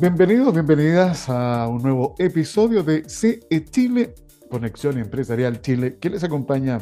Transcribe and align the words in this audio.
Bienvenidos, 0.00 0.52
bienvenidas 0.52 1.28
a 1.28 1.66
un 1.66 1.82
nuevo 1.82 2.14
episodio 2.18 2.84
de 2.84 3.02
CE 3.08 3.64
Chile, 3.70 4.14
Conexión 4.48 4.98
Empresarial 4.98 5.60
Chile, 5.60 5.98
que 6.00 6.10
les 6.10 6.22
acompaña 6.22 6.80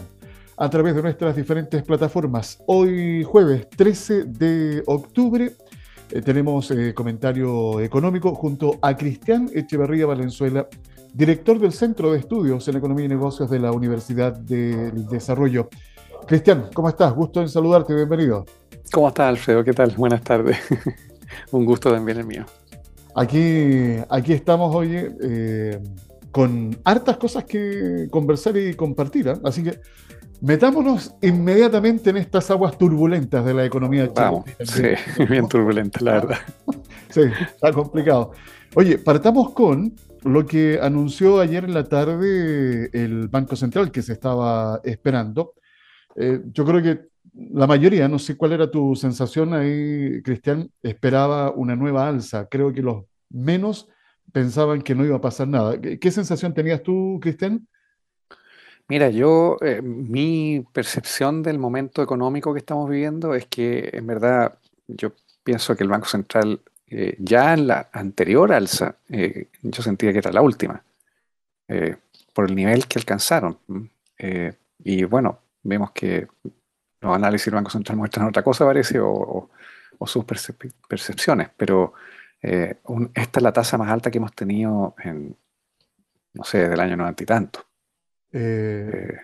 a 0.59 0.69
través 0.69 0.95
de 0.95 1.03
nuestras 1.03 1.37
diferentes 1.37 1.83
plataformas. 1.83 2.63
Hoy 2.67 3.23
jueves 3.25 3.69
13 3.71 4.25
de 4.25 4.83
octubre 4.87 5.53
eh, 6.11 6.23
tenemos 6.23 6.71
eh, 6.71 6.93
comentario 6.93 7.81
económico 7.81 8.35
junto 8.35 8.79
a 8.83 8.97
Cristian 8.97 9.49
Echeverría 9.55 10.07
Valenzuela, 10.07 10.67
director 11.15 11.59
del 11.59 11.73
Centro 11.73 12.13
de 12.13 12.19
Estudios 12.19 12.67
en 12.69 12.77
Economía 12.77 13.07
y 13.07 13.09
Negocios 13.09 13.51
de 13.51 13.59
la 13.59 13.73
Universidad 13.73 14.33
del 14.33 15.07
Desarrollo. 15.07 15.69
Cristian, 16.27 16.67
¿cómo 16.75 16.89
estás? 16.89 17.13
Gusto 17.13 17.41
en 17.41 17.49
saludarte, 17.49 17.95
bienvenido. 17.95 18.45
¿Cómo 18.93 19.09
estás, 19.09 19.29
Alfredo? 19.29 19.65
¿Qué 19.65 19.73
tal? 19.73 19.91
Buenas 19.97 20.23
tardes. 20.23 20.59
Un 21.53 21.65
gusto 21.65 21.93
también 21.93 22.19
el 22.19 22.27
mío. 22.27 22.45
Aquí, 23.15 23.97
aquí 24.09 24.33
estamos 24.33 24.75
hoy 24.75 24.97
eh, 25.23 25.81
con 26.31 26.77
hartas 26.85 27.17
cosas 27.17 27.45
que 27.45 28.09
conversar 28.11 28.57
y 28.57 28.75
compartir. 28.75 29.29
¿eh? 29.29 29.35
Así 29.45 29.63
que 29.63 29.81
metámonos 30.41 31.15
inmediatamente 31.21 32.11
en 32.11 32.19
estas 32.19 32.51
aguas 32.51 32.79
turbulentas 32.79 33.45
de 33.45 33.55
la 33.55 33.65
economía 33.65 34.11
Vamos, 34.15 34.45
sí, 34.61 34.83
bien 35.29 35.49
turbulentas, 35.49 36.03
la 36.03 36.13
verdad. 36.13 36.39
sí, 37.11 37.23
está 37.41 37.73
complicado. 37.73 38.33
Oye, 38.75 38.99
partamos 38.99 39.51
con 39.51 39.93
lo 40.25 40.47
que 40.47 40.79
anunció 40.81 41.41
ayer 41.41 41.65
en 41.65 41.75
la 41.75 41.85
tarde 41.85 42.91
el 42.93 43.29
Banco 43.29 43.57
Central 43.57 43.91
que 43.91 44.03
se 44.03 44.13
estaba 44.13 44.81
esperando. 44.85 45.55
Eh, 46.17 46.41
yo 46.53 46.65
creo 46.65 46.83
que 46.83 47.11
la 47.53 47.67
mayoría, 47.67 48.09
no 48.09 48.19
sé 48.19 48.37
cuál 48.37 48.53
era 48.53 48.71
tu 48.71 48.95
sensación 48.97 49.55
ahí, 49.55 50.23
Cristian, 50.23 50.71
esperaba 50.83 51.51
una 51.51 51.77
nueva 51.77 52.09
alza. 52.09 52.49
Creo 52.49 52.73
que 52.73 52.83
los 52.83 53.05
menos 53.29 53.89
pensaban 54.33 54.83
que 54.83 54.95
no 54.95 55.05
iba 55.05 55.17
a 55.17 55.21
pasar 55.21 55.49
nada. 55.49 55.81
¿Qué, 55.81 56.11
sensación 56.11 56.55
tenías 56.55 56.83
tú, 56.83 57.19
Cristian? 57.21 57.67
Mira, 58.89 59.11
yo, 59.11 59.57
eh, 59.61 59.81
mi 59.83 60.65
percepción 60.73 61.43
del 61.43 61.59
momento 61.59 62.03
económico 62.03 62.53
que 62.53 62.59
estamos 62.59 62.89
viviendo 62.91 63.35
es 63.35 63.47
que 63.47 63.91
en 63.93 64.07
verdad 64.07 64.59
yo 64.89 65.13
pienso 65.45 65.77
que 65.77 65.85
el 65.85 65.91
Banco 65.91 66.07
Central 66.07 66.61
eh, 66.91 67.17
ya 67.19 67.55
en 67.55 67.67
la 67.69 67.89
anterior 67.93 68.53
alza, 68.53 68.97
eh, 69.09 69.49
yo 69.63 69.83
sentía 69.83 70.13
que 70.13 70.19
era 70.19 70.33
la 70.33 70.43
última, 70.43 70.83
por 72.35 72.49
el 72.49 72.57
nivel 72.57 72.87
que 72.87 72.99
alcanzaron. 72.99 73.59
y 74.83 75.05
bueno, 75.05 75.39
vemos 75.63 75.93
que 75.93 76.27
los 77.01 77.15
análisis 77.15 77.47
del 77.47 77.55
Banco 77.55 77.71
Central 77.71 77.97
muestran 77.97 78.27
otra 78.27 78.43
cosa, 78.43 78.65
parece, 78.65 78.99
o, 79.01 79.51
sus 80.07 80.25
percepciones, 80.25 81.51
pero 81.57 81.93
eh, 82.43 82.77
esta 83.15 83.39
es 83.39 83.43
la 83.43 83.53
tasa 83.53 83.77
más 83.77 83.91
alta 83.91 84.11
que 84.11 84.19
hemos 84.19 84.35
tenido 84.35 84.95
en, 85.03 85.37
no 86.33 86.45
sé, 86.45 86.59
desde 86.59 86.75
el 86.75 86.81
año 86.81 86.97
noventa 86.97 87.23
y 87.23 87.27
tanto. 87.27 87.67
Eh, 88.33 88.91
eh, 88.93 89.21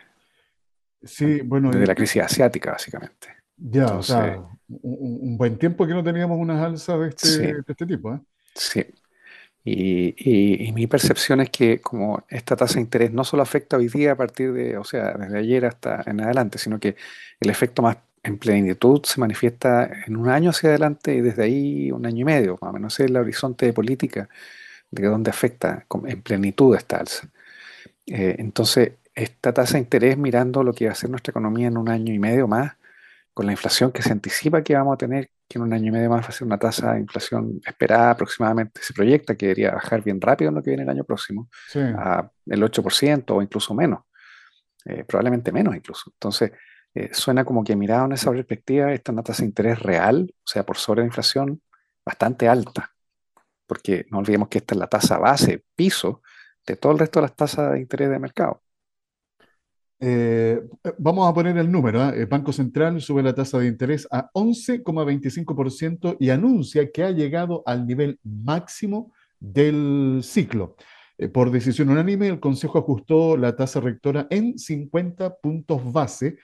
sí, 1.03 1.41
bueno. 1.41 1.71
Desde 1.71 1.87
la 1.87 1.95
crisis 1.95 2.23
asiática, 2.23 2.73
básicamente. 2.73 3.36
Ya, 3.57 3.87
o 3.87 4.03
sea, 4.03 4.43
un, 4.69 5.37
buen 5.39 5.59
tiempo 5.59 5.87
que 5.87 5.95
no 5.95 6.05
teníamos 6.05 6.39
unas 6.39 6.63
alzas 6.63 7.01
de 7.01 7.09
este, 7.09 7.53
de 7.55 7.65
este 7.67 7.87
tipo, 7.87 8.15
¿eh? 8.15 8.21
Sí. 8.55 8.85
Y, 9.69 10.73
mi 10.73 10.87
percepción 10.87 11.41
es 11.41 11.51
que 11.51 11.81
como 11.81 12.25
esta 12.29 12.55
tasa 12.55 12.75
de 12.75 12.83
interés 12.83 13.13
no 13.13 13.25
solo 13.25 13.43
afecta 13.43 13.77
hoy 13.77 13.89
día 13.89 14.13
a 14.13 14.17
partir 14.17 14.53
de, 14.53 14.79
o 14.79 14.85
sea, 14.85 15.15
desde 15.15 15.39
ayer 15.39 15.65
hasta 15.67 16.05
en 16.07 16.21
adelante, 16.21 16.59
sino 16.59 16.79
que 16.79 16.95
el 17.41 17.51
efecto 17.51 17.83
más 17.83 17.97
en 18.23 18.39
plenitud 18.39 19.03
se 19.05 19.19
manifiesta 19.21 19.91
en 20.07 20.17
un 20.17 20.29
año 20.29 20.51
hacia 20.51 20.69
adelante 20.69 21.15
y 21.17 21.21
desde 21.21 21.45
ahí 21.45 21.91
un 21.91 22.07
año 22.07 22.21
y 22.21 22.25
medio, 22.25 22.59
más 22.61 22.71
o 22.71 22.73
menos 22.75 23.01
es 23.01 23.07
el 23.07 23.17
horizonte 23.17 23.67
de 23.67 23.73
política 23.73 24.29
de 24.91 25.07
dónde 25.09 25.31
afecta 25.31 25.85
en 26.07 26.23
plenitud 26.23 26.77
esta 26.77 26.99
alza. 26.99 27.29
Eh, 28.07 28.37
entonces, 28.39 28.93
esta 29.15 29.53
tasa 29.53 29.75
de 29.75 29.81
interés 29.81 30.17
mirando 30.17 30.63
lo 30.63 30.73
que 30.75 30.87
va 30.87 30.93
a 30.93 30.95
ser 30.95 31.11
nuestra 31.11 31.33
economía 31.33 31.69
en 31.69 31.77
un 31.77 31.89
año 31.89 32.15
y 32.15 32.19
medio 32.19 32.47
más, 32.47 32.75
con 33.37 33.45
la 33.45 33.53
inflación 33.53 33.93
que 33.93 34.01
se 34.01 34.13
anticipa 34.13 34.63
que 34.63 34.75
vamos 34.75 34.95
a 34.95 34.97
tener, 34.97 35.31
que 35.47 35.59
en 35.59 35.65
un 35.65 35.73
año 35.75 35.89
y 35.89 35.91
medio 35.91 36.09
más 36.09 36.25
va 36.25 36.29
a 36.29 36.33
ser 36.33 36.47
una 36.47 36.59
tasa 36.59 36.95
de 36.95 37.01
inflación 37.01 37.61
esperada 37.67 38.13
aproximadamente, 38.13 38.81
se 38.83 38.95
proyecta 38.95 39.37
que 39.37 39.49
debería 39.49 39.73
bajar 39.73 40.03
bien 40.03 40.19
rápido 40.23 40.49
en 40.49 40.55
lo 40.55 40.63
que 40.63 40.71
viene 40.71 40.85
el 40.85 40.89
año 40.89 41.05
próximo, 41.05 41.51
a 41.75 42.31
el 42.47 42.63
8% 42.63 43.25
o 43.35 43.43
incluso 43.43 43.75
menos, 43.75 44.05
eh, 44.87 45.05
probablemente 45.05 45.53
menos 45.53 45.77
incluso. 45.77 46.11
Entonces, 46.15 46.53
eh, 46.95 47.11
suena 47.13 47.45
como 47.45 47.63
que 47.63 47.77
mirado 47.77 48.07
en 48.07 48.13
esa 48.13 48.31
perspectiva, 48.31 48.91
esta 48.95 49.13
es 49.13 49.13
una 49.13 49.23
tasa 49.23 49.43
de 49.43 49.49
interés 49.49 49.81
real, 49.81 50.35
o 50.35 50.47
sea, 50.47 50.65
por 50.65 50.79
sobre 50.79 51.03
la 51.03 51.09
inflación, 51.09 51.61
bastante 52.07 52.49
alta, 52.49 52.95
porque 53.67 54.07
no 54.11 54.21
olvidemos 54.21 54.49
que 54.49 54.59
esta 54.59 54.75
es 54.75 54.79
la 54.79 54.87
tasa 54.87 55.19
base, 55.19 55.63
piso, 55.75 56.23
de 56.67 56.77
todo 56.77 56.93
el 56.93 56.99
resto 56.99 57.21
de 57.21 57.27
las 57.27 57.37
tasas 57.37 57.75
de 57.75 57.81
interés 57.81 58.09
de 58.09 58.19
mercado. 58.19 58.63
Eh, 59.99 60.61
vamos 60.99 61.29
a 61.29 61.33
poner 61.33 61.57
el 61.57 61.71
número. 61.71 62.03
¿eh? 62.09 62.21
El 62.21 62.27
Banco 62.27 62.53
Central 62.53 63.01
sube 63.01 63.23
la 63.23 63.35
tasa 63.35 63.59
de 63.59 63.67
interés 63.67 64.07
a 64.11 64.31
11,25% 64.33 66.17
y 66.21 66.31
anuncia 66.31 66.91
que 66.91 67.03
ha 67.03 67.11
llegado 67.11 67.63
al 67.67 67.87
nivel 67.87 68.19
máximo 68.23 69.13
del 69.41 70.21
ciclo. 70.23 70.77
Eh, 71.19 71.29
por 71.29 71.51
decisión 71.51 71.89
unánime, 71.89 72.29
el 72.29 72.41
Consejo 72.41 72.79
ajustó 72.79 73.37
la 73.37 73.57
tasa 73.57 73.81
rectora 73.81 74.27
en 74.31 74.59
50 74.59 75.37
puntos 75.37 75.93
base, 75.93 76.37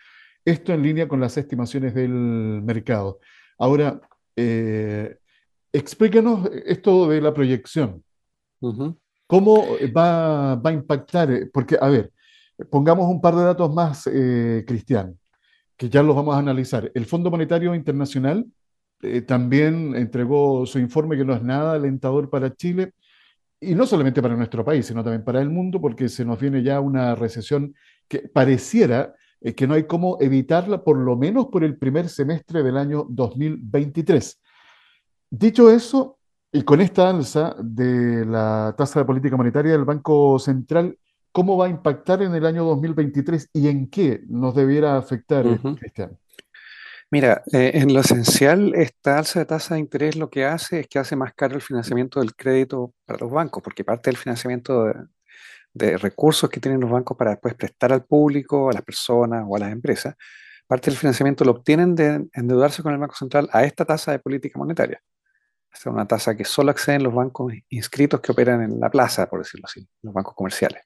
esto 0.45 0.73
en 0.73 0.83
línea 0.83 1.07
con 1.07 1.21
las 1.21 1.37
estimaciones 1.37 1.95
del 1.95 2.11
mercado. 2.11 3.21
Ahora, 3.59 4.01
explícanos 5.73 6.51
esto 6.67 7.09
de 7.09 7.21
la 7.21 7.33
proyección. 7.33 8.03
¿Cómo 9.27 9.67
va, 9.97 10.57
va 10.57 10.71
a 10.71 10.73
impactar? 10.73 11.49
Porque, 11.53 11.77
a 11.81 11.89
ver, 11.89 12.11
Pongamos 12.71 13.09
un 13.09 13.21
par 13.21 13.35
de 13.35 13.45
datos 13.45 13.73
más, 13.73 14.07
eh, 14.07 14.65
Cristian, 14.67 15.19
que 15.77 15.89
ya 15.89 16.03
los 16.03 16.15
vamos 16.15 16.35
a 16.35 16.39
analizar. 16.39 16.91
El 16.95 17.07
Fondo 17.07 17.31
Monetario 17.31 17.75
Internacional 17.75 18.47
eh, 19.03 19.23
también 19.23 19.95
entregó 19.97 20.65
su 20.67 20.79
informe 20.79 21.17
que 21.17 21.25
no 21.25 21.35
es 21.35 21.43
nada 21.43 21.75
alentador 21.75 22.31
para 22.31 22.55
Chile, 22.55 22.93
y 23.61 23.75
no 23.75 23.87
solamente 23.87 24.21
para 24.21 24.37
nuestro 24.37 24.65
país, 24.65 24.87
sino 24.87 25.05
también 25.05 25.25
para 25.25 25.41
el 25.41 25.49
mundo, 25.49 25.81
porque 25.81 26.09
se 26.09 26.25
nos 26.25 26.41
viene 26.41 26.63
ya 26.63 26.81
una 26.81 27.15
recesión 27.15 27.75
que 28.09 28.29
pareciera 28.29 29.15
eh, 29.41 29.55
que 29.55 29.67
no 29.67 29.75
hay 29.75 29.85
cómo 29.85 30.19
evitarla, 30.21 30.83
por 30.83 30.97
lo 30.99 31.17
menos 31.17 31.47
por 31.47 31.65
el 31.65 31.77
primer 31.77 32.09
semestre 32.09 32.63
del 32.63 32.77
año 32.77 33.07
2023. 33.09 34.41
Dicho 35.31 35.71
eso, 35.71 36.19
y 36.53 36.63
con 36.63 36.81
esta 36.81 37.09
alza 37.09 37.57
de 37.63 38.27
la 38.27 38.75
tasa 38.77 39.01
de 39.01 39.07
política 39.07 39.37
monetaria 39.37 39.73
del 39.73 39.85
Banco 39.85 40.39
Central, 40.39 40.97
¿Cómo 41.33 41.57
va 41.57 41.67
a 41.67 41.71
impactar 41.71 42.23
en 42.23 42.35
el 42.35 42.45
año 42.45 42.65
2023 42.65 43.49
y 43.55 43.69
en 43.69 43.89
qué 43.89 44.23
nos 44.29 44.55
debiera 44.55 44.99
afectar, 44.99 45.45
Cristian? 45.79 46.19
Mira, 47.11 47.43
eh, 47.53 47.73
en 47.75 47.93
lo 47.93 48.01
esencial, 48.01 48.75
esta 48.75 49.19
alza 49.19 49.41
de 49.41 49.45
tasa 49.45 49.75
de 49.75 49.81
interés 49.81 50.17
lo 50.17 50.31
que 50.31 50.47
hace 50.47 50.81
es 50.81 50.89
que 50.89 50.99
hace 50.99 51.15
más 51.15 51.35
caro 51.35 51.55
el 51.55 51.61
financiamiento 51.61 52.21
del 52.21 52.35
crédito 52.35 52.95
para 53.05 53.19
los 53.19 53.31
bancos, 53.31 53.63
porque 53.63 53.85
parte 53.85 54.09
del 54.09 54.17
financiamiento 54.17 54.93
de, 55.75 55.99
recursos 55.99 56.49
que 56.49 56.61
tienen 56.61 56.81
los 56.81 56.91
bancos 56.91 57.17
para 57.17 57.33
después 57.33 57.55
prestar 57.55 57.93
al 57.93 58.05
público, 58.05 58.71
a 58.71 58.73
las 58.73 58.83
personas 58.83 59.45
o 59.47 59.57
a 59.57 59.59
las 59.59 59.73
empresas, 59.73 60.17
parte 60.67 60.91
del 60.91 60.99
financiamiento 60.99 61.45
lo 61.45 61.53
obtienen 61.53 61.95
de 61.95 62.27
endeudarse 62.33 62.83
con 62.83 62.95
el 62.95 62.99
Banco 62.99 63.15
Central 63.15 63.49
a 63.53 63.65
esta 63.65 63.85
tasa 63.85 64.13
de 64.13 64.19
política 64.19 64.59
monetaria. 64.59 65.03
Esta 65.73 65.89
es 65.89 65.95
una 65.95 66.07
tasa 66.07 66.37
que 66.37 66.45
solo 66.45 66.71
acceden 66.71 67.03
los 67.03 67.15
bancos 67.15 67.53
inscritos 67.71 68.21
que 68.21 68.33
operan 68.33 68.63
en 68.63 68.79
la 68.79 68.91
plaza, 68.91 69.29
por 69.29 69.41
decirlo 69.41 69.67
así, 69.67 69.87
los 70.03 70.13
bancos 70.13 70.35
comerciales. 70.35 70.83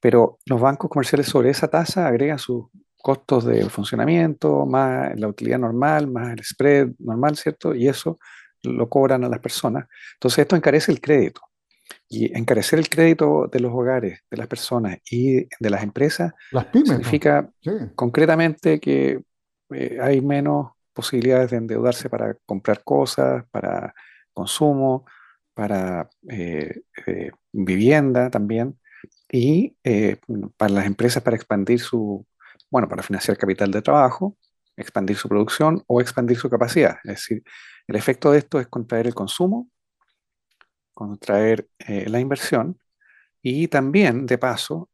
Pero 0.00 0.38
los 0.46 0.60
bancos 0.60 0.88
comerciales 0.88 1.26
sobre 1.26 1.50
esa 1.50 1.68
tasa 1.68 2.06
agregan 2.06 2.38
sus 2.38 2.66
costos 2.96 3.44
de 3.44 3.68
funcionamiento, 3.68 4.64
más 4.64 5.18
la 5.18 5.28
utilidad 5.28 5.58
normal, 5.58 6.08
más 6.08 6.32
el 6.32 6.44
spread 6.44 6.90
normal, 6.98 7.36
¿cierto? 7.36 7.74
Y 7.74 7.88
eso 7.88 8.18
lo 8.62 8.88
cobran 8.88 9.24
a 9.24 9.28
las 9.28 9.40
personas. 9.40 9.86
Entonces 10.14 10.40
esto 10.40 10.56
encarece 10.56 10.92
el 10.92 11.00
crédito. 11.00 11.40
Y 12.08 12.36
encarecer 12.36 12.78
el 12.78 12.88
crédito 12.88 13.48
de 13.50 13.60
los 13.60 13.72
hogares, 13.72 14.20
de 14.30 14.36
las 14.36 14.46
personas 14.46 14.98
y 15.10 15.44
de 15.44 15.70
las 15.70 15.82
empresas 15.82 16.32
significa 16.72 17.50
concretamente 17.94 18.80
que 18.80 19.22
eh, 19.70 19.98
hay 20.00 20.20
menos 20.20 20.72
posibilidades 20.98 21.52
de 21.52 21.58
endeudarse 21.58 22.10
para 22.10 22.34
comprar 22.44 22.82
cosas, 22.82 23.44
para 23.52 23.94
consumo, 24.32 25.04
para 25.54 26.10
eh, 26.28 26.82
eh, 27.06 27.30
vivienda 27.52 28.30
también, 28.30 28.76
y 29.30 29.76
eh, 29.84 30.16
para 30.56 30.72
las 30.72 30.86
empresas 30.86 31.22
para 31.22 31.36
expandir 31.36 31.78
su, 31.78 32.26
bueno, 32.68 32.88
para 32.88 33.04
financiar 33.04 33.38
capital 33.38 33.70
de 33.70 33.80
trabajo, 33.80 34.36
expandir 34.76 35.16
su 35.16 35.28
producción 35.28 35.84
o 35.86 36.00
expandir 36.00 36.36
su 36.36 36.50
capacidad. 36.50 36.98
Es 37.04 37.14
decir, 37.16 37.44
el 37.86 37.94
efecto 37.96 38.32
de 38.32 38.38
esto 38.38 38.58
es 38.58 38.66
contraer 38.66 39.06
el 39.06 39.14
consumo, 39.14 39.68
contraer 40.94 41.68
la 42.06 42.18
inversión 42.20 42.78
Y 43.42 43.68
también, 43.68 44.26
de 44.26 44.38
paso, 44.38 44.90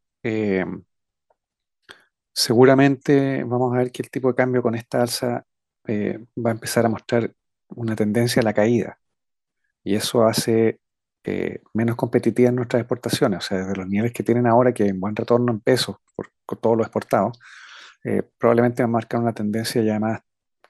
seguramente 2.33 3.45
vamos 3.45 3.73
a 3.75 3.79
ver 3.79 3.93
que 3.93 4.03
el 4.03 4.11
tipo 4.11 4.29
de 4.29 4.35
cambio 4.35 4.63
con 4.63 4.75
esta 4.75 5.03
alza 5.03 5.45
eh, 5.87 6.25
va 6.37 6.51
a 6.51 6.55
empezar 6.55 6.87
a 6.87 6.89
mostrar 6.89 7.33
una 7.69 7.97
tendencia 7.97 8.41
a 8.41 8.45
la 8.45 8.55
caída. 8.55 8.99
Y 9.83 9.97
eso 9.97 10.25
hace 10.27 10.81
eh, 11.25 11.63
menos 11.75 11.97
competitivas 11.97 12.53
nuestras 12.53 12.81
exportaciones. 12.81 13.39
O 13.39 13.43
sea, 13.43 13.59
desde 13.59 13.77
los 13.77 13.89
niveles 13.89 14.13
que 14.13 14.23
tienen 14.23 14.47
ahora, 14.47 14.73
que 14.73 14.87
en 14.87 15.01
buen 15.01 15.17
retorno 15.17 15.53
en 15.53 15.61
pesos 15.61 15.97
por, 16.17 16.29
todo 16.61 16.77
lo 16.77 16.83
exportado, 16.83 17.33
probablemente 18.39 18.83
va 18.83 18.85
a 18.87 18.89
marcar 18.89 19.21
una 19.21 19.33
tendencia 19.33 19.83
ya 19.83 19.99
más 19.99 20.21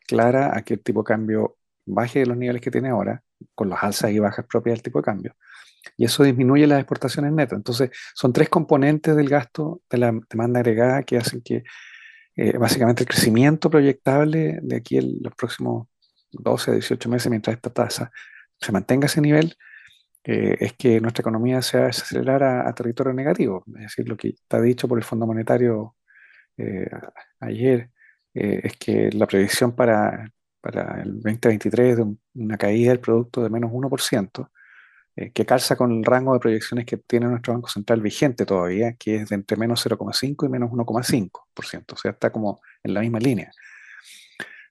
clara 0.07 0.57
a 0.57 0.63
que 0.63 0.75
el 0.75 0.83
tipo 0.83 1.03
de 1.03 1.07
cambio 1.07 1.57
baje 1.85 2.21
de 2.21 2.27
los 2.27 2.37
niveles 2.37 2.63
que 2.63 2.71
tiene 2.71 2.91
ahora, 2.91 3.23
con 3.55 3.69
las 3.69 3.83
alzas 3.83 4.13
y 4.13 4.19
bajas 4.21 4.47
propias 4.47 4.77
del 4.77 4.83
tipo 4.83 5.01
de 5.01 5.05
cambio 5.05 5.37
y 5.97 6.05
eso 6.05 6.23
disminuye 6.23 6.67
las 6.67 6.79
exportaciones 6.81 7.33
netas. 7.33 7.57
Entonces, 7.57 7.91
son 8.15 8.33
tres 8.33 8.49
componentes 8.49 9.17
del 9.17 9.29
gasto 9.29 9.83
de 9.91 9.99
la 9.99 10.13
demanda 10.29 10.61
agregada 10.61 11.03
que 11.03 11.19
hacen 11.19 11.43
que 11.43 11.65
eh, 12.37 12.59
básicamente 12.59 13.05
el 13.05 13.09
crecimiento 13.09 13.71
proyectable 13.71 14.59
de 14.63 14.77
aquí 14.77 14.99
en 14.99 15.19
los 15.23 15.35
próximos 15.35 15.89
12 16.33 16.71
a 16.71 16.75
18 16.75 17.09
meses, 17.09 17.31
mientras 17.31 17.55
esta 17.57 17.71
tasa 17.71 18.11
se 18.61 18.73
mantenga 18.73 19.05
a 19.05 19.07
ese 19.07 19.21
nivel, 19.21 19.57
eh, 20.25 20.57
es 20.59 20.73
que 20.75 21.01
nuestra 21.01 21.23
economía 21.23 21.63
se 21.63 21.79
va 21.79 21.87
a 21.87 22.69
a, 22.69 22.75
territorio 22.75 23.13
negativo. 23.13 23.65
Es 23.77 23.83
decir, 23.83 24.09
lo 24.09 24.17
que 24.17 24.29
está 24.29 24.61
dicho 24.61 24.89
por 24.89 24.99
el 24.99 25.05
Fondo 25.05 25.27
Monetario 25.27 25.97
eh, 26.57 26.89
ayer 27.41 27.91
es 28.35 28.77
que 28.79 29.13
la 29.13 29.27
predicción 29.29 29.77
para, 29.77 30.29
para 30.61 31.03
el 31.03 31.21
2023 31.21 31.91
es 31.91 31.97
de 31.99 32.17
una 32.35 32.59
caída 32.59 32.91
del 32.91 32.99
producto 32.99 33.45
de 33.45 33.51
menos 33.51 33.71
1%. 33.71 34.51
Eh, 35.17 35.31
que 35.31 35.47
calza 35.47 35.77
con 35.77 35.93
el 35.93 36.05
rango 36.05 36.35
de 36.35 36.41
proyecciones 36.41 36.87
que 36.87 36.97
tiene 36.97 37.27
nuestro 37.27 37.53
Banco 37.53 37.69
Central 37.69 38.01
vigente 38.01 38.45
todavía, 38.45 38.95
que 38.95 39.17
es 39.17 39.29
de 39.29 39.37
entre 39.37 39.57
menos 39.57 39.87
0,5 39.87 40.47
y 40.47 40.49
menos 40.49 40.71
1,5%, 40.71 41.93
o 41.93 41.97
sea, 41.97 42.11
está 42.11 42.31
como 42.33 42.61
en 42.83 42.95
la 42.95 43.01
misma 43.01 43.21
línea. 43.21 43.53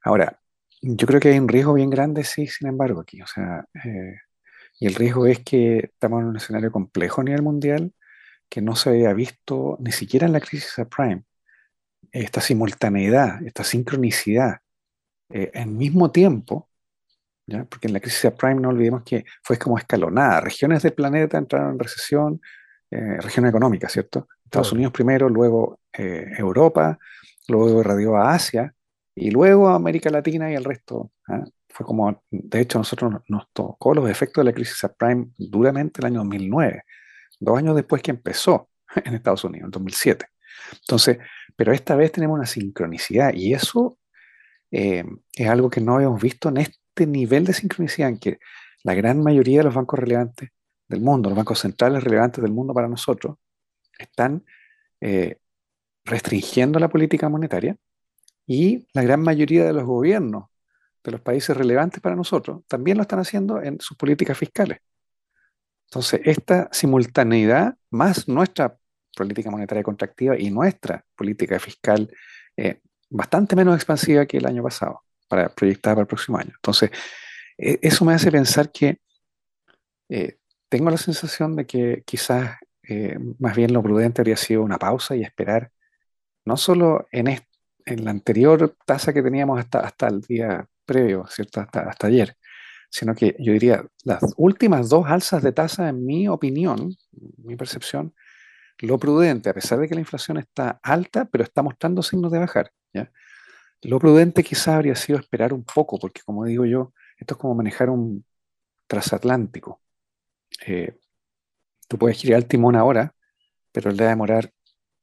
Ahora, 0.03 0.37
yo 0.81 1.07
creo 1.07 1.19
que 1.21 1.29
hay 1.29 1.39
un 1.39 1.47
riesgo 1.47 1.73
bien 1.73 1.89
grande, 1.89 2.25
sí, 2.25 2.47
sin 2.47 2.67
embargo, 2.67 3.01
aquí, 3.01 3.21
o 3.21 3.27
sea, 3.27 3.65
eh, 3.85 4.17
y 4.79 4.87
el 4.87 4.95
riesgo 4.95 5.27
es 5.27 5.39
que 5.39 5.77
estamos 5.93 6.21
en 6.21 6.27
un 6.27 6.37
escenario 6.37 6.71
complejo 6.71 7.21
a 7.21 7.23
nivel 7.23 7.41
mundial 7.41 7.93
que 8.49 8.61
no 8.61 8.75
se 8.75 8.89
había 8.89 9.13
visto 9.13 9.77
ni 9.79 9.91
siquiera 9.93 10.27
en 10.27 10.33
la 10.33 10.41
crisis 10.41 10.71
subprime. 10.75 11.23
Esta 12.11 12.41
simultaneidad, 12.41 13.43
esta 13.45 13.63
sincronicidad, 13.63 14.59
eh, 15.29 15.51
en 15.53 15.77
mismo 15.77 16.11
tiempo, 16.11 16.69
porque 17.69 17.87
en 17.87 17.93
la 17.93 17.99
crisis 17.99 18.19
subprime 18.19 18.61
no 18.61 18.69
olvidemos 18.69 19.03
que 19.03 19.25
fue 19.43 19.57
como 19.57 19.77
escalonada. 19.77 20.41
Regiones 20.41 20.83
del 20.83 20.93
planeta 20.93 21.37
entraron 21.37 21.73
en 21.73 21.79
recesión, 21.79 22.41
eh, 22.89 23.17
región 23.19 23.45
económica, 23.45 23.89
¿cierto? 23.89 24.27
Estados 24.45 24.71
Unidos 24.71 24.93
primero, 24.93 25.29
luego 25.29 25.79
eh, 25.91 26.27
Europa, 26.37 26.97
luego 27.47 27.81
irradió 27.81 28.15
a 28.15 28.33
Asia 28.33 28.73
y 29.15 29.31
luego 29.31 29.67
a 29.67 29.75
América 29.75 30.09
Latina 30.09 30.51
y 30.51 30.55
el 30.55 30.63
resto. 30.63 31.11
¿ah? 31.27 31.43
Fue 31.69 31.85
como, 31.85 32.23
de 32.29 32.61
hecho, 32.61 32.77
a 32.77 32.81
nosotros 32.81 33.13
nos 33.27 33.51
tocó 33.51 33.93
los 33.93 34.09
efectos 34.09 34.43
de 34.43 34.51
la 34.51 34.53
crisis 34.53 34.77
subprime 34.77 35.29
duramente 35.37 36.01
el 36.01 36.05
año 36.05 36.19
2009, 36.19 36.83
dos 37.39 37.57
años 37.57 37.75
después 37.75 38.01
que 38.01 38.11
empezó 38.11 38.69
en 39.03 39.15
Estados 39.15 39.43
Unidos, 39.43 39.65
en 39.65 39.71
2007. 39.71 40.27
Entonces, 40.81 41.17
pero 41.55 41.73
esta 41.73 41.95
vez 41.95 42.11
tenemos 42.11 42.35
una 42.35 42.45
sincronicidad 42.45 43.33
y 43.33 43.53
eso 43.53 43.97
eh, 44.71 45.03
es 45.33 45.49
algo 45.49 45.69
que 45.69 45.81
no 45.81 45.95
habíamos 45.95 46.21
visto 46.21 46.49
en 46.49 46.57
este 46.57 46.82
este 46.93 47.07
nivel 47.07 47.43
de 47.43 47.53
sincronicidad 47.53 48.09
en 48.09 48.19
que 48.19 48.39
la 48.83 48.93
gran 48.93 49.23
mayoría 49.23 49.59
de 49.59 49.63
los 49.63 49.73
bancos 49.73 49.99
relevantes 49.99 50.49
del 50.87 51.01
mundo, 51.01 51.29
los 51.29 51.37
bancos 51.37 51.59
centrales 51.59 52.03
relevantes 52.03 52.43
del 52.43 52.53
mundo 52.53 52.73
para 52.73 52.87
nosotros, 52.87 53.37
están 53.97 54.45
eh, 55.01 55.37
restringiendo 56.05 56.79
la 56.79 56.89
política 56.89 57.29
monetaria 57.29 57.75
y 58.45 58.87
la 58.93 59.01
gran 59.01 59.21
mayoría 59.21 59.65
de 59.65 59.73
los 59.73 59.85
gobiernos 59.85 60.45
de 61.03 61.11
los 61.11 61.21
países 61.21 61.57
relevantes 61.57 61.99
para 61.99 62.15
nosotros 62.15 62.61
también 62.67 62.97
lo 62.97 63.01
están 63.01 63.19
haciendo 63.19 63.61
en 63.61 63.79
sus 63.79 63.97
políticas 63.97 64.37
fiscales. 64.37 64.79
Entonces, 65.87 66.21
esta 66.25 66.69
simultaneidad 66.71 67.75
más 67.89 68.27
nuestra 68.27 68.77
política 69.15 69.49
monetaria 69.49 69.83
contractiva 69.83 70.37
y 70.37 70.51
nuestra 70.51 71.03
política 71.15 71.59
fiscal 71.59 72.11
eh, 72.55 72.81
bastante 73.09 73.55
menos 73.55 73.75
expansiva 73.75 74.25
que 74.25 74.37
el 74.37 74.45
año 74.45 74.63
pasado, 74.63 75.02
para 75.27 75.49
proyectar 75.49 75.93
para 75.93 76.01
el 76.01 76.07
próximo 76.07 76.37
año. 76.37 76.51
Entonces, 76.55 76.91
e, 77.57 77.79
eso 77.81 78.05
me 78.05 78.13
hace 78.13 78.31
pensar 78.31 78.71
que 78.71 78.99
eh, 80.09 80.37
tengo 80.69 80.89
la 80.89 80.97
sensación 80.97 81.55
de 81.55 81.65
que 81.65 82.03
quizás 82.05 82.57
eh, 82.87 83.17
más 83.39 83.55
bien 83.55 83.73
lo 83.73 83.83
prudente 83.83 84.21
habría 84.21 84.37
sido 84.37 84.63
una 84.63 84.77
pausa 84.77 85.15
y 85.15 85.21
esperar, 85.23 85.71
no 86.45 86.57
solo 86.57 87.07
en, 87.11 87.27
en 87.85 88.05
la 88.05 88.11
anterior 88.11 88.75
tasa 88.85 89.13
que 89.13 89.23
teníamos 89.23 89.59
hasta, 89.59 89.79
hasta 89.79 90.07
el 90.07 90.21
día 90.21 90.67
previo, 90.85 91.25
¿cierto? 91.29 91.61
Hasta, 91.61 91.81
hasta 91.81 92.07
ayer, 92.07 92.35
sino 92.89 93.15
que 93.15 93.35
yo 93.39 93.53
diría, 93.53 93.85
las 94.03 94.21
últimas 94.37 94.89
dos 94.89 95.07
alzas 95.07 95.41
de 95.43 95.51
tasa, 95.51 95.89
en 95.89 96.05
mi 96.05 96.27
opinión, 96.27 96.95
mi 97.37 97.55
percepción, 97.55 98.13
lo 98.79 98.99
prudente, 98.99 99.49
a 99.49 99.53
pesar 99.53 99.79
de 99.79 99.87
que 99.87 99.95
la 99.95 100.01
inflación 100.01 100.37
está 100.37 100.79
alta, 100.83 101.25
pero 101.25 101.43
está 101.43 101.61
mostrando 101.61 102.03
signos 102.03 102.31
de 102.31 102.39
bajar, 102.39 102.71
¿ya? 102.93 103.11
Lo 103.83 103.99
prudente 103.99 104.43
quizá 104.43 104.75
habría 104.75 104.95
sido 104.95 105.19
esperar 105.19 105.53
un 105.53 105.63
poco, 105.63 105.99
porque 105.99 106.21
como 106.25 106.45
digo 106.45 106.65
yo, 106.65 106.93
esto 107.17 107.35
es 107.35 107.39
como 107.39 107.55
manejar 107.55 107.89
un 107.89 108.25
transatlántico. 108.87 109.81
Eh, 110.65 110.97
tú 111.87 111.97
puedes 111.97 112.17
girar 112.17 112.39
el 112.39 112.47
timón 112.47 112.75
ahora, 112.75 113.13
pero 113.71 113.91
le 113.91 114.03
va 114.03 114.09
a 114.09 114.09
demorar 114.09 114.51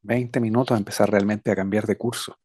20 0.02 0.40
minutos 0.40 0.74
a 0.74 0.78
empezar 0.78 1.10
realmente 1.10 1.50
a 1.50 1.56
cambiar 1.56 1.86
de 1.86 1.96
curso 1.96 2.38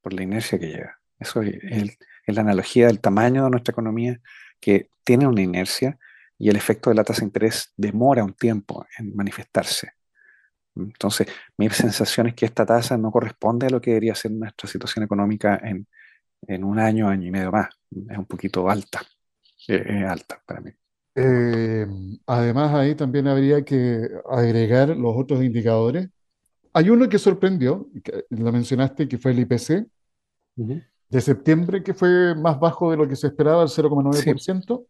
por 0.00 0.12
la 0.12 0.22
inercia 0.22 0.58
que 0.58 0.68
llega. 0.68 0.98
Eso 1.18 1.42
es, 1.42 1.58
es 1.62 2.34
la 2.34 2.40
analogía 2.40 2.86
del 2.86 3.00
tamaño 3.00 3.44
de 3.44 3.50
nuestra 3.50 3.72
economía 3.72 4.20
que 4.60 4.88
tiene 5.04 5.26
una 5.26 5.42
inercia 5.42 5.98
y 6.38 6.48
el 6.48 6.56
efecto 6.56 6.90
de 6.90 6.96
la 6.96 7.04
tasa 7.04 7.20
de 7.20 7.26
interés 7.26 7.72
demora 7.76 8.24
un 8.24 8.32
tiempo 8.32 8.86
en 8.98 9.14
manifestarse. 9.14 9.92
Entonces, 10.76 11.26
mi 11.56 11.68
sensación 11.70 12.28
es 12.28 12.34
que 12.34 12.46
esta 12.46 12.64
tasa 12.64 12.96
no 12.96 13.10
corresponde 13.10 13.66
a 13.66 13.70
lo 13.70 13.80
que 13.80 13.90
debería 13.90 14.14
ser 14.14 14.32
nuestra 14.32 14.68
situación 14.68 15.04
económica 15.04 15.60
en, 15.62 16.64
un 16.64 16.78
año, 16.78 17.08
año 17.08 17.28
y 17.28 17.30
medio 17.30 17.52
más. 17.52 17.68
Es 18.08 18.18
un 18.18 18.26
poquito 18.26 18.68
alta. 18.68 19.02
Es, 19.66 20.04
alta 20.04 20.40
para 20.46 20.60
mí. 20.60 20.70
Eh, 21.14 21.86
además, 22.26 22.74
ahí 22.74 22.94
también 22.94 23.28
habría 23.28 23.64
que 23.64 24.08
agregar 24.30 24.96
los 24.96 25.14
otros 25.16 25.42
indicadores. 25.42 26.08
Hay 26.72 26.88
uno 26.88 27.08
que 27.08 27.18
sorprendió, 27.18 27.88
que 28.02 28.24
lo 28.30 28.52
mencionaste, 28.52 29.08
que 29.08 29.18
fue 29.18 29.32
el 29.32 29.40
IPC 29.40 29.86
de 30.56 31.20
septiembre, 31.20 31.82
que 31.82 31.94
fue 31.94 32.34
más 32.36 32.58
bajo 32.60 32.90
de 32.90 32.96
lo 32.96 33.08
que 33.08 33.16
se 33.16 33.26
esperaba, 33.26 33.62
el 33.62 33.68
0,9%. 33.68 34.86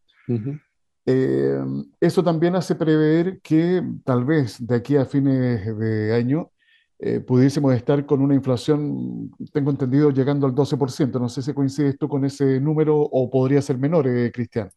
Eh, 1.05 1.59
eso 1.99 2.23
también 2.23 2.55
hace 2.55 2.75
prever 2.75 3.41
que 3.41 3.83
tal 4.05 4.23
vez 4.23 4.65
de 4.65 4.75
aquí 4.75 4.95
a 4.97 5.05
fines 5.05 5.77
de 5.77 6.13
año 6.13 6.51
eh, 6.99 7.19
pudiésemos 7.19 7.73
estar 7.73 8.05
con 8.05 8.21
una 8.21 8.35
inflación, 8.35 9.31
tengo 9.51 9.71
entendido, 9.71 10.11
llegando 10.11 10.45
al 10.45 10.53
12%. 10.53 11.19
No 11.19 11.29
sé 11.29 11.41
si 11.41 11.53
coincides 11.53 11.97
tú 11.97 12.07
con 12.07 12.25
ese 12.25 12.59
número 12.59 12.99
o 12.99 13.29
podría 13.29 13.61
ser 13.61 13.77
menor, 13.77 14.07
eh, 14.07 14.31
Cristian. 14.31 14.71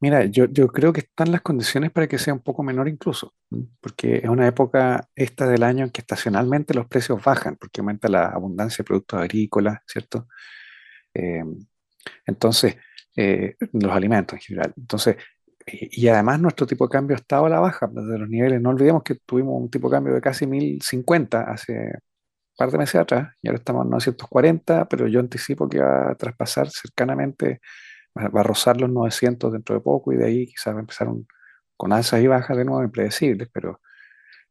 Mira, 0.00 0.26
yo, 0.26 0.46
yo, 0.46 0.68
creo 0.68 0.92
que 0.92 1.00
están 1.00 1.32
las 1.32 1.40
condiciones 1.40 1.90
para 1.92 2.06
que 2.08 2.18
sea 2.18 2.34
un 2.34 2.40
poco 2.40 2.62
menor 2.62 2.88
incluso, 2.88 3.32
porque 3.80 4.16
es 4.18 4.28
una 4.28 4.46
época 4.46 5.08
esta 5.14 5.48
del 5.48 5.62
año 5.62 5.84
en 5.84 5.90
que 5.90 6.02
estacionalmente 6.02 6.74
los 6.74 6.86
precios 6.86 7.22
bajan, 7.24 7.56
porque 7.56 7.80
aumenta 7.80 8.08
la 8.08 8.26
abundancia 8.26 8.78
de 8.78 8.84
productos 8.86 9.20
agrícolas, 9.20 9.80
¿cierto? 9.86 10.26
entonces, 12.26 12.76
los 13.72 13.92
alimentos 13.92 14.34
en 14.36 14.40
general. 14.42 14.74
Entonces, 14.76 15.16
y 15.66 16.08
además 16.08 16.40
nuestro 16.40 16.66
tipo 16.66 16.86
de 16.86 16.92
cambio 16.92 17.16
ha 17.16 17.20
estado 17.20 17.46
a 17.46 17.48
la 17.48 17.60
baja 17.60 17.88
desde 17.90 18.18
los 18.18 18.28
niveles. 18.28 18.60
No 18.60 18.70
olvidemos 18.70 19.02
que 19.02 19.14
tuvimos 19.16 19.60
un 19.60 19.70
tipo 19.70 19.88
de 19.88 19.96
cambio 19.96 20.14
de 20.14 20.20
casi 20.20 20.46
1050 20.46 21.40
hace 21.42 21.72
un 21.72 22.56
par 22.56 22.70
de 22.70 22.78
meses 22.78 22.96
atrás 22.96 23.34
y 23.42 23.48
ahora 23.48 23.58
estamos 23.58 23.84
en 23.84 23.90
940, 23.90 24.88
pero 24.88 25.08
yo 25.08 25.20
anticipo 25.20 25.68
que 25.68 25.80
va 25.80 26.10
a 26.12 26.14
traspasar 26.16 26.68
cercanamente, 26.70 27.60
va 28.16 28.40
a 28.40 28.42
rozar 28.44 28.80
los 28.80 28.90
900 28.90 29.52
dentro 29.52 29.74
de 29.74 29.80
poco 29.80 30.12
y 30.12 30.16
de 30.16 30.26
ahí 30.26 30.46
quizás 30.46 30.74
va 30.74 30.78
a 30.78 30.80
empezar 30.80 31.08
con 31.76 31.92
alzas 31.92 32.22
y 32.22 32.26
bajas 32.26 32.56
de 32.56 32.64
nuevo 32.64 32.82
impredecibles. 32.84 33.48
Pero 33.52 33.80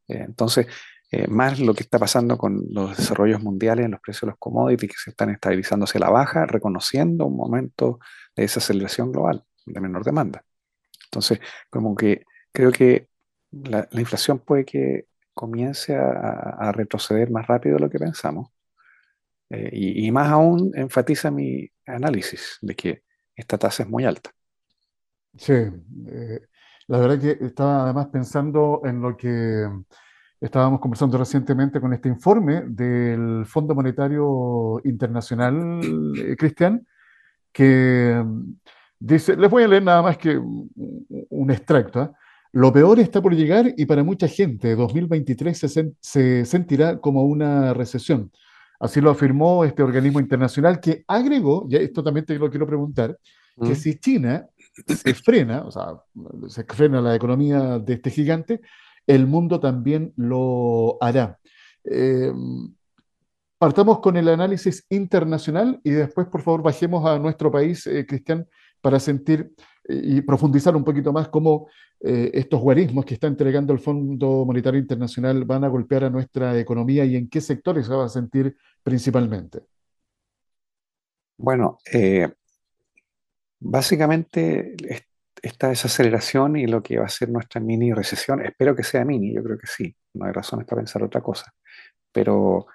eh, 0.08 0.24
entonces, 0.26 0.66
eh, 1.10 1.28
más 1.28 1.60
lo 1.60 1.74
que 1.74 1.84
está 1.84 1.98
pasando 1.98 2.36
con 2.38 2.64
los 2.70 2.96
desarrollos 2.96 3.40
mundiales 3.42 3.84
en 3.84 3.92
los 3.92 4.00
precios 4.00 4.22
de 4.22 4.26
los 4.28 4.38
commodities 4.38 4.90
que 4.90 4.98
se 4.98 5.10
están 5.10 5.30
estabilizando 5.30 5.84
hacia 5.84 6.00
la 6.00 6.10
baja, 6.10 6.46
reconociendo 6.46 7.26
un 7.26 7.36
momento 7.36 8.00
de 8.36 8.42
desaceleración 8.42 9.12
global, 9.12 9.44
de 9.64 9.80
menor 9.80 10.04
demanda. 10.04 10.44
Entonces, 11.14 11.38
como 11.70 11.94
que 11.94 12.24
creo 12.52 12.72
que 12.72 13.08
la, 13.52 13.88
inflación 13.92 14.40
puede 14.40 14.64
que 14.64 15.06
comience 15.32 15.94
a, 15.96 16.72
retroceder 16.72 17.30
más 17.30 17.46
rápido 17.46 17.76
de 17.76 17.82
lo 17.82 17.90
que 17.90 18.00
pensamos. 18.00 18.50
Eh, 19.50 19.70
y, 19.72 20.10
más 20.10 20.28
aún 20.30 20.72
enfatiza 20.74 21.30
mi 21.30 21.70
análisis 21.86 22.58
de 22.62 22.74
que 22.74 23.02
esta 23.36 23.58
tasa 23.58 23.84
es 23.84 23.88
muy 23.88 24.04
alta. 24.04 24.30
Sí, 25.36 25.52
eh, 25.52 26.40
La 26.88 26.98
verdad 26.98 27.20
que 27.20 27.44
estaba 27.44 27.84
además 27.84 28.08
pensando 28.08 28.82
en 28.84 29.00
lo 29.00 29.16
que 29.16 29.68
estábamos 30.40 30.80
conversando 30.80 31.16
recientemente 31.16 31.80
con 31.80 31.92
este 31.92 32.08
informe 32.08 32.62
del 32.66 33.46
Fondo 33.46 33.74
Monetario 33.74 34.80
Internacional, 34.84 35.80
eh, 36.16 36.34
Cristian, 36.36 36.84
que 37.52 38.20
dice, 39.06 39.36
les 39.36 39.50
voy 39.50 39.62
a 39.62 39.68
leer 39.68 39.82
nada 39.82 40.02
más 40.02 40.16
que 40.16 40.38
un 40.38 41.50
extracto. 41.50 42.00
¿ah? 42.00 42.12
Lo 42.52 42.72
peor 42.72 42.98
está 43.00 43.20
por 43.20 43.34
llegar 43.34 43.72
y 43.76 43.86
para 43.86 44.02
mucha 44.04 44.28
gente 44.28 44.74
2023 44.74 45.58
se, 45.58 45.92
se 46.00 46.44
sentirá 46.44 46.98
como 46.98 47.24
una 47.24 47.74
recesión. 47.74 48.30
Así 48.80 49.00
lo 49.00 49.10
afirmó 49.10 49.64
este 49.64 49.82
organismo 49.82 50.20
internacional 50.20 50.80
que 50.80 51.04
agregó, 51.06 51.66
ya 51.68 51.78
esto 51.78 52.02
también 52.02 52.26
te 52.26 52.38
lo 52.38 52.50
quiero 52.50 52.66
preguntar, 52.66 53.18
que 53.56 53.70
¿Mm? 53.70 53.76
si 53.76 53.98
China 53.98 54.46
se 54.86 55.14
frena, 55.14 55.64
o 55.64 55.70
sea, 55.70 55.94
se 56.48 56.64
frena 56.64 57.00
la 57.00 57.14
economía 57.14 57.78
de 57.78 57.94
este 57.94 58.10
gigante, 58.10 58.60
el 59.06 59.26
mundo 59.26 59.60
también 59.60 60.12
lo 60.16 60.96
hará. 61.00 61.38
Eh, 61.84 62.32
partamos 63.58 64.00
con 64.00 64.16
el 64.16 64.28
análisis 64.28 64.86
internacional 64.90 65.80
y 65.84 65.90
después, 65.90 66.26
por 66.26 66.42
favor, 66.42 66.62
bajemos 66.62 67.06
a 67.06 67.18
nuestro 67.18 67.50
país, 67.50 67.86
eh, 67.86 68.04
Cristian, 68.06 68.46
para 68.84 69.00
sentir 69.00 69.52
eh, 69.88 70.00
y 70.04 70.20
profundizar 70.20 70.76
un 70.76 70.84
poquito 70.84 71.12
más 71.12 71.28
cómo 71.28 71.68
estos 72.06 72.60
guarismos 72.60 73.06
que 73.06 73.14
está 73.14 73.28
entregando 73.28 73.72
el 73.72 73.78
Fondo 73.78 74.44
Monetario 74.44 74.78
Internacional 74.78 75.46
van 75.46 75.64
a 75.64 75.68
golpear 75.68 76.04
a 76.04 76.10
nuestra 76.10 76.58
economía 76.58 77.02
y 77.06 77.16
en 77.16 77.30
qué 77.30 77.40
sectores 77.40 77.86
se 77.86 77.94
va 77.94 78.04
a 78.04 78.10
sentir 78.10 78.54
principalmente. 78.82 79.60
Bueno, 81.38 81.78
básicamente 83.58 84.74
esta 85.44 85.68
desaceleración 85.68 86.56
y 86.56 86.66
lo 86.66 86.82
que 86.82 86.98
va 86.98 87.04
a 87.04 87.08
ser 87.08 87.28
nuestra 87.28 87.60
mini 87.60 87.92
recesión, 87.92 88.44
espero 88.44 88.74
que 88.74 88.82
sea 88.82 89.04
mini, 89.04 89.34
yo 89.34 89.42
creo 89.42 89.58
que 89.58 89.66
sí, 89.66 89.94
no 90.14 90.24
hay 90.24 90.32
razones 90.32 90.66
para 90.66 90.80
pensar 90.80 91.02
otra 91.02 91.20
cosa, 91.20 91.52
pero 92.10 92.66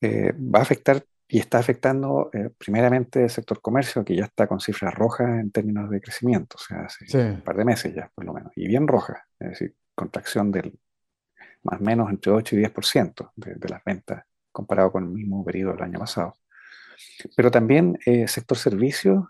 eh, 0.00 0.32
va 0.32 0.60
a 0.60 0.62
afectar 0.62 1.04
y 1.26 1.38
está 1.38 1.58
afectando 1.58 2.30
eh, 2.32 2.50
primeramente 2.56 3.24
el 3.24 3.30
sector 3.30 3.60
comercio, 3.60 4.04
que 4.04 4.16
ya 4.16 4.24
está 4.24 4.46
con 4.46 4.60
cifras 4.60 4.94
rojas 4.94 5.40
en 5.40 5.50
términos 5.50 5.90
de 5.90 6.00
crecimiento, 6.00 6.56
o 6.56 6.60
sea, 6.60 6.84
hace 6.84 7.04
un 7.18 7.40
par 7.42 7.56
de 7.56 7.64
meses 7.64 7.94
ya, 7.94 8.10
por 8.14 8.24
lo 8.24 8.32
menos, 8.32 8.52
y 8.56 8.68
bien 8.68 8.86
rojas, 8.86 9.18
es 9.38 9.50
decir, 9.50 9.74
contracción 9.94 10.50
del 10.50 10.78
más 11.62 11.80
o 11.80 11.84
menos 11.84 12.10
entre 12.10 12.30
8 12.30 12.56
y 12.56 12.58
10% 12.64 13.32
de, 13.36 13.54
de 13.54 13.68
las 13.70 13.82
ventas 13.84 14.24
comparado 14.52 14.92
con 14.92 15.04
el 15.04 15.10
mismo 15.10 15.42
periodo 15.44 15.72
del 15.72 15.82
año 15.82 15.98
pasado. 15.98 16.34
Pero 17.34 17.50
también 17.50 17.98
eh, 18.04 18.28
sector 18.28 18.58
servicios 18.58 19.24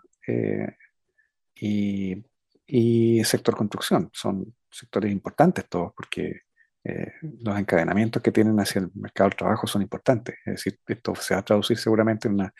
y 1.55 2.23
y 2.67 3.23
sector 3.23 3.55
construcción. 3.55 4.09
Son 4.13 4.53
sectores 4.69 5.11
importantes 5.11 5.67
todos 5.69 5.93
porque 5.95 6.41
eh, 6.85 7.13
los 7.41 7.57
encadenamientos 7.57 8.21
que 8.21 8.31
tienen 8.31 8.59
hacia 8.59 8.81
el 8.81 8.91
mercado 8.93 9.29
del 9.29 9.37
trabajo 9.37 9.65
son 9.65 9.81
importantes. 9.81 10.35
Es 10.45 10.53
decir, 10.53 10.79
esto 10.87 11.15
se 11.15 11.33
va 11.33 11.39
a 11.39 11.45
traducir 11.45 11.77
seguramente 11.79 12.27
en 12.27 12.35
una 12.35 12.53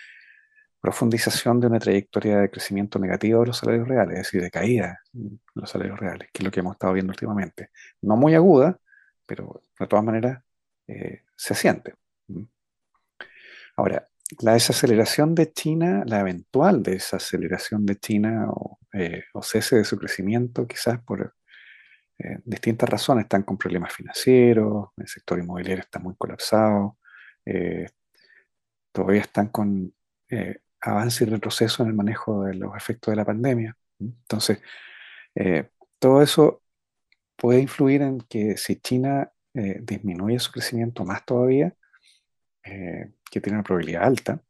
profundización 0.81 1.59
de 1.59 1.67
una 1.67 1.79
trayectoria 1.79 2.39
de 2.39 2.49
crecimiento 2.49 2.97
negativo 2.97 3.41
de 3.41 3.47
los 3.47 3.57
salarios 3.57 3.87
reales, 3.87 4.13
es 4.13 4.25
decir, 4.25 4.41
de 4.41 4.49
caída 4.51 4.99
de 5.13 5.37
los 5.53 5.69
salarios 5.69 5.99
reales, 5.99 6.29
que 6.33 6.39
es 6.39 6.43
lo 6.43 6.51
que 6.51 6.59
hemos 6.59 6.73
estado 6.73 6.93
viendo 6.93 7.11
últimamente. 7.11 7.69
No 8.01 8.17
muy 8.17 8.33
aguda, 8.33 8.79
pero 9.27 9.61
de 9.79 9.87
todas 9.87 10.03
maneras 10.03 10.43
eh, 10.87 11.21
se 11.35 11.53
siente. 11.53 11.93
Ahora, 13.77 14.07
la 14.39 14.53
desaceleración 14.53 15.35
de 15.35 15.51
China, 15.51 16.03
la 16.07 16.21
eventual 16.21 16.81
desaceleración 16.81 17.85
de 17.85 17.97
China 17.97 18.47
o, 18.49 18.79
eh, 18.93 19.23
cese 19.43 19.75
de 19.75 19.85
su 19.85 19.97
crecimiento, 19.97 20.65
quizás 20.65 20.99
por 20.99 21.35
eh, 22.17 22.39
distintas 22.45 22.89
razones, 22.89 23.25
están 23.25 23.43
con 23.43 23.57
problemas 23.57 23.93
financieros, 23.93 24.89
el 24.97 25.07
sector 25.07 25.39
inmobiliario 25.39 25.83
está 25.83 25.99
muy 25.99 26.15
colapsado, 26.15 26.97
eh, 27.45 27.87
todavía 28.91 29.21
están 29.21 29.47
con 29.47 29.93
avance 30.81 31.23
y 31.23 31.27
retroceso 31.27 31.83
en 31.83 31.89
el 31.89 31.95
manejo 31.95 32.43
de 32.43 32.55
los 32.55 32.75
efectos 32.75 33.11
de 33.11 33.15
la 33.15 33.25
pandemia. 33.25 33.77
Entonces, 33.99 34.59
todo 35.99 36.21
eso 36.21 36.61
puede 37.35 37.61
influir 37.61 38.01
en 38.01 38.19
que 38.21 38.57
si 38.57 38.77
China 38.77 39.31
disminuye 39.53 40.39
su 40.39 40.51
crecimiento 40.51 41.05
más 41.05 41.25
todavía, 41.25 41.73
que 42.63 43.41
tiene 43.41 43.57
una 43.57 43.63
probabilidad 43.63 44.03
alta, 44.03 44.41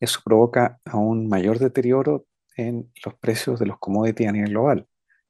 eso 0.00 0.20
provoca 0.24 0.80
aún 0.84 1.28
mayor 1.28 1.58
deterioro 1.58 2.26
en 2.56 2.90
los 3.04 3.14
precios 3.14 3.58
de 3.58 3.66
los 3.66 3.78
commodities 3.78 4.28
a 4.28 4.32
nivel 4.32 4.50
global. 4.50 4.87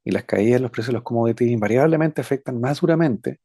Y 0.09 0.11
las 0.11 0.25
caídas 0.25 0.55
de 0.55 0.61
los 0.61 0.71
precios 0.71 0.87
de 0.87 0.95
los 0.95 1.03
commodities 1.03 1.51
invariablemente 1.51 2.23
afectan 2.23 2.59
más 2.59 2.81
duramente 2.81 3.41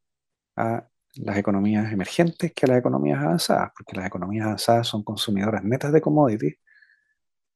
a 0.56 0.88
las 1.16 1.36
economías 1.36 1.92
emergentes 1.92 2.54
que 2.54 2.64
a 2.64 2.70
las 2.70 2.78
economías 2.78 3.22
avanzadas, 3.22 3.72
porque 3.76 3.94
las 3.94 4.06
economías 4.06 4.46
avanzadas 4.46 4.88
son 4.88 5.04
consumidoras 5.04 5.62
netas 5.62 5.92
de 5.92 6.00
commodities, 6.00 6.56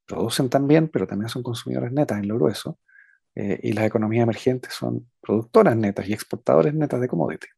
producen 0.05 0.50
también, 0.50 0.88
pero 0.88 1.07
también 1.07 1.31
son 1.31 1.43
consumidoras 1.43 1.91
netas 1.91 2.19
en 2.19 2.29
lo 2.29 2.35
grueso, 2.35 2.81
eh, 3.35 3.59
y 3.62 3.73
las 3.73 3.87
economías 3.87 4.25
emergentes 4.25 4.75
son 4.75 5.11
productoras 5.23 5.75
netas 5.75 6.07
y 6.07 6.12
exportadores 6.12 6.75
netas 6.75 7.00
de 7.00 7.09
commodities. 7.09 7.55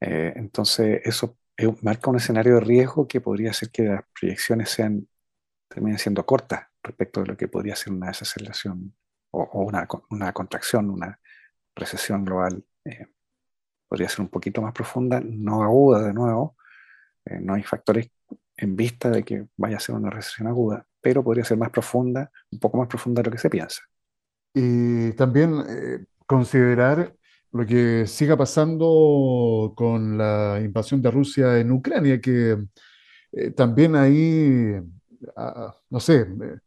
Eh, 0.00 0.32
entonces, 0.36 1.02
eso 1.04 1.36
marca 1.82 2.08
un 2.08 2.16
escenario 2.16 2.54
de 2.54 2.60
riesgo 2.60 3.06
que 3.06 3.20
podría 3.20 3.50
hacer 3.50 3.70
que 3.70 3.82
las 3.82 4.04
proyecciones 4.18 4.70
sean, 4.70 5.06
terminen 5.68 5.98
siendo 5.98 6.24
cortas 6.24 6.68
respecto 6.82 7.20
de 7.20 7.26
lo 7.26 7.36
que 7.36 7.48
podría 7.48 7.76
ser 7.76 7.92
una 7.92 8.06
desaceleración 8.06 8.94
o, 9.34 9.62
una, 9.64 9.88
una, 10.10 10.32
contracción, 10.32 10.90
una 10.90 11.18
recesión 11.74 12.24
global. 12.24 12.64
Eh, 12.84 13.06
podría 13.88 14.08
ser 14.08 14.20
un 14.22 14.28
poquito 14.28 14.62
más 14.62 14.72
profunda, 14.72 15.20
no 15.24 15.62
aguda 15.62 16.02
de 16.02 16.12
nuevo. 16.12 16.56
Eh, 17.24 17.38
no 17.40 17.54
hay 17.54 17.62
factores 17.62 18.10
en 18.56 18.76
vista 18.76 19.10
de 19.10 19.22
que 19.22 19.46
vaya 19.56 19.76
a 19.76 19.80
ser 19.80 19.94
una 19.94 20.10
recesión 20.10 20.48
aguda, 20.48 20.86
pero 21.00 21.24
podría 21.24 21.44
ser 21.44 21.58
más 21.58 21.70
profunda, 21.70 22.30
un 22.50 22.58
poco 22.58 22.78
más 22.78 22.88
profunda 22.88 23.20
de 23.22 23.26
lo 23.26 23.32
que 23.32 23.38
se 23.38 23.50
piensa. 23.50 23.82
Y 24.54 25.12
también 25.12 25.64
eh, 25.68 26.04
considerar 26.26 27.14
lo 27.52 27.66
que 27.66 28.06
siga 28.06 28.36
pasando 28.36 29.72
con 29.76 30.18
la 30.18 30.60
invasión 30.62 31.00
de 31.02 31.10
Rusia 31.10 31.58
en 31.58 31.70
Ucrania, 31.72 32.20
que 32.20 32.58
eh, 33.32 33.50
también 33.50 33.96
ahí, 33.96 34.74
ah, 35.36 35.74
no 35.90 36.00
sé, 36.00 36.22
eh, 36.22 36.58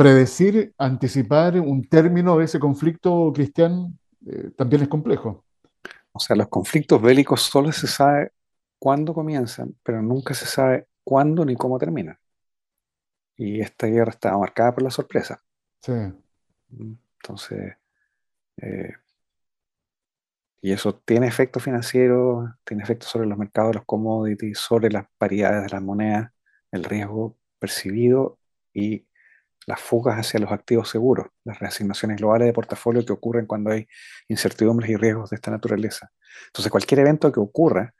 predecir, 0.00 0.72
anticipar 0.78 1.60
un 1.60 1.86
término 1.86 2.38
de 2.38 2.46
ese 2.46 2.58
conflicto, 2.58 3.30
Cristian, 3.34 3.98
eh, 4.26 4.50
también 4.56 4.80
es 4.82 4.88
complejo. 4.88 5.44
O 6.12 6.18
sea, 6.18 6.36
los 6.36 6.48
conflictos 6.48 7.02
bélicos 7.02 7.42
solo 7.42 7.70
se 7.70 7.86
sabe 7.86 8.32
cuándo 8.78 9.12
comienzan, 9.12 9.76
pero 9.82 10.00
nunca 10.00 10.32
se 10.32 10.46
sabe 10.46 10.86
cuándo 11.04 11.44
ni 11.44 11.54
cómo 11.54 11.78
terminan. 11.78 12.18
Y 13.36 13.60
esta 13.60 13.88
guerra 13.88 14.10
está 14.12 14.36
marcada 14.38 14.72
por 14.72 14.84
la 14.84 14.90
sorpresa. 14.90 15.42
Sí. 15.82 15.92
Entonces, 16.70 17.74
y 20.62 20.72
eso 20.72 20.94
tiene 20.94 21.26
efectos 21.26 21.62
financieros, 21.62 22.48
tiene 22.64 22.82
efectos 22.82 23.10
sobre 23.10 23.26
los 23.26 23.36
mercados 23.36 23.72
de 23.72 23.74
los 23.76 23.84
commodities, 23.84 24.58
sobre 24.58 24.90
las 24.90 25.04
paridades 25.18 25.64
de 25.64 25.68
las 25.68 25.82
monedas, 25.82 26.32
el 26.70 26.84
riesgo 26.84 27.36
percibido 27.58 28.38
y 28.72 29.06
las 29.66 29.80
fugas 29.80 30.18
hacia 30.18 30.40
los 30.40 30.50
activos 30.50 30.88
seguros, 30.88 31.28
las 31.44 31.58
reasignaciones 31.58 32.18
globales 32.18 32.46
de 32.46 32.52
portafolio 32.52 33.04
que 33.04 33.12
ocurren 33.12 33.46
cuando 33.46 33.70
hay 33.70 33.86
incertidumbres 34.28 34.90
y 34.90 34.96
riesgos 34.96 35.30
de 35.30 35.36
esta 35.36 35.50
naturaleza. 35.50 36.10
Entonces, 36.46 36.70
cualquier 36.70 37.00
evento 37.00 37.30
que 37.30 37.40
ocurra 37.40 37.94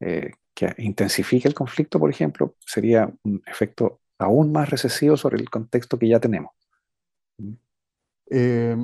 eh, 0.00 0.30
que 0.54 0.74
intensifique 0.78 1.48
el 1.48 1.54
conflicto, 1.54 1.98
por 1.98 2.10
ejemplo, 2.10 2.56
sería 2.64 3.12
un 3.24 3.42
efecto 3.46 4.00
aún 4.18 4.52
más 4.52 4.68
recesivo 4.68 5.16
sobre 5.16 5.38
el 5.38 5.48
contexto 5.48 5.98
que 5.98 6.08
ya 6.08 6.20
tenemos. 6.20 6.52
Eh, 8.30 8.76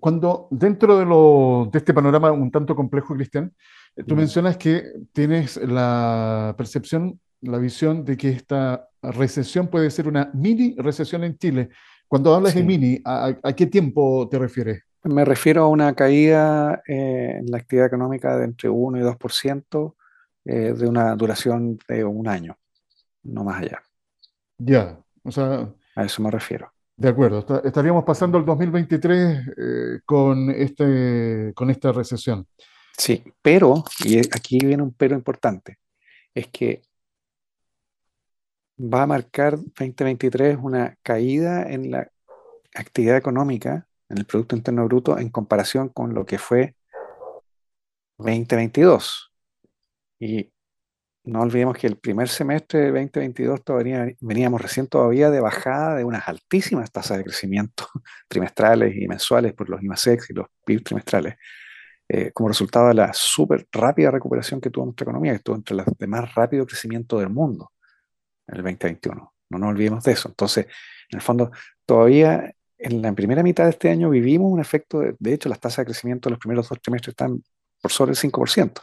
cuando 0.00 0.48
dentro 0.50 0.98
de, 0.98 1.04
lo, 1.04 1.68
de 1.72 1.78
este 1.78 1.94
panorama 1.94 2.32
un 2.32 2.50
tanto 2.50 2.74
complejo, 2.74 3.14
Cristian, 3.14 3.52
eh, 3.96 4.04
tú 4.04 4.16
mencionas 4.16 4.56
que 4.56 4.84
tienes 5.12 5.56
la 5.56 6.54
percepción, 6.56 7.20
la 7.40 7.58
visión 7.58 8.04
de 8.04 8.16
que 8.16 8.30
esta 8.30 8.87
recesión 9.02 9.68
puede 9.68 9.90
ser 9.90 10.08
una 10.08 10.30
mini 10.34 10.74
recesión 10.78 11.24
en 11.24 11.36
Chile. 11.36 11.70
Cuando 12.06 12.34
hablas 12.34 12.54
de 12.54 12.62
mini, 12.62 13.00
¿a, 13.04 13.34
qué 13.56 13.66
tiempo 13.66 14.28
te 14.30 14.38
refieres? 14.38 14.82
Me 15.04 15.24
refiero 15.24 15.64
a 15.64 15.68
una 15.68 15.94
caída 15.94 16.82
eh, 16.88 17.36
en 17.38 17.50
la 17.50 17.58
actividad 17.58 17.86
económica 17.86 18.36
de 18.36 18.44
entre 18.44 18.68
1 18.68 18.98
y 18.98 19.02
2% 19.02 19.94
eh, 20.44 20.74
de 20.76 20.88
una 20.88 21.14
duración 21.14 21.78
de 21.86 22.04
un 22.04 22.26
año, 22.26 22.56
no 23.22 23.44
más 23.44 23.62
allá. 23.62 23.82
Ya, 24.58 24.98
o 25.22 25.30
sea... 25.30 25.68
A 25.94 26.04
eso 26.04 26.22
me 26.22 26.30
refiero. 26.30 26.72
De 26.96 27.08
acuerdo, 27.08 27.46
estaríamos 27.62 28.02
pasando 28.04 28.38
el 28.38 28.44
2023 28.44 29.38
eh, 29.56 30.00
con, 30.04 30.50
este, 30.50 31.52
con 31.54 31.70
esta 31.70 31.92
recesión. 31.92 32.46
Sí, 32.96 33.22
pero, 33.40 33.84
y 34.04 34.18
aquí 34.18 34.58
viene 34.58 34.82
un 34.82 34.92
pero 34.94 35.14
importante, 35.14 35.78
es 36.34 36.48
que 36.48 36.82
va 38.78 39.02
a 39.02 39.06
marcar 39.06 39.56
2023 39.58 40.58
una 40.60 40.96
caída 41.02 41.70
en 41.70 41.90
la 41.90 42.10
actividad 42.74 43.16
económica 43.16 43.88
en 44.08 44.18
el 44.18 44.24
Producto 44.24 44.56
Interno 44.56 44.84
Bruto 44.86 45.18
en 45.18 45.30
comparación 45.30 45.88
con 45.88 46.14
lo 46.14 46.24
que 46.24 46.38
fue 46.38 46.76
2022. 48.18 49.32
Y 50.20 50.52
no 51.24 51.42
olvidemos 51.42 51.76
que 51.76 51.86
el 51.88 51.98
primer 51.98 52.28
semestre 52.28 52.80
de 52.80 52.86
2022 52.86 53.64
todavía 53.64 54.06
veníamos 54.20 54.62
recién 54.62 54.86
todavía 54.86 55.30
de 55.30 55.40
bajada 55.40 55.96
de 55.96 56.04
unas 56.04 56.26
altísimas 56.28 56.90
tasas 56.90 57.18
de 57.18 57.24
crecimiento 57.24 57.86
trimestrales 58.28 58.96
y 58.96 59.06
mensuales 59.08 59.52
por 59.54 59.68
los 59.68 59.82
IMASEX 59.82 60.30
y 60.30 60.34
los 60.34 60.46
PIB 60.64 60.84
trimestrales, 60.84 61.36
eh, 62.08 62.32
como 62.32 62.48
resultado 62.48 62.88
de 62.88 62.94
la 62.94 63.12
súper 63.12 63.66
rápida 63.72 64.10
recuperación 64.10 64.60
que 64.60 64.70
tuvo 64.70 64.86
nuestra 64.86 65.04
economía, 65.04 65.32
que 65.32 65.38
estuvo 65.38 65.56
entre 65.56 65.76
las 65.76 65.86
de 65.86 66.06
más 66.06 66.34
rápido 66.34 66.66
crecimiento 66.66 67.18
del 67.18 67.30
mundo 67.30 67.72
en 68.48 68.56
el 68.56 68.62
2021. 68.62 69.34
No 69.50 69.58
nos 69.58 69.68
olvidemos 69.70 70.04
de 70.04 70.12
eso. 70.12 70.28
Entonces, 70.28 70.66
en 71.10 71.18
el 71.18 71.22
fondo, 71.22 71.50
todavía 71.86 72.52
en 72.78 73.02
la 73.02 73.12
primera 73.12 73.42
mitad 73.42 73.64
de 73.64 73.70
este 73.70 73.90
año 73.90 74.10
vivimos 74.10 74.52
un 74.52 74.60
efecto, 74.60 75.00
de, 75.18 75.32
hecho, 75.32 75.48
las 75.48 75.60
tasas 75.60 75.78
de 75.78 75.86
crecimiento 75.86 76.28
de 76.28 76.32
los 76.32 76.38
primeros 76.38 76.68
dos 76.68 76.80
trimestres 76.80 77.12
están 77.12 77.42
por 77.80 77.90
sobre 77.90 78.12
el 78.12 78.16
5%. 78.16 78.80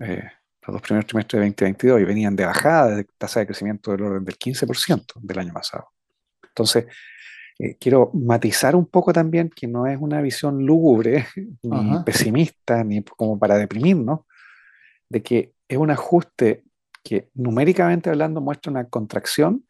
Eh, 0.00 0.24
los 0.66 0.74
dos 0.74 0.82
primeros 0.82 1.06
trimestres 1.06 1.40
de 1.40 1.46
2022 1.46 2.00
y 2.00 2.04
venían 2.04 2.36
de 2.36 2.44
bajada 2.44 2.96
de 2.96 3.04
tasa 3.16 3.40
de 3.40 3.46
crecimiento 3.46 3.92
del 3.92 4.02
orden 4.02 4.24
del 4.24 4.38
15% 4.38 5.04
del 5.16 5.38
año 5.38 5.52
pasado. 5.52 5.88
Entonces, 6.42 6.86
eh, 7.58 7.76
quiero 7.78 8.10
matizar 8.14 8.76
un 8.76 8.86
poco 8.86 9.12
también 9.12 9.50
que 9.54 9.66
no 9.66 9.86
es 9.86 9.98
una 9.98 10.20
visión 10.20 10.64
lúgubre, 10.64 11.26
ni 11.62 12.04
pesimista, 12.04 12.84
ni 12.84 13.02
como 13.02 13.38
para 13.38 13.56
deprimirnos, 13.56 14.20
de 15.08 15.22
que 15.22 15.52
es 15.66 15.78
un 15.78 15.90
ajuste 15.90 16.64
que 17.02 17.30
numéricamente 17.34 18.10
hablando 18.10 18.40
muestra 18.40 18.70
una 18.70 18.88
contracción, 18.88 19.66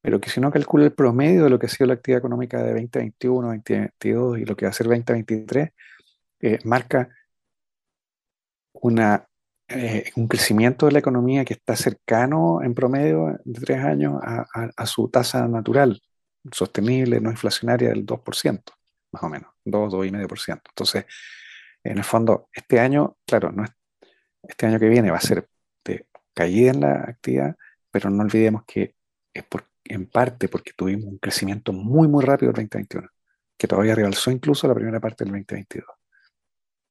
pero 0.00 0.20
que 0.20 0.30
si 0.30 0.40
uno 0.40 0.50
calcula 0.50 0.84
el 0.84 0.92
promedio 0.92 1.44
de 1.44 1.50
lo 1.50 1.58
que 1.58 1.66
ha 1.66 1.68
sido 1.68 1.88
la 1.88 1.94
actividad 1.94 2.20
económica 2.20 2.62
de 2.62 2.70
2021, 2.70 3.48
2022 3.48 4.38
y 4.38 4.44
lo 4.44 4.56
que 4.56 4.66
va 4.66 4.70
a 4.70 4.72
ser 4.72 4.86
2023, 4.86 5.70
eh, 6.40 6.58
marca 6.64 7.08
eh, 9.68 10.10
un 10.16 10.28
crecimiento 10.28 10.86
de 10.86 10.92
la 10.92 10.98
economía 11.00 11.44
que 11.44 11.54
está 11.54 11.76
cercano 11.76 12.62
en 12.62 12.74
promedio 12.74 13.38
de 13.44 13.60
tres 13.60 13.84
años 13.84 14.14
a, 14.22 14.86
su 14.86 15.08
tasa 15.08 15.46
natural, 15.48 16.00
sostenible, 16.50 17.20
no 17.20 17.30
inflacionaria 17.30 17.90
del 17.90 18.06
2%, 18.06 18.62
más 19.12 19.22
o 19.22 19.28
menos, 19.28 19.50
2, 19.64 19.92
2,5%. 19.92 20.60
Entonces, 20.70 21.04
en 21.84 21.98
el 21.98 22.04
fondo, 22.04 22.48
este 22.52 22.80
año, 22.80 23.16
claro, 23.26 23.52
no 23.52 23.64
es, 23.64 23.70
este 24.42 24.66
año 24.66 24.78
que 24.78 24.88
viene 24.88 25.10
va 25.10 25.18
a 25.18 25.20
ser 25.20 25.48
caída 26.38 26.70
en 26.70 26.80
la 26.80 26.92
actividad, 27.08 27.56
pero 27.90 28.10
no 28.10 28.22
olvidemos 28.22 28.62
que 28.64 28.94
es 29.34 29.42
por, 29.44 29.64
en 29.84 30.06
parte 30.06 30.48
porque 30.48 30.72
tuvimos 30.76 31.06
un 31.06 31.18
crecimiento 31.18 31.72
muy, 31.72 32.06
muy 32.06 32.24
rápido 32.24 32.50
el 32.50 32.54
2021, 32.54 33.08
que 33.56 33.66
todavía 33.66 33.96
realzó 33.96 34.30
incluso 34.30 34.68
la 34.68 34.74
primera 34.74 35.00
parte 35.00 35.24
del 35.24 35.32
2022. 35.32 35.84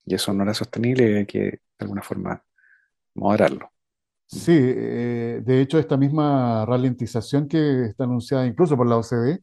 Y 0.05 0.15
eso 0.15 0.33
no 0.33 0.43
era 0.43 0.53
sostenible 0.53 1.09
y 1.09 1.15
hay 1.15 1.25
que, 1.25 1.39
de 1.39 1.61
alguna 1.79 2.01
forma, 2.01 2.43
moderarlo. 3.15 3.71
Sí, 4.25 4.51
eh, 4.53 5.41
de 5.45 5.61
hecho 5.61 5.79
esta 5.79 5.95
misma 5.95 6.65
ralentización 6.65 7.47
que 7.47 7.85
está 7.85 8.03
anunciada 8.03 8.45
incluso 8.45 8.75
por 8.75 8.85
la 8.85 8.97
OCDE 8.97 9.41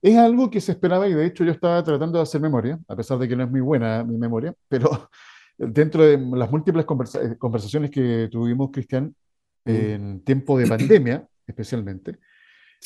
es 0.00 0.16
algo 0.16 0.48
que 0.48 0.60
se 0.60 0.72
esperaba 0.72 1.08
y 1.08 1.14
de 1.14 1.26
hecho 1.26 1.42
yo 1.44 1.50
estaba 1.50 1.82
tratando 1.82 2.18
de 2.18 2.22
hacer 2.22 2.40
memoria, 2.40 2.78
a 2.86 2.94
pesar 2.94 3.18
de 3.18 3.28
que 3.28 3.34
no 3.34 3.42
es 3.42 3.50
muy 3.50 3.60
buena 3.60 4.04
mi 4.04 4.16
memoria, 4.16 4.54
pero 4.68 5.10
dentro 5.58 6.04
de 6.04 6.18
las 6.18 6.50
múltiples 6.52 6.86
eh, 7.16 7.36
conversaciones 7.36 7.90
que 7.90 8.28
tuvimos, 8.30 8.70
Cristian. 8.70 9.12
En 9.64 10.20
tiempo 10.24 10.58
de 10.58 10.66
pandemia 10.66 11.26
especialmente, 11.46 12.18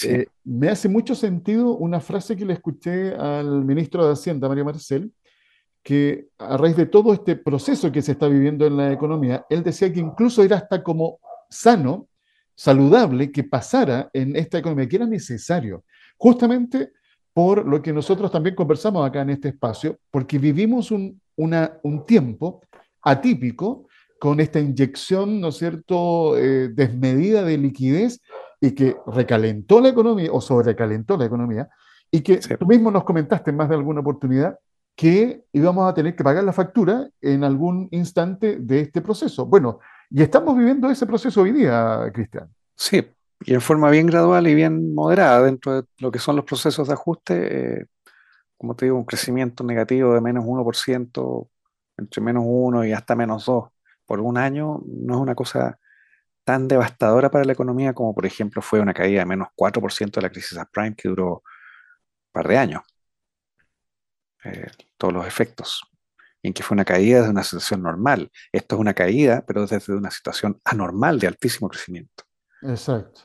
eh, 0.02 0.26
me 0.42 0.68
hace 0.68 0.88
mucho 0.88 1.14
sentido 1.14 1.76
una 1.76 2.00
frase 2.00 2.36
que 2.36 2.44
le 2.44 2.54
escuché 2.54 3.14
al 3.14 3.64
ministro 3.64 4.06
de 4.06 4.12
Hacienda, 4.12 4.48
Mario 4.48 4.64
Marcel, 4.64 5.12
que 5.82 6.28
a 6.38 6.56
raíz 6.56 6.76
de 6.76 6.86
todo 6.86 7.12
este 7.12 7.36
proceso 7.36 7.92
que 7.92 8.02
se 8.02 8.12
está 8.12 8.26
viviendo 8.26 8.66
en 8.66 8.76
la 8.76 8.92
economía, 8.92 9.44
él 9.50 9.62
decía 9.62 9.92
que 9.92 10.00
incluso 10.00 10.42
era 10.42 10.56
hasta 10.56 10.82
como 10.82 11.20
sano, 11.48 12.08
saludable, 12.56 13.30
que 13.30 13.44
pasara 13.44 14.10
en 14.12 14.34
esta 14.34 14.58
economía, 14.58 14.88
que 14.88 14.96
era 14.96 15.06
necesario, 15.06 15.84
justamente 16.16 16.92
por 17.32 17.66
lo 17.66 17.82
que 17.82 17.92
nosotros 17.92 18.30
también 18.30 18.54
conversamos 18.54 19.06
acá 19.06 19.22
en 19.22 19.30
este 19.30 19.48
espacio, 19.48 19.98
porque 20.10 20.38
vivimos 20.38 20.90
un, 20.90 21.20
un 21.36 22.06
tiempo 22.06 22.62
atípico 23.02 23.86
con 24.24 24.40
esta 24.40 24.58
inyección, 24.58 25.38
¿no 25.38 25.48
es 25.48 25.58
cierto?, 25.58 26.38
eh, 26.38 26.70
desmedida 26.72 27.42
de 27.42 27.58
liquidez 27.58 28.22
y 28.58 28.70
que 28.70 28.96
recalentó 29.06 29.82
la 29.82 29.90
economía 29.90 30.30
o 30.32 30.40
sobrecalentó 30.40 31.18
la 31.18 31.26
economía 31.26 31.68
y 32.10 32.22
que 32.22 32.38
tú 32.38 32.64
mismo 32.64 32.90
nos 32.90 33.04
comentaste 33.04 33.50
en 33.50 33.58
más 33.58 33.68
de 33.68 33.74
alguna 33.74 34.00
oportunidad 34.00 34.58
que 34.96 35.44
íbamos 35.52 35.86
a 35.86 35.92
tener 35.92 36.16
que 36.16 36.24
pagar 36.24 36.42
la 36.42 36.54
factura 36.54 37.06
en 37.20 37.44
algún 37.44 37.86
instante 37.90 38.56
de 38.58 38.80
este 38.80 39.02
proceso. 39.02 39.44
Bueno, 39.44 39.80
y 40.08 40.22
estamos 40.22 40.56
viviendo 40.56 40.88
ese 40.88 41.04
proceso 41.04 41.42
hoy 41.42 41.52
día, 41.52 42.10
Cristian. 42.14 42.48
Sí, 42.74 43.06
y 43.44 43.52
en 43.52 43.60
forma 43.60 43.90
bien 43.90 44.06
gradual 44.06 44.46
y 44.46 44.54
bien 44.54 44.94
moderada 44.94 45.42
dentro 45.42 45.82
de 45.82 45.88
lo 45.98 46.10
que 46.10 46.18
son 46.18 46.36
los 46.36 46.46
procesos 46.46 46.88
de 46.88 46.94
ajuste. 46.94 47.80
Eh, 47.80 47.86
como 48.56 48.74
te 48.74 48.86
digo, 48.86 48.96
un 48.96 49.04
crecimiento 49.04 49.64
negativo 49.64 50.14
de 50.14 50.22
menos 50.22 50.46
1%, 50.46 51.48
entre 51.98 52.22
menos 52.22 52.44
1 52.46 52.86
y 52.86 52.92
hasta 52.94 53.14
menos 53.14 53.44
2 53.44 53.73
por 54.06 54.20
un 54.20 54.38
año, 54.38 54.82
no 54.86 55.14
es 55.14 55.20
una 55.20 55.34
cosa 55.34 55.78
tan 56.44 56.68
devastadora 56.68 57.30
para 57.30 57.44
la 57.44 57.52
economía 57.52 57.94
como, 57.94 58.14
por 58.14 58.26
ejemplo, 58.26 58.60
fue 58.60 58.80
una 58.80 58.94
caída 58.94 59.20
de 59.20 59.26
menos 59.26 59.48
4% 59.56 60.20
de 60.20 60.22
la 60.22 60.30
crisis 60.30 60.58
subprime 60.58 60.94
que 60.94 61.08
duró 61.08 61.36
un 61.36 62.32
par 62.32 62.46
de 62.46 62.58
años. 62.58 62.82
Eh, 64.44 64.66
todos 64.98 65.14
los 65.14 65.26
efectos, 65.26 65.82
en 66.42 66.52
que 66.52 66.62
fue 66.62 66.74
una 66.74 66.84
caída 66.84 67.20
desde 67.20 67.30
una 67.30 67.42
situación 67.42 67.82
normal. 67.82 68.30
Esto 68.52 68.74
es 68.74 68.80
una 68.80 68.92
caída, 68.92 69.42
pero 69.46 69.66
desde 69.66 69.94
una 69.94 70.10
situación 70.10 70.60
anormal 70.64 71.18
de 71.18 71.28
altísimo 71.28 71.68
crecimiento. 71.68 72.24
Exacto. 72.62 73.22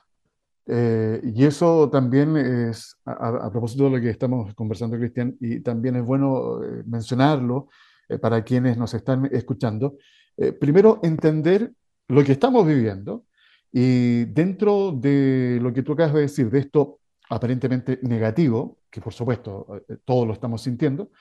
Eh, 0.66 1.20
y 1.24 1.46
eso 1.46 1.90
también 1.90 2.38
es, 2.38 2.96
a, 3.04 3.50
propósito 3.52 3.86
de 3.86 3.90
lo 3.90 4.02
que 4.02 4.12
estamos 4.12 4.54
conversando, 4.56 4.98
Cristian, 4.98 5.36
y 5.42 5.60
también 5.60 5.98
es 5.98 6.06
bueno 6.06 6.64
eh, 6.64 6.84
mencionarlo 6.86 7.68
para 8.22 8.44
quienes 8.44 8.78
nos 8.78 8.94
están 8.94 9.30
escuchando. 9.32 9.98
Primero, 10.60 11.00
entender 11.04 11.74
lo 12.08 12.24
que 12.24 12.32
estamos 12.34 12.66
viviendo 12.66 13.26
y 13.72 14.26
dentro 14.26 14.92
de 14.92 15.60
lo 15.62 15.74
que 15.74 15.84
tú 15.84 15.94
acabas 15.94 16.14
de 16.14 16.22
decir, 16.22 16.50
de 16.50 16.60
esto 16.60 17.00
aparentemente 17.30 18.00
negativo, 18.02 18.80
que 18.90 19.02
por 19.02 19.14
supuesto 19.14 19.84
eh, 19.88 19.98
todos 20.04 20.28
lo 20.28 20.34
estamos 20.34 20.62
sintiendo, 20.64 21.12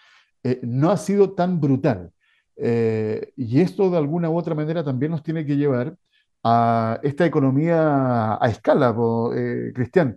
eh, 0.43 0.61
no 0.63 0.91
ha 0.91 0.97
sido 0.97 1.33
tan 1.33 1.61
brutal. 1.61 2.11
Eh, 2.57 3.33
y 3.37 3.61
esto 3.61 3.91
de 3.91 3.99
alguna 3.99 4.31
u 4.31 4.37
otra 4.37 4.55
manera 4.55 4.83
también 4.83 5.13
nos 5.13 5.23
tiene 5.23 5.45
que 5.45 5.57
llevar 5.57 5.97
a 6.43 6.99
esta 7.03 7.27
economía 7.27 8.39
a 8.41 8.49
escala, 8.49 8.95
Cristian, 9.75 10.17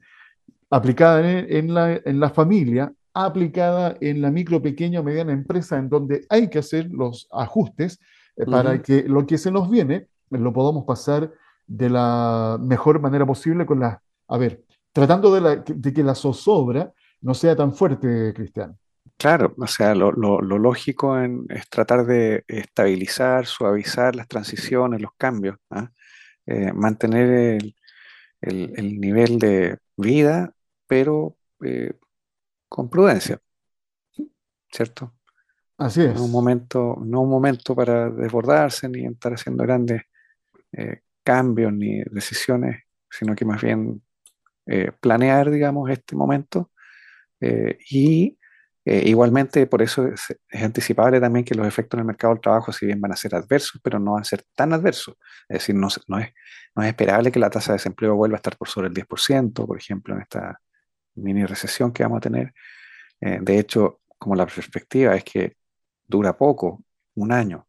aplicada 0.69 1.27
en, 1.27 1.73
la, 1.73 1.99
en, 2.05 2.19
la, 2.19 2.29
familia, 2.29 2.93
aplicada 3.13 3.97
en 3.99 4.21
la 4.21 4.31
micro, 4.31 4.61
pequeña 4.61 5.01
o 5.01 5.03
mediana 5.03 5.33
empresa, 5.33 5.77
en 5.77 5.89
donde 5.89 6.25
hay 6.29 6.49
que 6.49 6.59
hacer 6.59 6.89
los 6.91 7.27
ajustes 7.31 7.99
para 8.45 8.81
que 8.81 9.03
lo 9.03 9.25
que 9.25 9.37
se 9.37 9.51
nos 9.51 9.69
viene 9.69 10.07
lo 10.29 10.53
podamos 10.53 10.85
pasar 10.85 11.31
de 11.67 11.89
la 11.89 12.57
mejor 12.59 12.99
manera 12.99 13.25
posible 13.25 13.65
con 13.65 13.79
la, 13.79 14.01
a 14.27 14.37
ver, 14.37 14.63
tratando 14.93 15.33
de, 15.33 15.63
de 15.65 15.93
que 15.93 16.03
la 16.03 16.15
zozobra 16.15 16.93
no 17.21 17.33
sea 17.33 17.55
tan 17.55 17.73
fuerte, 17.73 18.33
Cristian. 18.33 18.77
Claro, 19.21 19.53
o 19.55 19.67
sea, 19.67 19.93
lo, 19.93 20.11
lógico 20.11 21.15
es 21.19 21.69
tratar 21.69 22.07
de 22.07 22.43
estabilizar, 22.47 23.45
suavizar 23.45 24.15
las 24.15 24.27
transiciones, 24.27 24.99
los 24.99 25.11
cambios, 25.15 25.57
¿ah? 25.69 25.91
eh, 26.47 26.73
mantener 26.73 27.59
el, 28.41 28.99
nivel 28.99 29.37
de 29.37 29.77
vida, 29.95 30.55
pero 30.87 31.37
eh, 31.63 31.93
con 32.67 32.89
prudencia, 32.89 33.39
¿cierto? 34.71 35.13
Así 35.81 36.01
es. 36.03 36.15
No 36.15 36.25
un 36.25 36.31
momento, 36.31 36.97
no 37.03 37.21
un 37.21 37.29
momento 37.29 37.75
para 37.75 38.09
desbordarse 38.09 38.87
ni 38.87 39.05
estar 39.05 39.33
haciendo 39.33 39.63
grandes 39.63 40.03
eh, 40.71 41.01
cambios 41.23 41.73
ni 41.73 42.03
decisiones, 42.03 42.83
sino 43.09 43.35
que 43.35 43.45
más 43.45 43.61
bien 43.61 44.01
planear, 45.01 45.51
digamos, 45.51 45.89
este 45.89 46.15
momento 46.15 46.71
eh, 47.41 47.77
y 47.89 48.37
eh, 48.85 49.03
igualmente, 49.05 49.67
por 49.67 49.81
eso 49.81 50.07
es, 50.07 50.35
anticipable 50.53 51.19
también 51.19 51.45
que 51.45 51.55
los 51.55 51.67
efectos 51.67 51.97
en 51.97 52.01
el 52.01 52.07
mercado 52.07 52.33
del 52.33 52.41
trabajo, 52.41 52.71
si 52.71 52.85
bien 52.85 53.01
van 53.01 53.11
a 53.11 53.15
ser 53.15 53.35
adversos, 53.35 53.79
pero 53.83 53.99
no 53.99 54.13
van 54.13 54.21
a 54.21 54.25
ser 54.25 54.43
tan 54.55 54.73
adversos. 54.73 55.15
Es 55.49 55.59
decir, 55.59 55.75
no, 55.75 55.87
no, 56.07 56.19
es, 56.19 56.29
no 56.75 56.83
es 56.83 56.89
esperable 56.89 57.31
que 57.31 57.39
la 57.39 57.49
tasa 57.49 57.73
de 57.73 57.77
desempleo 57.77 58.15
vuelva 58.15 58.35
a 58.35 58.37
estar 58.37 58.57
por 58.57 58.67
sobre 58.69 58.87
el 58.87 58.93
10%, 58.93 59.65
por 59.65 59.77
ejemplo, 59.77 60.15
en 60.15 60.21
esta 60.21 60.59
mini 61.15 61.45
recesión 61.45 61.91
que 61.91 62.03
vamos 62.03 62.17
a 62.17 62.21
tener. 62.21 62.53
Eh, 63.21 63.39
de 63.41 63.59
hecho, 63.59 64.01
como 64.17 64.35
la 64.35 64.45
perspectiva 64.45 65.15
es 65.15 65.23
que 65.23 65.57
dura 66.11 66.37
poco, 66.37 66.83
un 67.15 67.31
año, 67.31 67.67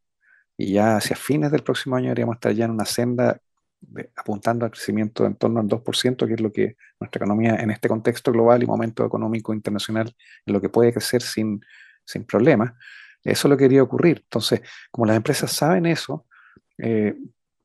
y 0.56 0.74
ya 0.74 0.96
hacia 0.96 1.16
fines 1.16 1.50
del 1.50 1.62
próximo 1.62 1.96
año 1.96 2.06
deberíamos 2.06 2.36
estar 2.36 2.52
ya 2.52 2.66
en 2.66 2.72
una 2.72 2.84
senda 2.84 3.40
apuntando 4.16 4.64
al 4.64 4.70
crecimiento 4.70 5.26
en 5.26 5.34
torno 5.36 5.60
al 5.60 5.66
2%, 5.68 6.26
que 6.26 6.34
es 6.34 6.40
lo 6.40 6.52
que 6.52 6.76
nuestra 7.00 7.18
economía 7.18 7.56
en 7.56 7.70
este 7.70 7.88
contexto 7.88 8.32
global 8.32 8.62
y 8.62 8.66
momento 8.66 9.04
económico 9.04 9.52
internacional 9.52 10.14
lo 10.46 10.60
que 10.60 10.68
puede 10.68 10.92
crecer 10.92 11.22
sin, 11.22 11.60
sin 12.04 12.24
problemas. 12.24 12.72
Eso 13.24 13.48
es 13.48 13.50
lo 13.50 13.56
que 13.56 13.64
quería 13.64 13.82
ocurrir. 13.82 14.20
Entonces, 14.24 14.62
como 14.90 15.06
las 15.06 15.16
empresas 15.16 15.52
saben 15.52 15.86
eso, 15.86 16.26
eh, 16.78 17.14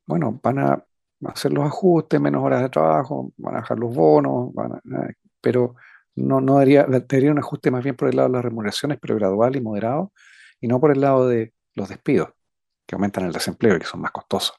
bueno, 0.06 0.40
van 0.42 0.60
a 0.60 0.86
hacer 1.26 1.52
los 1.54 1.66
ajustes, 1.66 2.20
menos 2.20 2.44
horas 2.44 2.62
de 2.62 2.70
trabajo, 2.70 3.32
van 3.38 3.56
a 3.56 3.60
bajar 3.60 3.80
los 3.80 3.94
bonos, 3.94 4.52
pero 5.42 5.76
no, 6.16 6.42
no 6.42 6.60
debería, 6.60 6.84
debería 6.86 7.32
un 7.32 7.40
ajuste 7.40 7.72
más 7.72 7.84
bien 7.84 7.96
por 7.96 8.10
el 8.10 8.16
lado 8.16 8.30
de 8.30 8.34
las 8.34 8.46
remuneraciones, 8.46 8.98
pero 9.00 9.16
gradual 9.16 9.56
y 9.56 9.62
moderado, 9.62 10.12
y 10.60 10.67
no 10.67 10.80
por 10.80 10.91
el 10.91 11.02
lado 11.02 11.28
de 11.28 11.54
los 11.76 11.89
despidos, 11.89 12.30
que 12.86 12.96
aumentan 12.96 13.26
el 13.26 13.32
desempleo 13.32 13.76
y 13.76 13.80
que 13.80 13.86
son 13.86 14.02
más 14.02 14.12
costosos. 14.12 14.58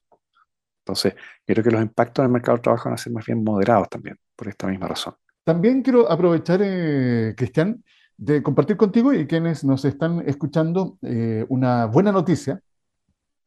Entonces, 0.80 1.14
yo 1.46 1.54
creo 1.54 1.64
que 1.64 1.70
los 1.70 1.82
impactos 1.82 2.22
en 2.22 2.26
el 2.26 2.32
mercado 2.32 2.56
de 2.56 2.62
trabajo 2.62 2.84
van 2.86 2.94
a 2.94 2.98
ser 2.98 3.12
más 3.12 3.26
bien 3.26 3.44
moderados 3.44 3.88
también, 3.88 4.16
por 4.34 4.48
esta 4.48 4.66
misma 4.66 4.88
razón. 4.88 5.14
También 5.44 5.82
quiero 5.82 6.10
aprovechar, 6.10 6.60
eh, 6.62 7.34
Cristian, 7.36 7.82
de 8.16 8.42
compartir 8.42 8.76
contigo 8.76 9.12
y 9.12 9.26
quienes 9.26 9.64
nos 9.64 9.84
están 9.84 10.22
escuchando 10.26 10.98
eh, 11.02 11.44
una 11.48 11.86
buena 11.86 12.10
noticia, 12.10 12.60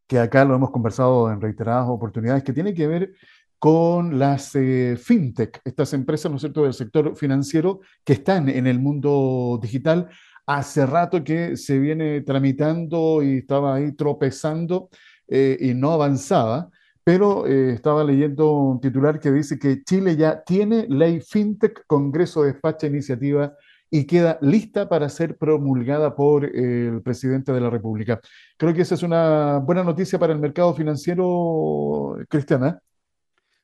que 0.07 0.19
acá 0.19 0.45
lo 0.45 0.55
hemos 0.55 0.71
conversado 0.71 1.31
en 1.31 1.41
reiteradas 1.41 1.87
oportunidades, 1.87 2.43
que 2.43 2.53
tiene 2.53 2.73
que 2.73 2.87
ver 2.87 3.13
con 3.59 4.17
las 4.17 4.55
eh, 4.55 4.97
fintech, 4.97 5.61
estas 5.63 5.93
empresas, 5.93 6.31
¿no 6.31 6.37
es 6.37 6.41
cierto?, 6.41 6.63
del 6.63 6.73
sector 6.73 7.15
financiero 7.15 7.81
que 8.03 8.13
están 8.13 8.49
en 8.49 8.65
el 8.65 8.79
mundo 8.79 9.59
digital. 9.61 10.09
Hace 10.45 10.85
rato 10.85 11.23
que 11.23 11.55
se 11.57 11.79
viene 11.79 12.21
tramitando 12.21 13.23
y 13.23 13.39
estaba 13.39 13.75
ahí 13.75 13.93
tropezando 13.93 14.89
eh, 15.27 15.57
y 15.59 15.73
no 15.73 15.91
avanzaba, 15.91 16.69
pero 17.03 17.47
eh, 17.47 17.73
estaba 17.73 18.03
leyendo 18.03 18.51
un 18.51 18.81
titular 18.81 19.19
que 19.19 19.31
dice 19.31 19.57
que 19.57 19.83
Chile 19.83 20.15
ya 20.15 20.43
tiene 20.43 20.87
ley 20.89 21.21
fintech, 21.21 21.85
Congreso 21.87 22.43
despacha 22.43 22.87
iniciativa 22.87 23.53
y 23.89 24.05
queda 24.05 24.39
lista 24.41 24.87
para 24.87 25.09
ser 25.09 25.37
promulgada 25.37 26.15
por 26.15 26.45
el 26.45 27.01
presidente 27.01 27.51
de 27.51 27.59
la 27.59 27.69
República. 27.69 28.21
Creo 28.57 28.73
que 28.73 28.83
esa 28.83 28.95
es 28.95 29.03
una 29.03 29.59
buena 29.59 29.83
noticia 29.83 30.17
para 30.17 30.33
el 30.33 30.39
mercado 30.39 30.73
financiero, 30.73 32.15
Cristiana. 32.29 32.79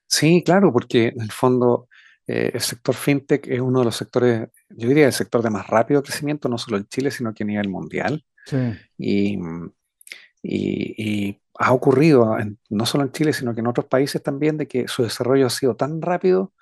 Sí, 0.05 0.43
claro, 0.43 0.71
porque 0.73 1.09
en 1.09 1.21
el 1.21 1.31
fondo 1.31 1.87
eh, 2.27 2.51
el 2.53 2.61
sector 2.61 2.93
fintech 2.93 3.47
es 3.47 3.61
uno 3.61 3.79
de 3.79 3.85
los 3.85 3.95
sectores, 3.95 4.49
yo 4.69 4.89
diría 4.89 5.05
el 5.05 5.13
sector 5.13 5.41
de 5.41 5.49
más 5.49 5.65
rápido 5.67 6.03
crecimiento, 6.03 6.49
no 6.49 6.57
solo 6.57 6.77
en 6.77 6.85
Chile, 6.87 7.09
sino 7.09 7.33
que 7.33 7.43
a 7.43 7.47
nivel 7.47 7.69
mundial. 7.69 8.23
Y, 8.97 9.39
ha 11.59 11.73
ocurrido 11.73 12.37
no 12.69 12.85
solo 12.85 13.03
en 13.03 13.11
Chile, 13.11 13.33
sino 13.33 13.53
que 13.53 13.61
en 13.61 13.67
otros 13.67 13.87
países 13.87 14.21
también, 14.21 14.57
de 14.57 14.67
que 14.67 14.87
su 14.87 15.01
desarrollo 15.01 15.47
ha 15.47 15.49
sido 15.49 15.75
tan 15.75 16.01
rápido 16.03 16.53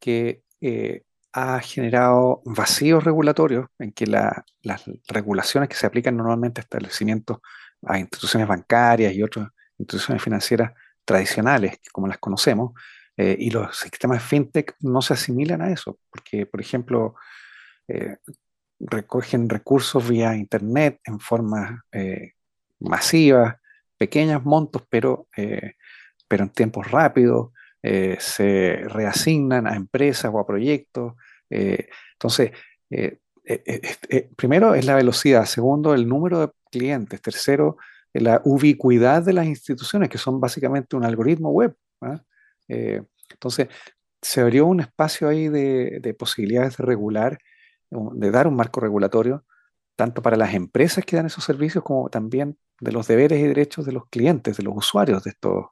que 0.00 0.42
eh, 0.60 1.04
ha 1.32 1.60
generado 1.60 2.42
vacíos 2.44 3.04
regulatorios 3.04 3.68
en 3.78 3.92
que 3.92 4.06
las 4.08 4.84
regulaciones 5.06 5.68
que 5.68 5.76
se 5.76 5.86
aplican 5.86 6.16
normalmente 6.16 6.60
a 6.60 6.62
establecimientos, 6.62 7.38
a 7.86 7.98
instituciones 7.98 8.48
bancarias 8.48 9.14
y 9.14 9.22
otras 9.22 9.48
instituciones 9.78 10.22
financieras 10.22 10.72
tradicionales, 11.04 11.78
como 11.92 12.08
las 12.08 12.18
conocemos, 12.18 12.72
eh, 13.16 13.36
y 13.38 13.50
los 13.50 13.76
sistemas 13.76 14.22
fintech 14.22 14.76
no 14.80 15.02
se 15.02 15.14
asimilan 15.14 15.62
a 15.62 15.70
eso, 15.70 15.98
porque, 16.10 16.46
por 16.46 16.60
ejemplo, 16.60 17.14
eh, 17.88 18.16
recogen 18.78 19.48
recursos 19.48 20.08
vía 20.08 20.34
Internet 20.34 21.00
en 21.04 21.20
forma 21.20 21.84
eh, 21.92 22.32
masiva, 22.78 23.60
pequeños 23.98 24.44
montos, 24.44 24.82
pero, 24.88 25.28
pero 26.26 26.44
en 26.44 26.50
tiempos 26.50 26.90
rápidos, 26.90 27.50
se 27.82 28.82
reasignan 28.86 29.66
a 29.66 29.76
empresas 29.76 30.30
o 30.32 30.38
a 30.38 30.46
proyectos. 30.46 31.12
entonces, 31.50 32.52
primero 34.36 34.74
es 34.74 34.86
la 34.86 34.94
velocidad, 34.94 35.44
segundo, 35.44 35.92
el 35.92 36.08
número 36.08 36.40
de 36.40 36.50
clientes, 36.70 37.20
tercero, 37.20 37.76
la 38.14 38.40
ubicuidad 38.44 39.22
de 39.22 39.34
las 39.34 39.46
instituciones, 39.46 40.08
que 40.08 40.16
son 40.16 40.40
básicamente 40.40 40.96
un 40.96 41.04
algoritmo 41.04 41.50
web. 41.50 41.74
¿ah? 42.00 42.22
Eh, 42.70 43.02
entonces, 43.30 43.68
se 44.22 44.40
abrió 44.40 44.66
un 44.66 44.80
espacio 44.80 45.28
ahí 45.28 45.48
de, 45.48 46.14
posibilidades 46.18 46.76
de 46.76 46.84
regular, 46.84 47.38
de 47.90 48.30
dar 48.30 48.46
un 48.46 48.56
marco 48.56 48.80
regulatorio, 48.80 49.44
tanto 49.96 50.22
para 50.22 50.36
las 50.36 50.54
empresas 50.54 51.04
que 51.04 51.16
dan 51.16 51.26
esos 51.26 51.44
servicios 51.44 51.84
como 51.84 52.08
también 52.08 52.58
de 52.80 52.92
los 52.92 53.06
deberes 53.06 53.40
y 53.40 53.48
derechos 53.48 53.86
de 53.86 53.92
los 53.92 54.08
clientes, 54.08 54.56
de 54.56 54.62
los 54.62 54.74
usuarios, 54.76 55.24
de 55.24 55.30
estos, 55.30 55.66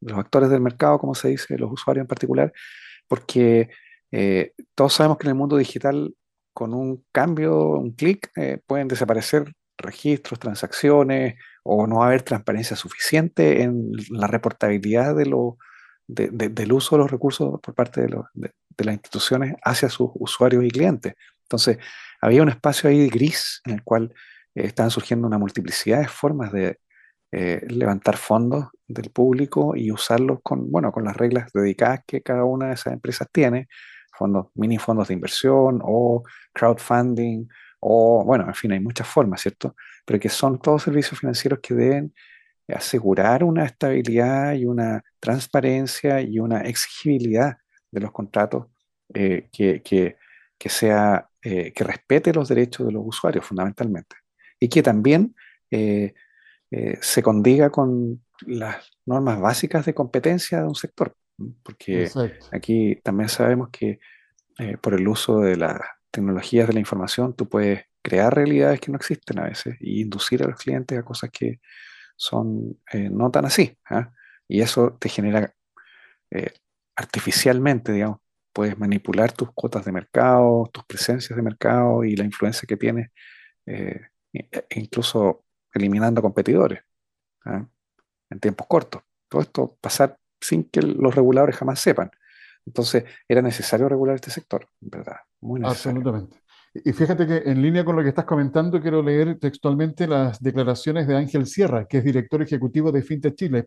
los 0.00 0.18
actores 0.18 0.50
del 0.50 0.60
mercado, 0.60 0.98
como 0.98 1.14
se 1.14 1.28
dice, 1.28 1.58
los 1.58 1.72
usuarios 1.72 2.04
en 2.04 2.08
particular, 2.08 2.52
porque 3.08 3.70
eh, 4.12 4.52
todos 4.74 4.94
sabemos 4.94 5.18
que 5.18 5.26
en 5.26 5.30
el 5.30 5.36
mundo 5.36 5.56
digital, 5.56 6.14
con 6.52 6.72
un 6.72 7.04
cambio, 7.12 7.58
un 7.70 7.92
clic, 7.92 8.30
eh, 8.36 8.60
pueden 8.66 8.88
desaparecer 8.88 9.52
registros, 9.76 10.38
transacciones, 10.38 11.34
o 11.64 11.86
no 11.86 12.02
haber 12.02 12.22
transparencia 12.22 12.76
suficiente 12.76 13.62
en 13.62 13.90
la 14.10 14.26
reportabilidad 14.26 15.16
de 15.16 15.26
lo, 16.06 16.50
del 16.50 16.72
uso 16.72 16.96
de 16.96 17.02
los 17.02 17.10
recursos 17.10 17.60
por 17.60 17.74
parte 17.74 18.02
de, 18.02 18.08
las 18.08 18.94
instituciones 18.94 19.54
hacia 19.62 19.88
sus 19.88 20.10
usuarios 20.14 20.64
y 20.64 20.70
clientes. 20.70 21.14
Entonces, 21.42 21.78
había 22.20 22.42
un 22.42 22.48
espacio 22.48 22.90
ahí 22.90 23.08
gris 23.08 23.60
en 23.64 23.74
el 23.74 23.82
cual 23.82 24.12
eh, 24.54 24.66
estaban 24.66 24.90
surgiendo 24.90 25.26
una 25.26 25.38
multiplicidad 25.38 26.00
de 26.00 26.08
formas 26.08 26.52
de 26.52 26.78
eh, 27.32 27.64
levantar 27.68 28.16
fondos 28.16 28.66
del 28.86 29.10
público 29.10 29.74
y 29.76 29.90
usarlos 29.90 30.38
con, 30.42 30.70
bueno, 30.70 30.92
con 30.92 31.04
las 31.04 31.16
reglas 31.16 31.50
dedicadas 31.52 32.00
que 32.06 32.22
cada 32.22 32.44
una 32.44 32.68
de 32.68 32.74
esas 32.74 32.92
empresas 32.92 33.28
tiene, 33.32 33.68
fondos, 34.16 34.46
mini 34.54 34.78
fondos 34.78 35.08
de 35.08 35.14
inversión 35.14 35.80
o 35.82 36.22
crowdfunding 36.52 37.46
o, 37.80 38.24
bueno, 38.24 38.46
en 38.46 38.54
fin, 38.54 38.72
hay 38.72 38.80
muchas 38.80 39.06
formas, 39.06 39.42
¿cierto? 39.42 39.76
Pero 40.06 40.18
que 40.18 40.28
son 40.28 40.60
todos 40.60 40.84
servicios 40.84 41.18
financieros 41.20 41.58
que 41.60 41.74
deben 41.74 42.14
asegurar 42.68 43.44
una 43.44 43.64
estabilidad 43.64 44.54
y 44.54 44.64
una 44.64 45.02
transparencia 45.20 46.20
y 46.20 46.38
una 46.38 46.62
exigibilidad 46.62 47.58
de 47.90 48.00
los 48.00 48.12
contratos 48.12 48.66
eh, 49.12 49.48
que, 49.52 49.82
que, 49.82 50.16
que, 50.58 50.68
sea, 50.68 51.28
eh, 51.42 51.72
que 51.72 51.84
respete 51.84 52.32
los 52.32 52.48
derechos 52.48 52.86
de 52.86 52.92
los 52.92 53.02
usuarios 53.06 53.44
fundamentalmente. 53.44 54.16
Y 54.58 54.68
que 54.68 54.82
también 54.82 55.34
eh, 55.70 56.14
se 57.00 57.22
condiga 57.22 57.70
con 57.70 58.24
las 58.46 58.90
normas 59.06 59.40
básicas 59.40 59.84
de 59.86 59.94
competencia 59.94 60.58
de 60.58 60.66
un 60.66 60.74
sector, 60.74 61.14
porque 61.62 62.10
aquí 62.50 62.96
también 63.04 63.28
sabemos 63.28 63.68
que 63.70 64.00
por 64.80 64.94
el 64.94 65.06
uso 65.06 65.38
de 65.40 65.56
las 65.56 65.80
tecnologías 66.10 66.66
de 66.66 66.72
la 66.72 66.80
información, 66.80 67.34
tú 67.34 67.48
puedes 67.48 67.84
crear 68.02 68.34
realidades 68.34 68.80
que 68.80 68.90
no 68.90 68.96
existen 68.96 69.38
a 69.38 69.44
veces 69.44 69.76
y 69.80 70.02
inducir 70.02 70.42
a 70.42 70.48
los 70.48 70.58
clientes 70.58 70.98
a 70.98 71.04
cosas 71.04 71.30
que 71.30 71.60
son 72.16 72.78
eh, 72.92 73.08
no 73.10 73.30
tan 73.30 73.44
así. 73.44 73.76
¿ah? 73.90 74.12
Y 74.48 74.60
eso 74.60 74.96
te 74.98 75.08
genera 75.08 75.54
eh, 76.30 76.52
artificialmente, 76.96 77.92
digamos, 77.92 78.18
puedes 78.52 78.78
manipular 78.78 79.32
tus 79.32 79.50
cuotas 79.52 79.84
de 79.84 79.92
mercado, 79.92 80.70
tus 80.72 80.84
presencias 80.84 81.36
de 81.36 81.42
mercado 81.42 82.04
y 82.04 82.16
la 82.16 82.24
influencia 82.24 82.66
que 82.66 82.76
tienes, 82.76 83.10
eh, 83.66 84.00
e 84.32 84.80
incluso 84.80 85.44
eliminando 85.72 86.22
competidores 86.22 86.82
¿ah? 87.44 87.66
en 88.30 88.40
tiempos 88.40 88.66
cortos. 88.68 89.02
Todo 89.28 89.42
esto 89.42 89.76
pasar 89.80 90.18
sin 90.40 90.64
que 90.64 90.82
los 90.82 91.14
reguladores 91.14 91.56
jamás 91.56 91.80
sepan. 91.80 92.10
Entonces, 92.66 93.04
era 93.28 93.42
necesario 93.42 93.88
regular 93.88 94.14
este 94.14 94.30
sector, 94.30 94.68
¿verdad? 94.80 95.16
Muy 95.40 95.60
necesario. 95.60 95.98
Absolutamente. 95.98 96.43
Y 96.74 96.92
fíjate 96.92 97.24
que 97.24 97.36
en 97.48 97.62
línea 97.62 97.84
con 97.84 97.94
lo 97.94 98.02
que 98.02 98.08
estás 98.08 98.24
comentando, 98.24 98.80
quiero 98.80 99.00
leer 99.00 99.38
textualmente 99.38 100.08
las 100.08 100.42
declaraciones 100.42 101.06
de 101.06 101.14
Ángel 101.14 101.46
Sierra, 101.46 101.86
que 101.86 101.98
es 101.98 102.04
director 102.04 102.42
ejecutivo 102.42 102.90
de 102.90 103.02
FinTech 103.02 103.36
Chile. 103.36 103.66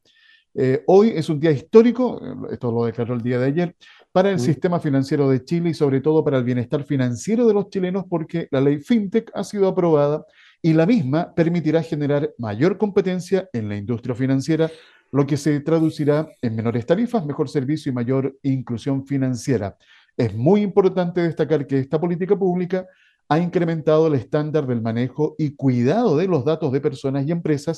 Eh, 0.53 0.83
hoy 0.87 1.13
es 1.15 1.29
un 1.29 1.39
día 1.39 1.51
histórico, 1.51 2.19
esto 2.51 2.69
lo 2.69 2.83
declaró 2.83 3.13
el 3.13 3.21
día 3.21 3.39
de 3.39 3.45
ayer, 3.45 3.75
para 4.11 4.31
el 4.31 4.39
sistema 4.39 4.79
financiero 4.81 5.29
de 5.29 5.45
Chile 5.45 5.69
y 5.69 5.73
sobre 5.73 6.01
todo 6.01 6.21
para 6.23 6.37
el 6.37 6.43
bienestar 6.43 6.83
financiero 6.83 7.47
de 7.47 7.53
los 7.53 7.69
chilenos 7.69 8.05
porque 8.09 8.47
la 8.51 8.59
ley 8.59 8.79
FinTech 8.79 9.31
ha 9.33 9.43
sido 9.43 9.67
aprobada 9.69 10.25
y 10.61 10.73
la 10.73 10.85
misma 10.85 11.33
permitirá 11.33 11.83
generar 11.83 12.33
mayor 12.37 12.77
competencia 12.77 13.47
en 13.53 13.69
la 13.69 13.77
industria 13.77 14.15
financiera, 14.15 14.69
lo 15.11 15.25
que 15.25 15.37
se 15.37 15.59
traducirá 15.61 16.27
en 16.41 16.55
menores 16.55 16.85
tarifas, 16.85 17.25
mejor 17.25 17.47
servicio 17.47 17.91
y 17.91 17.95
mayor 17.95 18.37
inclusión 18.41 19.05
financiera. 19.05 19.77
Es 20.17 20.35
muy 20.35 20.61
importante 20.61 21.21
destacar 21.21 21.67
que 21.67 21.79
esta 21.79 21.99
política 21.99 22.35
pública 22.35 22.87
ha 23.29 23.39
incrementado 23.39 24.07
el 24.07 24.15
estándar 24.15 24.65
del 24.65 24.81
manejo 24.81 25.35
y 25.37 25.55
cuidado 25.55 26.17
de 26.17 26.27
los 26.27 26.43
datos 26.43 26.71
de 26.71 26.81
personas 26.81 27.25
y 27.25 27.31
empresas, 27.31 27.77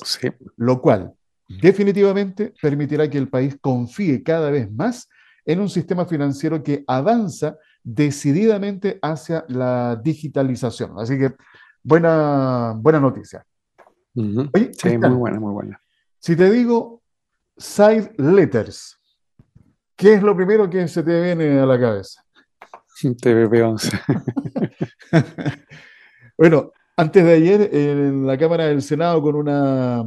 lo 0.56 0.80
cual 0.80 1.12
definitivamente 1.48 2.54
permitirá 2.62 3.10
que 3.10 3.18
el 3.18 3.28
país 3.28 3.58
confíe 3.60 4.22
cada 4.22 4.50
vez 4.50 4.70
más 4.72 5.08
en 5.44 5.60
un 5.60 5.68
sistema 5.68 6.06
financiero 6.06 6.62
que 6.62 6.84
avanza 6.86 7.58
decididamente 7.82 8.98
hacia 9.02 9.44
la 9.48 10.00
digitalización. 10.02 10.92
Así 10.98 11.18
que 11.18 11.34
buena, 11.82 12.74
buena 12.76 13.00
noticia. 13.00 13.44
sí, 14.14 14.98
muy 14.98 15.16
buena, 15.16 15.40
muy 15.40 15.52
buena. 15.52 15.80
Si 16.18 16.36
te 16.36 16.50
digo 16.50 17.02
side 17.56 18.12
letters. 18.16 19.00
¿qué 20.00 20.14
es 20.14 20.22
lo 20.22 20.34
primero 20.34 20.70
que 20.70 20.88
se 20.88 21.02
te 21.02 21.20
viene 21.20 21.60
a 21.60 21.66
la 21.66 21.78
cabeza? 21.78 22.24
TPP-11. 23.02 24.00
bueno, 26.38 26.72
antes 26.96 27.24
de 27.24 27.32
ayer 27.32 27.74
en 27.74 28.26
la 28.26 28.36
Cámara 28.36 28.66
del 28.66 28.82
Senado 28.82 29.22
con 29.22 29.34
una 29.34 30.04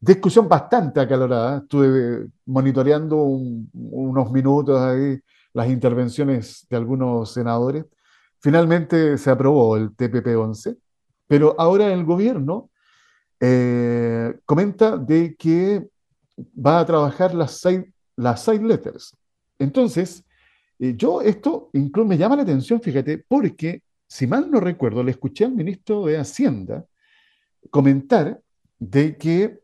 discusión 0.00 0.48
bastante 0.48 1.00
acalorada, 1.00 1.58
estuve 1.58 2.26
monitoreando 2.46 3.16
unos 3.22 4.30
minutos 4.32 4.80
ahí 4.80 5.18
las 5.52 5.68
intervenciones 5.68 6.66
de 6.68 6.76
algunos 6.76 7.32
senadores. 7.32 7.84
Finalmente 8.40 9.16
se 9.16 9.30
aprobó 9.30 9.76
el 9.76 9.90
TPP-11, 9.96 10.76
pero 11.26 11.54
ahora 11.58 11.92
el 11.92 12.04
gobierno 12.04 12.70
eh, 13.40 14.34
comenta 14.44 14.96
de 14.96 15.36
que 15.36 15.88
va 16.38 16.80
a 16.80 16.86
trabajar 16.86 17.34
las 17.34 17.60
side, 17.60 17.92
las 18.16 18.44
side 18.44 18.62
letters. 18.62 19.16
Entonces, 19.58 20.23
eh, 20.78 20.94
yo 20.96 21.20
esto 21.22 21.70
incluso 21.72 22.08
me 22.08 22.18
llama 22.18 22.36
la 22.36 22.42
atención, 22.42 22.80
fíjate, 22.80 23.24
porque 23.26 23.82
si 24.06 24.26
mal 24.26 24.50
no 24.50 24.60
recuerdo, 24.60 25.02
le 25.02 25.12
escuché 25.12 25.44
al 25.44 25.52
ministro 25.52 26.06
de 26.06 26.18
Hacienda 26.18 26.84
comentar 27.70 28.40
de 28.78 29.16
que, 29.16 29.60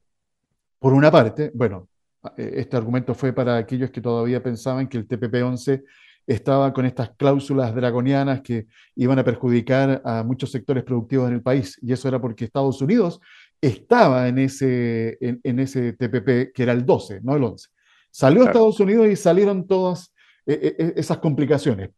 por 0.79 0.93
una 0.93 1.11
parte, 1.11 1.51
bueno, 1.55 1.89
eh, 2.37 2.55
este 2.57 2.77
argumento 2.77 3.15
fue 3.15 3.33
para 3.33 3.57
aquellos 3.57 3.91
que 3.91 4.01
todavía 4.01 4.43
pensaban 4.43 4.89
que 4.89 4.99
el 4.99 5.07
TPP-11 5.07 5.85
estaba 6.27 6.73
con 6.73 6.87
estas 6.87 7.11
cláusulas 7.17 7.75
draconianas 7.75 8.41
que 8.43 8.67
iban 8.95 9.19
a 9.19 9.25
perjudicar 9.25 10.01
a 10.05 10.23
muchos 10.23 10.51
sectores 10.51 10.85
productivos 10.85 11.29
en 11.29 11.35
el 11.35 11.43
país. 11.43 11.79
Y 11.83 11.93
eso 11.93 12.09
era 12.09 12.21
porque 12.21 12.45
Estados 12.45 12.81
Unidos 12.81 13.21
estaba 13.61 14.29
en 14.29 14.39
ese, 14.39 15.19
en, 15.21 15.59
ese 15.59 15.93
TPP, 15.93 16.53
que 16.55 16.63
era 16.63 16.73
el 16.73 16.87
12, 16.87 17.21
no 17.23 17.35
el 17.37 17.45
11. 17.45 17.69
Salió 18.11 18.43
a 18.43 18.47
Estados 18.47 18.81
Unidos 18.81 19.09
y 19.09 19.17
salieron 19.17 19.67
todas 19.67 20.10
eh, 20.47 20.77
eh, 20.79 20.93
esas 20.97 21.19
complicaciones. 21.19 21.91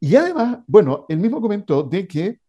Y 0.00 0.16
además, 0.16 0.58
bueno, 0.66 1.06
él 1.08 1.18
mismo 1.18 1.40
comentó 1.40 1.82
de 1.82 2.06
que 2.06 2.40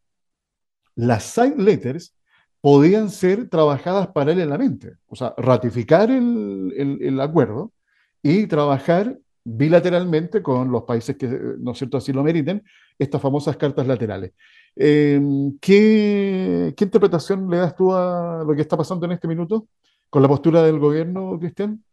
las 0.95 1.23
side 1.23 1.55
letters 1.58 2.15
podían 2.62 3.10
ser 3.10 3.49
trabajadas 3.49 4.08
paralelamente, 4.08 4.95
o 5.08 5.15
sea, 5.15 5.34
ratificar 5.38 6.10
el, 6.10 6.97
el 7.01 7.21
acuerdo 7.21 7.71
y 8.23 8.47
trabajar 8.47 9.19
bilateralmente 9.45 10.41
con 10.41 10.71
los 10.71 10.84
países 10.84 11.15
que, 11.15 11.27
¿no 11.60 11.71
es 11.71 11.77
cierto?, 11.77 11.97
así 11.97 12.12
lo 12.12 12.23
meriten, 12.23 12.63
estas 12.97 13.21
famosas 13.21 13.55
cartas 13.55 13.86
laterales. 13.86 14.31
Em, 14.75 15.58
¿qué, 15.60 16.73
¿qué, 16.75 16.84
interpretación 16.84 17.49
le 17.49 17.58
das 17.58 17.75
tú 17.75 17.93
a 17.93 18.43
lo 18.45 18.55
que 18.55 18.62
está 18.62 18.75
pasando 18.75 19.05
en 19.05 19.13
este 19.13 19.27
minuto 19.27 19.67
con 20.10 20.21
la 20.21 20.27
postura 20.27 20.63
del 20.63 20.79
gobierno, 20.79 21.38
Cristian? 21.39 21.84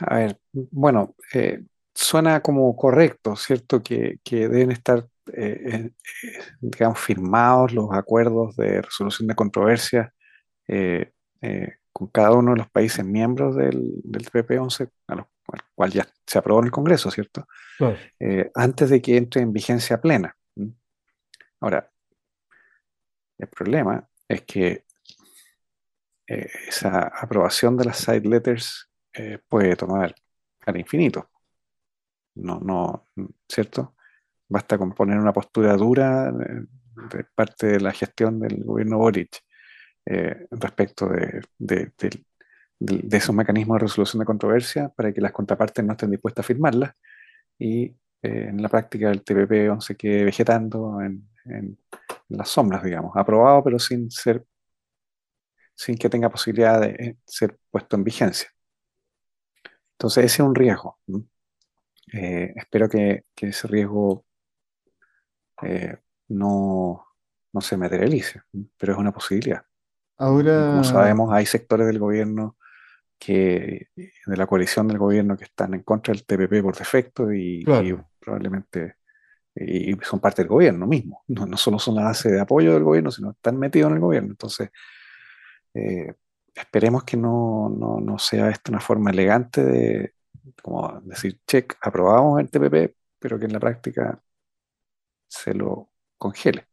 A 0.00 0.16
ver, 0.16 0.38
bueno, 0.52 1.14
eh, 1.34 1.64
suena 1.94 2.40
como 2.40 2.74
correcto, 2.76 3.36
¿cierto? 3.36 3.82
Que, 3.82 4.18
que 4.24 4.48
deben 4.48 4.72
estar, 4.72 5.06
eh, 5.32 5.90
eh, 6.22 6.38
digamos, 6.60 6.98
firmados 6.98 7.72
los 7.72 7.92
acuerdos 7.92 8.56
de 8.56 8.82
resolución 8.82 9.28
de 9.28 9.34
controversia 9.34 10.12
con 11.92 12.08
cada 12.08 12.32
uno 12.32 12.52
de 12.52 12.56
los 12.58 12.70
países 12.70 13.04
miembros 13.04 13.54
del, 13.54 14.00
del 14.02 14.24
TPP-11, 14.24 14.88
a 15.08 15.14
los 15.14 15.26
cual 15.74 15.90
ya 15.90 16.06
se 16.26 16.38
aprobó 16.38 16.60
en 16.60 16.66
el 16.66 16.70
Congreso, 16.70 17.10
¿cierto? 17.10 17.46
Eh, 18.18 18.50
antes 18.54 18.90
de 18.90 19.02
que 19.02 19.16
entre 19.16 19.42
en 19.42 19.52
vigencia 19.52 20.00
plena. 20.00 20.36
Ahora, 21.60 21.90
el 23.38 23.48
problema 23.48 24.06
es 24.28 24.42
que 24.42 24.84
eh, 26.26 26.50
esa 26.68 27.08
aprobación 27.08 27.76
de 27.76 27.84
las 27.84 27.98
side 27.98 28.28
letters 28.28 28.88
eh, 29.12 29.38
puede 29.48 29.76
tomar 29.76 30.14
al 30.66 30.76
infinito. 30.76 31.30
No, 32.36 32.60
no, 32.60 33.04
¿cierto? 33.48 33.94
Basta 34.48 34.78
con 34.78 34.92
poner 34.92 35.18
una 35.18 35.32
postura 35.32 35.76
dura 35.76 36.32
de, 36.32 36.66
parte 37.34 37.66
de 37.66 37.80
la 37.80 37.92
gestión 37.92 38.40
del 38.40 38.64
gobierno 38.64 38.98
Boric 38.98 39.40
respecto 40.50 41.08
de, 41.08 41.42
del 41.58 41.92
de 42.78 43.16
esos 43.16 43.34
mecanismos 43.34 43.76
de 43.76 43.80
resolución 43.86 44.20
de 44.20 44.26
controversia 44.26 44.88
para 44.90 45.12
que 45.12 45.20
las 45.20 45.32
contrapartes 45.32 45.84
no 45.84 45.92
estén 45.92 46.10
dispuestas 46.10 46.44
a 46.44 46.46
firmarlas 46.46 46.94
y 47.58 47.84
eh, 47.84 47.96
en 48.22 48.62
la 48.62 48.68
práctica 48.68 49.10
el 49.10 49.24
TPP-11 49.24 49.80
se 49.80 49.96
quede 49.96 50.24
vegetando 50.24 51.00
en, 51.00 51.28
las 52.28 52.48
sombras, 52.48 52.82
digamos, 52.82 53.14
aprobado 53.16 53.62
pero 53.62 53.78
sin 53.78 54.10
ser 54.10 54.44
sin 55.74 55.96
que 55.96 56.08
tenga 56.08 56.30
posibilidad 56.30 56.80
de 56.80 56.88
eh, 56.90 57.16
ser 57.26 57.58
puesto 57.70 57.96
en 57.96 58.04
vigencia. 58.04 58.48
Entonces 59.92 60.24
ese 60.24 60.42
es 60.42 60.48
un 60.48 60.54
riesgo. 60.54 60.98
Eh, 62.14 62.52
espero 62.54 62.88
que, 62.88 63.24
ese 63.36 63.66
riesgo 63.66 64.24
no, 66.28 67.04
no 67.52 67.60
se 67.60 67.76
materialice, 67.76 68.42
pero 68.76 68.92
es 68.92 68.98
una 68.98 69.12
posibilidad. 69.12 69.62
Ahora... 70.18 70.68
Como 70.70 70.84
sabemos, 70.84 71.32
hay 71.32 71.46
sectores 71.46 71.86
del 71.86 71.98
gobierno 71.98 72.56
que 73.18 73.88
de 73.94 74.36
la 74.36 74.46
coalición 74.46 74.86
del 74.86 74.98
gobierno 74.98 75.36
que 75.36 75.44
están 75.44 75.74
en 75.74 75.82
contra 75.82 76.12
del 76.12 76.24
TPP 76.24 76.62
por 76.62 76.76
defecto 76.76 77.32
y, 77.32 77.64
probablemente 78.20 78.96
y 79.56 79.96
son 80.02 80.20
parte 80.20 80.42
del 80.42 80.48
gobierno 80.48 80.86
mismo. 80.86 81.22
No, 81.28 81.46
no, 81.46 81.56
solo 81.56 81.78
son 81.78 81.94
la 81.94 82.04
base 82.04 82.30
de 82.30 82.40
apoyo 82.40 82.74
del 82.74 82.82
gobierno, 82.82 83.10
sino 83.10 83.30
están 83.30 83.58
metidos 83.58 83.90
en 83.90 83.94
el 83.94 84.00
gobierno. 84.00 84.30
Entonces, 84.30 84.70
eh, 85.74 86.12
esperemos 86.54 87.04
que 87.04 87.16
no, 87.16 87.68
no, 87.68 88.00
no, 88.00 88.18
sea 88.18 88.50
esto 88.50 88.72
una 88.72 88.80
forma 88.80 89.10
elegante 89.10 89.64
de 89.64 90.14
como 90.62 91.00
decir, 91.04 91.40
check, 91.46 91.74
aprobamos 91.80 92.40
el 92.40 92.50
TPP, 92.50 92.96
pero 93.18 93.38
que 93.38 93.46
en 93.46 93.52
la 93.52 93.60
práctica 93.60 94.20
se 95.28 95.54
lo 95.54 95.90
congele. 96.18 96.66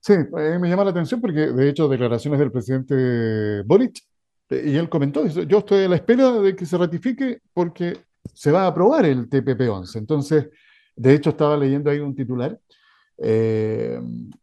Sí, 0.00 0.14
me 0.32 0.68
llama 0.68 0.84
la 0.84 0.90
atención 0.90 1.20
porque 1.20 1.48
de 1.48 1.68
hecho 1.68 1.88
declaraciones 1.88 2.38
del 2.38 2.52
presidente 2.52 3.62
Boric 3.62 4.00
y 4.50 4.76
él 4.76 4.88
comentó, 4.88 5.26
yo 5.26 5.58
estoy 5.58 5.84
a 5.84 5.88
la 5.88 5.96
espera 5.96 6.30
de 6.32 6.54
que 6.54 6.66
se 6.66 6.76
ratifique 6.76 7.40
porque 7.54 7.96
se 8.34 8.50
va 8.50 8.64
a 8.64 8.66
aprobar 8.68 9.06
el 9.06 9.28
TPP-11. 9.28 9.96
Entonces, 9.96 10.48
de 10.96 11.14
hecho, 11.14 11.30
estaba 11.30 11.56
leyendo 11.56 11.90
ahí 11.90 11.98
un 11.98 12.14
titular 12.14 12.58
eh, 13.18 14.00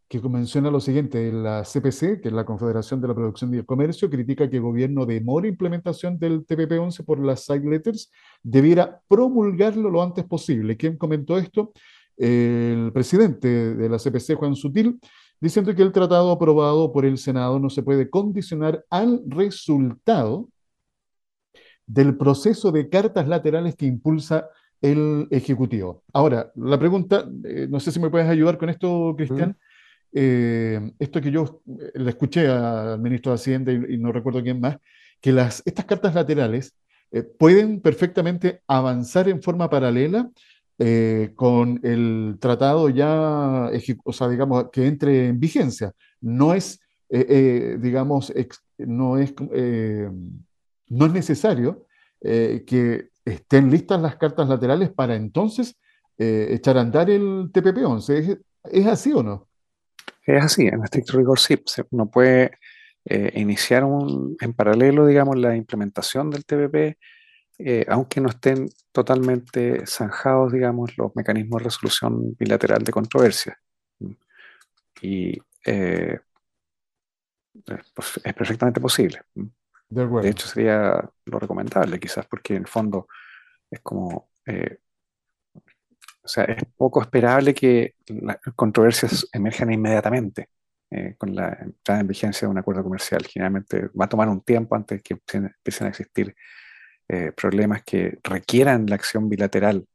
que 0.08 0.22
menciona 0.30 0.72
lo 0.72 0.80
siguiente, 0.80 1.32
la 1.32 1.64
CPC, 1.64 2.22
que 2.22 2.30
es 2.30 2.34
la 2.34 2.46
Confederación 2.46 3.02
de 3.02 3.08
la 3.08 3.16
Producción 3.16 3.54
y 3.54 3.58
el 3.58 3.66
Comercio, 3.66 4.10
critica 4.10 4.50
que 4.50 4.58
el 4.58 4.62
gobierno 4.62 5.06
demore 5.06 5.48
implementación 5.48 6.18
del 6.20 6.46
TPP-11 6.46 7.06
por 7.06 7.20
las 7.20 7.46
side 7.46 7.70
letters, 7.70 8.12
debiera 8.44 9.02
promulgarlo 9.08 9.90
lo 9.90 10.02
antes 10.02 10.26
posible. 10.26 10.78
¿Quién 10.78 10.98
comentó 10.98 11.38
esto? 11.38 11.72
El 12.18 12.92
presidente 12.94 13.76
de 13.76 13.90
la 13.90 13.98
CPC, 13.98 14.36
Juan 14.36 14.56
Sutil, 14.56 15.00
diciendo 15.40 15.74
que 15.74 15.82
el 15.82 15.92
tratado 15.92 16.32
aprobado 16.32 16.92
por 16.92 17.06
el 17.06 17.18
Senado 17.18 17.60
no 17.60 17.70
se 17.70 17.84
puede 17.84 18.10
condicionar 18.10 18.86
al 18.90 19.22
resultado 19.28 20.50
del 21.86 22.16
proceso 22.16 22.72
de 22.72 22.90
cartas 22.90 23.28
laterales 23.28 23.76
que 23.76 23.86
impulsa 23.86 24.48
el 24.82 25.28
Ejecutivo. 25.30 26.04
Ahora, 26.12 26.52
la 26.56 26.80
pregunta, 26.80 27.30
eh, 27.46 27.68
no 27.70 27.80
sé 27.80 27.92
si 27.92 28.00
me 28.00 28.10
puedes 28.10 28.28
ayudar 28.28 28.58
con 28.58 28.70
esto, 28.70 29.14
Cristian. 29.16 29.56
Eh, 30.14 30.92
esto 31.00 31.22
que 31.22 31.32
yo 31.32 31.62
eh, 31.68 31.92
le 31.96 32.10
escuché 32.10 32.48
al 32.48 33.00
ministro 33.00 33.32
de 33.32 33.36
Hacienda 33.36 33.72
y, 33.72 33.98
no 33.98 34.12
recuerdo 34.12 34.42
quién 34.42 34.60
más, 34.60 34.78
que 35.22 35.32
las, 35.32 35.62
estas 35.66 35.86
cartas 35.86 36.16
laterales 36.16 36.76
pueden 37.38 37.82
perfectamente 37.82 38.62
avanzar 38.68 39.28
en 39.28 39.42
forma 39.42 39.70
paralela 39.70 40.32
con 41.36 41.80
el 41.84 42.38
tratado 42.40 42.90
ya, 42.90 43.70
o 44.06 44.14
sea, 44.14 44.30
digamos, 44.30 44.70
que 44.72 44.88
entre 44.88 45.28
en 45.28 45.40
vigencia. 45.40 45.92
No 46.22 46.54
es, 46.54 46.80
digamos, 47.10 48.34
no, 48.78 49.18
es, 49.18 49.34
no 50.88 51.06
es 51.06 51.12
necesario 51.12 51.86
que 52.22 53.11
estén 53.26 53.70
listas 53.70 54.02
las 54.02 54.16
cartas 54.18 54.48
laterales 54.48 54.92
para 54.92 55.16
entonces 55.16 55.78
echar 56.18 56.78
a 56.78 56.82
andar 56.82 57.10
el 57.10 57.52
TPP-11. 57.52 58.40
¿Es, 58.66 58.86
así 58.86 59.12
o 59.12 59.24
no? 59.24 59.48
Es 60.24 60.44
así, 60.44 60.68
en 60.68 60.84
estricto 60.84 61.18
rigor 61.18 61.40
sí. 61.40 61.60
Uno 61.90 62.12
puede 62.12 62.52
iniciar 63.06 63.84
en 64.40 64.54
paralelo, 64.54 65.08
digamos, 65.08 65.36
la 65.38 65.56
implementación 65.56 66.30
del 66.30 66.46
TPP 66.46 66.98
eh, 67.64 67.86
aunque 67.90 68.20
no 68.22 68.30
estén 68.30 68.70
totalmente 68.92 69.86
zanjados, 69.86 70.52
digamos, 70.52 70.98
los 70.98 71.16
mecanismos 71.16 71.60
de 71.60 71.66
resolución 71.66 72.36
bilateral 72.36 72.84
de 72.84 72.92
controversia. 72.92 73.60
Y 75.02 75.38
eh, 75.66 76.20
es 77.54 78.34
perfectamente 78.34 78.82
posible. 78.82 79.22
De, 79.92 80.30
hecho, 80.30 80.48
sería 80.48 81.10
lo 81.26 81.40
recomendable, 81.40 82.00
quizás, 82.00 82.26
porque 82.26 82.56
en 82.56 82.64
el 82.64 82.68
fondo 82.68 83.08
es 83.70 83.80
como. 83.82 84.30
Eh, 84.46 84.80
o 86.24 86.28
sea, 86.28 86.46
es 86.46 86.64
poco 86.78 87.02
esperable 87.02 87.54
que 87.54 87.96
las 88.08 88.38
controversias 88.56 89.28
emerjan 89.34 89.72
inmediatamente 89.74 90.50
con 91.18 91.34
la 91.34 91.58
entrada 91.62 92.02
en 92.02 92.08
vigencia 92.08 92.48
de 92.48 92.52
un 92.52 92.58
acuerdo 92.58 92.84
comercial. 92.84 93.26
Generalmente 93.26 93.88
va 94.00 94.06
a 94.06 94.10
tomar 94.10 94.30
un 94.30 94.42
tiempo 94.42 94.76
antes 94.76 95.02
que 95.02 95.14
empiecen 95.14 95.88
a 95.88 95.90
existir 95.90 96.36
eh, 97.14 97.34
problemas 97.34 97.84
que 97.84 98.20
requieran 98.24 98.86
la 98.86 98.96
acción 98.96 99.28
bilateral 99.28 99.86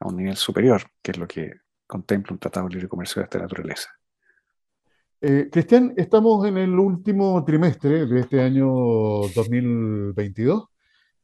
a 0.00 0.08
un 0.08 0.16
nivel 0.16 0.36
superior, 0.36 0.82
que 1.00 1.12
es 1.12 1.18
lo 1.18 1.28
que 1.28 1.52
contempla 1.86 2.32
un 2.32 2.40
tratado 2.40 2.66
de 2.66 2.74
libre 2.74 2.88
comercio 2.88 3.20
de 3.20 3.24
esta 3.26 3.38
naturaleza. 3.38 3.90
Eh, 5.26 5.48
Cristian, 5.50 5.94
estamos 5.96 6.46
en 6.46 6.58
el 6.58 6.78
último 6.78 7.42
trimestre 7.46 8.04
de 8.04 8.20
este 8.20 8.42
año 8.42 8.66
2022. 9.34 10.64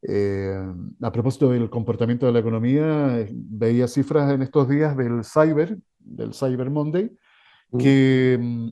Eh, 0.00 0.58
a 1.02 1.12
propósito 1.12 1.50
del 1.50 1.68
comportamiento 1.68 2.24
de 2.24 2.32
la 2.32 2.38
economía, 2.38 3.26
veía 3.30 3.86
cifras 3.86 4.32
en 4.32 4.40
estos 4.40 4.70
días 4.70 4.96
del 4.96 5.22
Cyber, 5.22 5.76
del 5.98 6.32
Cyber 6.32 6.70
Monday, 6.70 7.10
mm. 7.72 7.76
que 7.76 8.38
mm, 8.40 8.68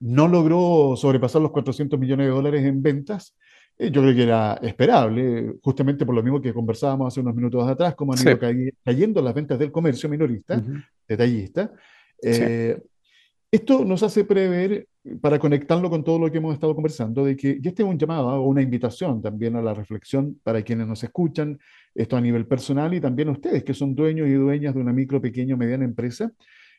no 0.00 0.28
logró 0.28 0.94
sobrepasar 0.94 1.40
los 1.40 1.50
400 1.50 1.98
millones 1.98 2.26
de 2.26 2.32
dólares 2.32 2.66
en 2.66 2.82
ventas. 2.82 3.34
Eh, 3.78 3.90
yo 3.90 4.02
creo 4.02 4.14
que 4.14 4.24
era 4.24 4.58
esperable, 4.60 5.54
justamente 5.62 6.04
por 6.04 6.14
lo 6.14 6.22
mismo 6.22 6.42
que 6.42 6.52
conversábamos 6.52 7.08
hace 7.08 7.20
unos 7.20 7.34
minutos 7.34 7.66
atrás, 7.66 7.94
como 7.94 8.12
han 8.12 8.18
ido 8.20 8.38
cayendo 8.84 9.22
las 9.22 9.32
ventas 9.32 9.58
del 9.58 9.72
comercio 9.72 10.06
minorista, 10.10 10.62
detallista. 11.08 11.72
Esto 13.54 13.84
nos 13.84 14.02
hace 14.02 14.24
prever, 14.24 14.88
para 15.20 15.38
conectarlo 15.38 15.88
con 15.88 16.02
todo 16.02 16.18
lo 16.18 16.28
que 16.28 16.38
hemos 16.38 16.54
estado 16.54 16.74
conversando, 16.74 17.24
de 17.24 17.36
que, 17.36 17.56
y 17.62 17.68
este 17.68 17.84
es 17.84 17.88
un 17.88 17.96
llamado 17.96 18.26
o 18.26 18.48
una 18.48 18.60
invitación 18.60 19.22
también 19.22 19.54
a 19.54 19.62
la 19.62 19.72
reflexión 19.72 20.40
para 20.42 20.62
quienes 20.62 20.88
nos 20.88 21.04
escuchan, 21.04 21.60
esto 21.94 22.16
a 22.16 22.20
nivel 22.20 22.48
personal 22.48 22.92
y 22.94 23.00
también 23.00 23.28
ustedes 23.28 23.62
que 23.62 23.72
son 23.72 23.94
dueños 23.94 24.26
y 24.26 24.32
dueñas 24.32 24.74
de 24.74 24.80
una 24.80 24.92
micro, 24.92 25.20
pequeña 25.20 25.54
o 25.54 25.56
mediana 25.56 25.84
empresa, 25.84 26.32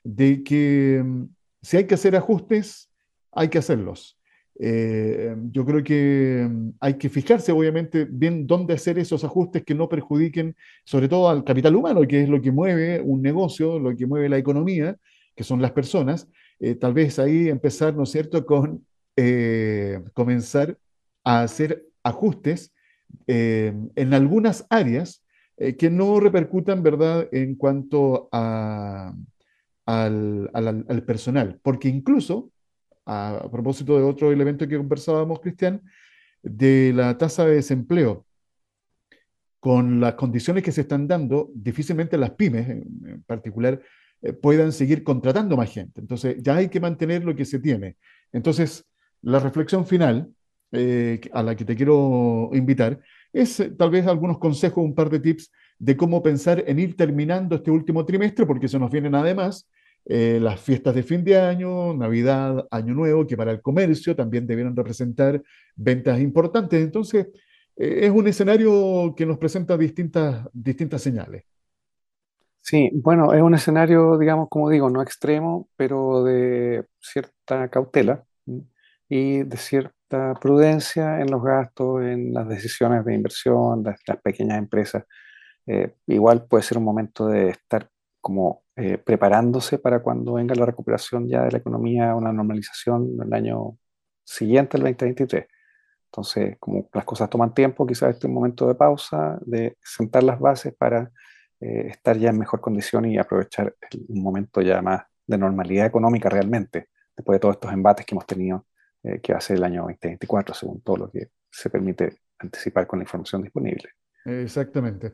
de 0.03 0.43
que 0.43 1.01
mm, 1.01 1.23
si 1.61 1.77
hay 1.77 1.85
que 1.85 1.93
hacer 1.93 2.13
ajustes, 2.17 2.91
hay 3.31 3.47
que 3.47 3.59
hacerlos. 3.59 4.19
Eh, 4.59 5.33
yo 5.51 5.63
creo 5.63 5.81
que 5.81 6.45
mm, 6.49 6.69
hay 6.81 6.95
que 6.95 7.07
fijarse, 7.07 7.53
obviamente, 7.53 8.03
bien 8.03 8.45
dónde 8.45 8.73
hacer 8.73 8.99
esos 8.99 9.23
ajustes 9.23 9.63
que 9.63 9.75
no 9.75 9.87
perjudiquen, 9.87 10.53
sobre 10.83 11.07
todo 11.07 11.29
al 11.29 11.45
capital 11.45 11.73
humano, 11.73 12.01
que 12.01 12.23
es 12.23 12.27
lo 12.27 12.41
que 12.41 12.51
mueve 12.51 12.99
un 12.99 13.21
negocio, 13.21 13.79
lo 13.79 13.95
que 13.95 14.05
mueve 14.05 14.27
la 14.27 14.37
economía, 14.37 14.97
que 15.37 15.45
son 15.45 15.61
las 15.61 15.71
personas, 15.71 16.27
eh, 16.59 16.75
tal 16.75 16.93
vez 16.93 17.19
ahí 17.19 17.49
empezar, 17.49 17.95
¿no 17.95 18.03
es 18.03 18.11
cierto?, 18.11 18.45
con 18.45 18.85
eh, 19.15 20.01
comenzar 20.13 20.77
a 21.23 21.41
hacer 21.41 21.85
ajustes 22.03 22.73
eh, 23.27 23.73
en 23.95 24.13
algunas 24.13 24.65
áreas 24.69 25.21
que 25.77 25.89
no 25.89 26.19
repercutan, 26.19 26.83
¿verdad?, 26.83 27.29
en 27.31 27.55
cuanto 27.55 28.27
a, 28.33 29.15
al, 29.85 30.49
al, 30.53 31.03
personal. 31.05 31.59
Porque 31.63 31.87
incluso, 31.87 32.51
a, 33.05 33.47
propósito 33.49 33.95
de 33.95 34.03
otro 34.03 34.33
elemento 34.33 34.67
que 34.67 34.75
conversábamos, 34.75 35.39
Cristian, 35.39 35.81
de 36.43 36.91
la 36.93 37.17
tasa 37.17 37.45
de 37.45 37.55
desempleo, 37.55 38.25
con 39.61 40.01
las 40.01 40.15
condiciones 40.15 40.61
que 40.61 40.73
se 40.73 40.81
están 40.81 41.07
dando, 41.07 41.49
difícilmente 41.55 42.17
las 42.17 42.31
pymes 42.31 42.69
en 42.69 43.23
particular 43.25 43.81
eh, 44.25 44.33
puedan 44.33 44.71
seguir 44.71 45.03
contratando 45.03 45.55
más 45.55 45.71
gente. 45.71 46.01
Entonces, 46.01 46.37
ya 46.41 46.55
hay 46.55 46.69
que 46.69 46.79
mantener 46.79 47.23
lo 47.23 47.35
que 47.35 47.45
se 47.45 47.59
tiene. 47.59 47.95
Entonces, 48.31 48.83
la 49.21 49.39
reflexión 49.39 49.85
final 49.85 50.31
eh, 50.71 51.21
a 51.31 51.43
la 51.43 51.55
que 51.55 51.63
te 51.63 51.75
quiero 51.75 52.49
invitar 52.53 52.99
es 53.31 53.59
eh, 53.59 53.69
tal 53.77 53.91
vez 53.91 54.07
algunos 54.07 54.39
consejos, 54.39 54.83
un 54.83 54.95
par 54.95 55.11
de 55.11 55.19
tips 55.19 55.51
de 55.77 55.95
cómo 55.95 56.23
pensar 56.23 56.63
en 56.65 56.79
ir 56.79 56.97
terminando 56.97 57.55
este 57.55 57.69
último 57.69 58.03
trimestre, 58.03 58.47
porque 58.47 58.67
se 58.67 58.79
nos 58.79 58.91
vienen 58.91 59.15
además 59.15 59.69
las 60.07 60.61
fiestas 60.61 60.93
de 60.93 61.01
fin 61.01 61.23
de 61.23 61.35
año, 61.35 61.95
Navidad, 61.95 62.67
Año 62.69 62.93
Nuevo, 62.93 63.25
que 63.25 63.35
para 63.35 63.51
el 63.51 63.61
comercio 63.63 64.15
también 64.15 64.45
debieron 64.45 64.75
representar 64.75 65.41
ventas 65.75 66.19
importantes. 66.19 66.79
Entonces, 66.79 67.25
es 67.75 68.11
un 68.11 68.27
escenario 68.27 69.15
que 69.17 69.25
nos 69.25 69.39
presenta 69.39 69.75
distintas, 69.75 70.47
distintas 70.53 71.01
señales. 71.01 71.45
Sí, 72.67 72.89
bueno, 72.95 73.31
es 73.33 73.43
un 73.43 73.53
escenario, 73.53 74.17
digamos, 74.17 74.49
como 74.49 74.71
digo, 74.71 74.89
no 74.89 75.03
extremo, 75.03 75.69
pero 75.75 76.23
de 76.23 76.85
cierta 76.99 77.69
cautela 77.69 78.25
y 79.07 79.43
de 79.43 79.57
cierta 79.57 80.33
prudencia 80.41 81.21
en 81.21 81.29
los 81.31 81.43
gastos, 81.43 82.01
en 82.01 82.33
las 82.33 82.47
decisiones 82.47 83.05
de 83.05 83.13
inversión, 83.13 83.83
las, 83.83 83.99
pequeñas 84.23 84.57
empresas. 84.57 85.05
Eh, 85.67 85.95
igual 86.07 86.47
puede 86.47 86.63
ser 86.63 86.79
un 86.79 86.85
momento 86.85 87.27
de 87.27 87.49
estar 87.49 87.89
como 88.21 88.63
eh, 88.75 88.97
preparándose 88.97 89.77
para 89.79 90.01
cuando 90.01 90.33
venga 90.33 90.55
la 90.55 90.65
recuperación 90.65 91.27
ya 91.29 91.43
de 91.43 91.51
la 91.51 91.59
economía, 91.59 92.15
una 92.15 92.33
normalización 92.33 93.17
el 93.23 93.33
año 93.33 93.77
siguiente, 94.23 94.77
el 94.77 94.83
2023. 94.83 95.45
Entonces, 96.07 96.57
como 96.59 96.89
las 96.93 97.05
cosas 97.05 97.29
toman 97.29 97.53
tiempo, 97.53 97.85
quizás 97.85 98.11
este 98.11 98.27
es 98.27 98.29
un 98.29 98.35
momento 98.35 98.67
de 98.67 98.75
pausa, 98.75 99.37
de 99.45 99.77
sentar 99.83 100.23
las 100.23 100.39
bases 100.39 100.73
para 100.75 101.11
eh, 101.59 101.87
estar 101.89 102.17
ya 102.17 102.29
en 102.29 102.37
mejor 102.37 102.59
condición 102.61 103.05
y 103.05 103.17
aprovechar 103.17 103.75
un 104.09 104.21
momento 104.21 104.61
ya 104.61 104.81
más 104.81 105.03
de 105.25 105.37
normalidad 105.37 105.85
económica 105.85 106.29
realmente, 106.29 106.89
después 107.15 107.35
de 107.35 107.39
todos 107.39 107.55
estos 107.55 107.71
embates 107.71 108.05
que 108.05 108.13
hemos 108.13 108.25
tenido, 108.25 108.65
eh, 109.03 109.19
que 109.21 109.33
va 109.33 109.39
a 109.39 109.41
ser 109.41 109.57
el 109.57 109.63
año 109.63 109.81
2024, 109.83 110.53
según 110.53 110.81
todo 110.81 110.97
lo 110.97 111.11
que 111.11 111.29
se 111.49 111.69
permite 111.69 112.17
anticipar 112.39 112.85
con 112.85 112.99
la 112.99 113.03
información 113.03 113.41
disponible. 113.41 113.89
Exactamente. 114.25 115.13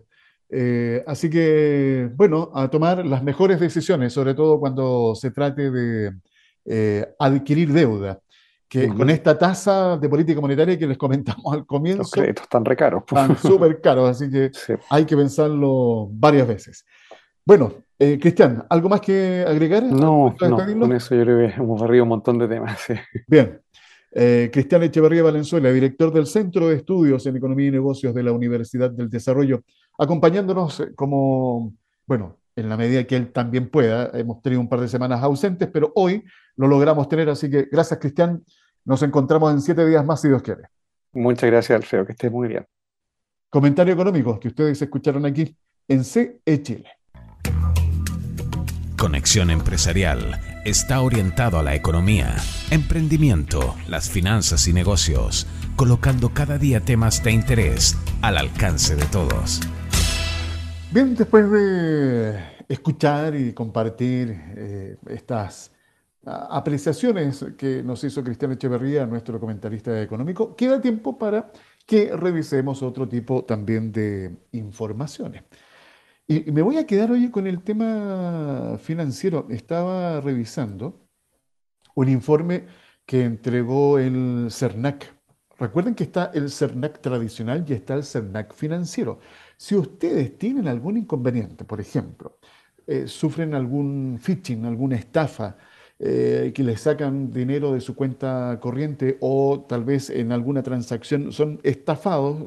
Eh, 0.50 1.04
así 1.08 1.30
que, 1.30 2.10
bueno, 2.16 2.52
a 2.54 2.70
tomar 2.70 3.06
las 3.06 3.24
mejores 3.24 3.60
decisiones, 3.60 4.12
sobre 4.12 4.34
todo 4.34 4.60
cuando 4.60 5.16
se 5.16 5.32
trate 5.32 5.72
de 5.72 6.12
adquirir 7.18 7.72
deuda 7.72 8.22
que 8.72 8.88
con 8.88 9.10
esta 9.10 9.38
tasa 9.38 9.98
de 9.98 10.08
política 10.08 10.40
monetaria 10.40 10.80
que 10.80 10.88
les 10.88 10.98
comentamos 10.98 11.54
al 11.54 11.66
comienzo. 11.66 12.04
Los 12.04 12.12
créditos 12.12 12.44
están 12.44 12.64
re 12.64 12.78
caros. 12.78 13.04
Están 13.06 13.38
súper 13.38 13.82
caros, 13.82 14.12
así 14.12 14.32
que 14.32 14.50
hay 14.90 15.04
que 15.04 15.18
pensarlo 15.18 16.08
varias 16.10 16.48
veces. 16.48 16.86
Bueno, 17.44 17.74
eh, 18.00 18.18
Cristian, 18.18 18.64
¿algo 18.70 18.88
más 18.88 19.02
que 19.02 19.44
agregar? 19.46 19.84
No, 19.84 20.34
no 20.40 20.80
con 20.80 20.94
eso 20.94 21.14
yo 21.14 21.24
creo 21.24 21.50
que 21.50 21.56
hemos 21.56 21.82
barrido 21.82 22.04
un 22.04 22.10
montón 22.10 22.40
de 22.40 22.48
temas. 22.48 22.80
Bien. 23.28 23.60
Eh, 24.14 24.50
Cristian 24.54 24.84
Echeverría 24.84 25.24
Valenzuela, 25.24 25.70
director 25.70 26.14
del 26.14 26.26
Centro 26.26 26.70
de 26.70 26.78
Estudios 26.78 27.26
en 27.26 27.36
Economía 27.36 27.68
y 27.68 27.72
Negocios 27.72 28.14
de 28.14 28.24
la 28.24 28.32
Universidad 28.32 28.90
del 28.90 29.10
Desarrollo, 29.10 29.64
acompañándonos 29.98 30.80
eh, 30.80 30.96
como, 30.96 31.74
bueno, 32.06 32.38
en 32.56 32.70
la 32.70 32.78
medida 32.78 33.04
que 33.04 33.18
él 33.18 33.34
también 33.34 33.70
pueda. 33.70 34.12
Hemos 34.14 34.42
tenido 34.42 34.62
un 34.62 34.70
par 34.70 34.80
de 34.80 34.88
semanas 34.88 35.22
ausentes, 35.22 35.68
pero 35.74 35.92
hoy 35.96 36.24
lo 36.56 36.68
logramos 36.68 37.10
tener, 37.10 37.30
así 37.30 37.50
que 37.50 37.68
gracias, 37.70 38.00
Cristian. 38.00 38.42
Nos 38.86 39.04
encontramos 39.04 39.52
en 39.54 39.62
siete 39.62 39.86
días 39.86 40.06
más, 40.06 40.22
si 40.22 40.28
Dios 40.28 40.42
quiere. 40.42 40.64
Muchas 41.14 41.50
gracias, 41.50 41.76
Alfredo, 41.76 42.06
que 42.06 42.14
esté 42.14 42.30
muy 42.30 42.48
bien. 42.48 42.66
Comentario 43.50 43.94
económico 43.94 44.40
que 44.40 44.48
ustedes 44.48 44.82
escucharon 44.82 45.26
aquí 45.26 45.56
en 45.88 46.04
CE 46.04 46.42
Chile. 46.64 46.90
Conexión 48.98 49.50
Empresarial 49.50 50.40
está 50.64 51.02
orientado 51.02 51.60
a 51.60 51.64
la 51.64 51.76
economía, 51.76 52.36
emprendimiento, 52.70 53.76
las 53.88 54.10
finanzas 54.10 54.68
y 54.68 54.74
negocios, 54.74 55.48
colocando 55.76 56.34
cada 56.34 56.58
día 56.58 56.82
temas 56.82 57.24
de 57.24 57.32
interés 57.32 57.98
al 58.22 58.38
alcance 58.38 58.96
de 58.96 59.06
todos. 59.06 59.60
Bien, 60.92 61.16
después 61.16 61.50
de 61.50 62.40
escuchar 62.68 63.36
y 63.36 63.54
compartir 63.54 64.40
eh, 64.56 64.98
estas 65.08 65.72
apreciaciones 66.26 67.46
que 67.58 67.82
nos 67.84 68.04
hizo 68.04 68.24
Cristian 68.24 68.52
Echeverría, 68.52 69.06
nuestro 69.06 69.40
comentarista 69.40 70.02
económico, 70.02 70.56
queda 70.56 70.80
tiempo 70.82 71.18
para 71.18 71.52
que 71.86 72.16
revisemos 72.16 72.84
otro 72.84 73.08
tipo 73.08 73.44
también 73.44 73.92
de 73.92 74.38
informaciones. 74.52 75.44
Y, 76.28 76.52
me 76.52 76.62
voy 76.62 76.78
a 76.78 76.86
quedar 76.86 77.12
hoy 77.12 77.30
con 77.32 77.48
el 77.48 77.64
tema 77.64 78.78
financiero. 78.82 79.48
Estaba 79.50 80.22
revisando 80.22 81.02
un 81.96 82.10
informe 82.10 82.68
que 83.06 83.24
entregó 83.24 84.00
el 84.00 84.48
CERNAC. 84.50 85.14
Recuerden 85.60 85.96
que 85.96 86.06
está 86.06 86.32
el 86.34 86.50
CERNAC 86.50 87.02
tradicional 87.02 87.66
y 87.68 87.74
está 87.74 87.96
el 87.96 88.04
CERNAC 88.04 88.54
financiero. 88.54 89.20
Si 89.58 89.76
ustedes 89.76 90.38
tienen 90.38 90.68
algún 90.68 90.98
inconveniente, 90.98 91.66
por 91.66 91.82
ejemplo, 91.82 92.40
eh, 92.88 93.08
sufren 93.08 93.54
algún 93.54 94.20
phishing, 94.20 94.66
alguna 94.66 94.96
estafa, 94.96 95.58
eh, 96.04 96.52
que 96.56 96.64
les 96.64 96.82
sacan 96.82 97.32
dinero 97.32 97.74
de 97.74 97.80
su 97.80 97.96
cuenta 97.96 98.58
corriente 98.60 99.18
o 99.22 99.68
tal 99.70 99.84
vez 99.84 100.10
en 100.10 100.32
alguna 100.32 100.64
transacción 100.64 101.32
son 101.32 101.60
estafados, 101.62 102.44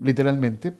literalmente, 0.00 0.74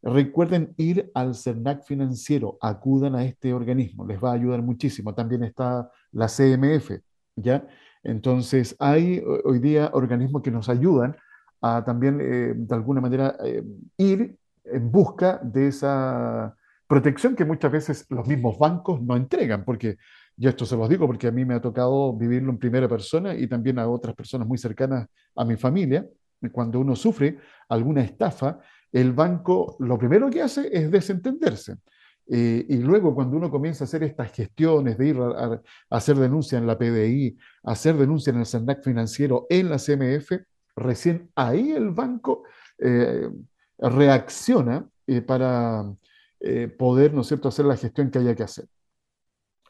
recuerden 0.00 0.74
ir 0.76 1.10
al 1.12 1.34
CERNAC 1.34 1.82
financiero, 1.82 2.56
acudan 2.60 3.16
a 3.16 3.24
este 3.24 3.52
organismo, 3.52 4.06
les 4.06 4.22
va 4.22 4.30
a 4.30 4.34
ayudar 4.34 4.62
muchísimo. 4.62 5.12
También 5.12 5.42
está 5.42 5.90
la 6.12 6.28
CMF, 6.28 6.92
¿ya? 7.34 7.66
Entonces, 8.04 8.76
hay 8.78 9.20
hoy 9.44 9.58
día 9.58 9.90
organismos 9.92 10.42
que 10.42 10.52
nos 10.52 10.68
ayudan 10.68 11.16
a 11.60 11.82
también, 11.84 12.20
eh, 12.20 12.52
de 12.54 12.74
alguna 12.76 13.00
manera, 13.00 13.36
eh, 13.44 13.64
ir 13.96 14.36
en 14.64 14.92
busca 14.92 15.40
de 15.42 15.66
esa 15.66 16.54
protección 16.86 17.34
que 17.34 17.44
muchas 17.44 17.72
veces 17.72 18.06
los 18.08 18.28
mismos 18.28 18.56
bancos 18.56 19.02
no 19.02 19.16
entregan, 19.16 19.64
porque 19.64 19.96
y 20.38 20.46
esto 20.46 20.66
se 20.66 20.76
los 20.76 20.88
digo 20.88 21.06
porque 21.06 21.28
a 21.28 21.32
mí 21.32 21.44
me 21.44 21.54
ha 21.54 21.60
tocado 21.60 22.12
vivirlo 22.12 22.50
en 22.50 22.58
primera 22.58 22.88
persona 22.88 23.34
y 23.34 23.46
también 23.46 23.78
a 23.78 23.88
otras 23.88 24.14
personas 24.14 24.46
muy 24.46 24.58
cercanas 24.58 25.08
a 25.34 25.44
mi 25.44 25.56
familia. 25.56 26.06
Cuando 26.52 26.78
uno 26.78 26.94
sufre 26.94 27.38
alguna 27.68 28.02
estafa, 28.02 28.58
el 28.92 29.12
banco 29.12 29.76
lo 29.80 29.98
primero 29.98 30.28
que 30.28 30.42
hace 30.42 30.68
es 30.70 30.90
desentenderse. 30.90 31.76
Eh, 32.28 32.66
y 32.68 32.76
luego 32.78 33.14
cuando 33.14 33.36
uno 33.36 33.50
comienza 33.50 33.84
a 33.84 33.86
hacer 33.86 34.02
estas 34.02 34.30
gestiones 34.32 34.98
de 34.98 35.08
ir 35.08 35.16
a, 35.18 35.62
hacer 35.88 36.16
denuncia 36.16 36.58
en 36.58 36.66
la 36.66 36.76
PDI, 36.76 37.38
hacer 37.62 37.96
denuncia 37.96 38.30
en 38.32 38.40
el 38.40 38.46
SENAC 38.46 38.84
financiero, 38.84 39.46
en 39.48 39.70
la 39.70 39.78
CMF, 39.78 40.32
recién 40.76 41.30
ahí 41.34 41.70
el 41.70 41.90
banco 41.90 42.42
eh, 42.78 43.30
reacciona 43.78 44.86
eh, 45.06 45.22
para 45.22 45.84
poder, 46.78 47.14
¿no 47.14 47.22
es 47.22 47.28
cierto?, 47.28 47.48
hacer 47.48 47.64
la 47.64 47.76
gestión 47.76 48.10
que 48.10 48.18
haya 48.18 48.34
que 48.34 48.42
hacer. 48.42 48.66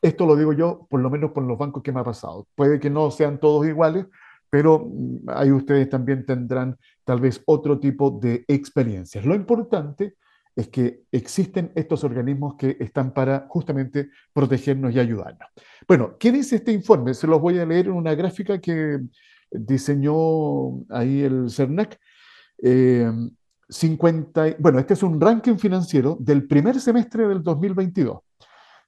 Esto 0.02 0.26
lo 0.26 0.36
digo 0.36 0.52
yo, 0.52 0.86
por 0.90 1.00
lo 1.00 1.10
menos 1.10 1.32
por 1.32 1.44
los 1.44 1.58
bancos 1.58 1.82
que 1.82 1.92
me 1.92 2.00
ha 2.00 2.04
pasado. 2.04 2.46
Puede 2.54 2.78
que 2.80 2.90
no 2.90 3.10
sean 3.10 3.38
todos 3.38 3.66
iguales, 3.66 4.06
pero 4.50 4.86
mm, 4.90 5.28
ahí 5.28 5.50
ustedes 5.50 5.88
también 5.88 6.24
tendrán 6.24 6.76
tal 7.04 7.20
vez 7.20 7.42
otro 7.46 7.78
tipo 7.78 8.10
de 8.10 8.44
experiencias. 8.48 9.24
Lo 9.24 9.34
importante 9.34 10.14
es 10.54 10.68
que 10.68 11.02
existen 11.12 11.70
estos 11.74 12.02
organismos 12.02 12.54
que 12.56 12.76
están 12.80 13.12
para 13.12 13.46
justamente 13.48 14.08
protegernos 14.32 14.94
y 14.94 14.98
ayudarnos. 14.98 15.48
Bueno, 15.86 16.16
¿qué 16.18 16.32
dice 16.32 16.56
este 16.56 16.72
informe? 16.72 17.12
Se 17.12 17.26
los 17.26 17.40
voy 17.40 17.58
a 17.58 17.66
leer 17.66 17.86
en 17.86 17.92
una 17.92 18.14
gráfica 18.14 18.58
que 18.58 19.00
diseñó 19.50 20.82
ahí 20.88 21.22
el 21.22 21.50
CERNAC. 21.50 21.98
50, 23.68 24.48
eh, 24.48 24.56
bueno, 24.58 24.78
este 24.78 24.94
es 24.94 25.02
un 25.02 25.20
ranking 25.20 25.56
financiero 25.56 26.16
del 26.20 26.46
primer 26.46 26.80
semestre 26.80 27.26
del 27.28 27.42
2022. 27.42 28.20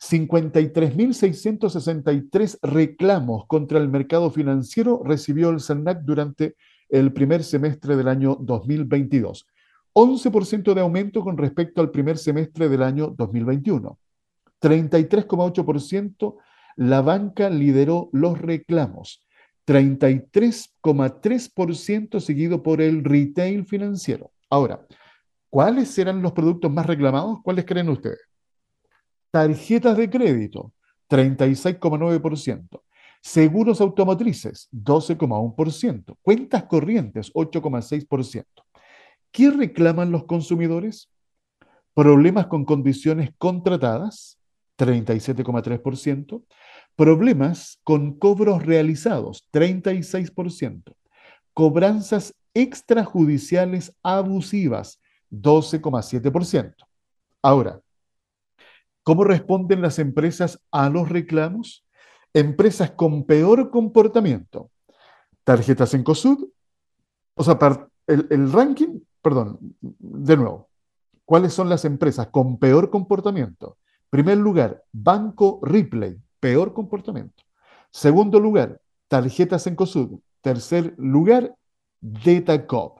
53.663 0.01 2.59
reclamos 2.63 3.47
contra 3.47 3.79
el 3.79 3.89
mercado 3.89 4.31
financiero 4.31 5.03
recibió 5.05 5.51
el 5.51 5.61
CERNAC 5.61 6.01
durante 6.03 6.57
el 6.89 7.13
primer 7.13 7.45
semestre 7.45 7.97
del 7.97 8.09
año 8.09 8.37
2022. 8.41 9.47
11% 9.93 10.75
de 10.75 10.81
aumento 10.81 11.23
con 11.23 11.37
respecto 11.37 11.81
al 11.81 11.91
primer 11.91 12.19
semestre 12.19 12.69
del 12.69 12.85
año 12.85 13.13
2021. 13.17 13.99
33,8% 14.61 16.37
la 16.77 17.01
banca 17.03 17.51
lideró 17.51 18.09
los 18.13 18.41
reclamos. 18.41 19.27
33,3% 19.67 22.21
seguido 22.21 22.63
por 22.63 22.81
el 22.81 23.03
retail 23.03 23.67
financiero. 23.67 24.31
Ahora, 24.49 24.87
¿cuáles 25.51 25.89
serán 25.89 26.23
los 26.23 26.31
productos 26.33 26.71
más 26.71 26.87
reclamados? 26.87 27.41
¿Cuáles 27.43 27.65
creen 27.65 27.89
ustedes? 27.89 28.28
Tarjetas 29.31 29.97
de 29.97 30.09
crédito, 30.09 30.73
36,9%. 31.09 32.83
Seguros 33.21 33.81
automotrices, 33.81 34.69
12,1%. 34.73 36.17
Cuentas 36.23 36.65
corrientes, 36.65 37.33
8,6%. 37.33 38.45
¿Qué 39.31 39.51
reclaman 39.51 40.11
los 40.11 40.25
consumidores? 40.25 41.11
Problemas 41.95 42.47
con 42.47 42.65
condiciones 42.65 43.31
contratadas, 43.39 44.39
37,3%. 44.79 46.43
Problemas 46.95 47.81
con 47.85 48.19
cobros 48.19 48.65
realizados, 48.65 49.49
36%. 49.53 50.95
Cobranzas 51.53 52.35
extrajudiciales 52.55 53.95
abusivas, 54.03 55.01
12,7%. 55.31 56.75
Ahora, 57.43 57.81
¿cómo 59.09 59.25
responden 59.25 59.81
las 59.81 59.99
empresas 59.99 60.61
a 60.71 60.91
los 60.91 61.09
reclamos? 61.09 61.87
Empresas 62.35 62.91
con 62.91 63.25
peor 63.25 63.71
comportamiento. 63.71 64.71
Tarjetas 65.45 65.95
en 65.95 66.05
COSUD, 66.05 66.45
o 67.35 67.43
sea, 67.43 67.59
el, 68.07 68.53
ranking 68.53 69.01
perdón, 69.23 69.59
de 69.81 70.37
nuevo, 70.37 70.69
¿cuáles 71.25 71.55
son 71.55 71.71
las 71.71 71.87
empresas 71.87 72.27
con 72.27 72.59
peor 72.59 72.91
comportamiento? 72.91 73.79
Primer 74.11 74.37
lugar, 74.37 74.85
Banco 74.93 75.59
Ripley, 75.63 76.19
peor 76.39 76.75
comportamiento. 76.75 77.45
Segundo 77.91 78.39
lugar, 78.39 78.79
tarjetas 79.09 79.67
en 79.67 79.75
COSUD. 79.75 80.21
Tercer 80.43 80.95
lugar, 80.99 81.55
DataCop. 82.03 82.99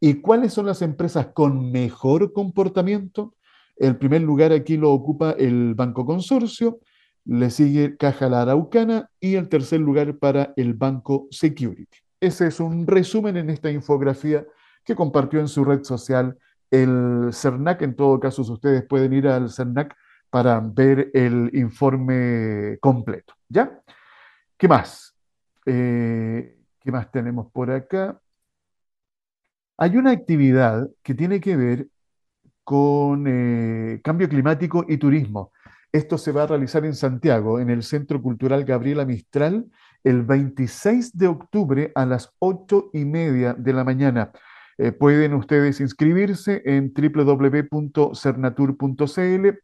¿Y 0.00 0.14
cuáles 0.14 0.52
son 0.52 0.66
las 0.66 0.82
empresas 0.82 1.28
con 1.28 1.70
mejor 1.70 2.32
comportamiento? 2.32 3.36
El 3.76 3.96
primer 3.96 4.22
lugar 4.22 4.52
aquí 4.52 4.76
lo 4.76 4.92
ocupa 4.92 5.32
el 5.32 5.74
Banco 5.74 6.06
Consorcio, 6.06 6.80
le 7.26 7.50
sigue 7.50 7.96
Caja 7.96 8.28
La 8.28 8.42
Araucana 8.42 9.10
y 9.20 9.34
el 9.34 9.48
tercer 9.48 9.80
lugar 9.80 10.16
para 10.18 10.52
el 10.56 10.74
Banco 10.74 11.26
Security. 11.30 11.98
Ese 12.20 12.46
es 12.46 12.60
un 12.60 12.86
resumen 12.86 13.36
en 13.36 13.50
esta 13.50 13.70
infografía 13.70 14.46
que 14.84 14.94
compartió 14.94 15.40
en 15.40 15.48
su 15.48 15.64
red 15.64 15.82
social 15.82 16.38
el 16.70 17.30
CERNAC. 17.32 17.82
En 17.82 17.96
todo 17.96 18.18
caso, 18.18 18.42
ustedes 18.42 18.84
pueden 18.84 19.12
ir 19.12 19.28
al 19.28 19.50
CERNAC 19.50 19.94
para 20.30 20.60
ver 20.60 21.10
el 21.12 21.50
informe 21.54 22.78
completo. 22.80 23.34
¿Ya? 23.48 23.80
¿Qué 24.56 24.68
más? 24.68 25.14
Eh, 25.66 26.56
¿Qué 26.80 26.92
más 26.92 27.10
tenemos 27.10 27.50
por 27.52 27.70
acá? 27.70 28.20
Hay 29.76 29.96
una 29.96 30.12
actividad 30.12 30.88
que 31.02 31.14
tiene 31.14 31.40
que 31.40 31.56
ver 31.56 31.88
con 32.66 33.24
eh, 33.28 34.00
cambio 34.02 34.28
climático 34.28 34.84
y 34.88 34.96
turismo. 34.96 35.52
Esto 35.92 36.18
se 36.18 36.32
va 36.32 36.42
a 36.42 36.48
realizar 36.48 36.84
en 36.84 36.96
Santiago, 36.96 37.60
en 37.60 37.70
el 37.70 37.84
Centro 37.84 38.20
Cultural 38.20 38.64
Gabriela 38.64 39.04
Mistral, 39.04 39.66
el 40.02 40.24
26 40.24 41.16
de 41.16 41.28
octubre 41.28 41.92
a 41.94 42.04
las 42.04 42.32
8 42.40 42.90
y 42.92 43.04
media 43.04 43.54
de 43.54 43.72
la 43.72 43.84
mañana. 43.84 44.32
Eh, 44.78 44.90
pueden 44.90 45.34
ustedes 45.34 45.80
inscribirse 45.80 46.62
en 46.64 46.92
www.cernatur.cl. 46.92 49.58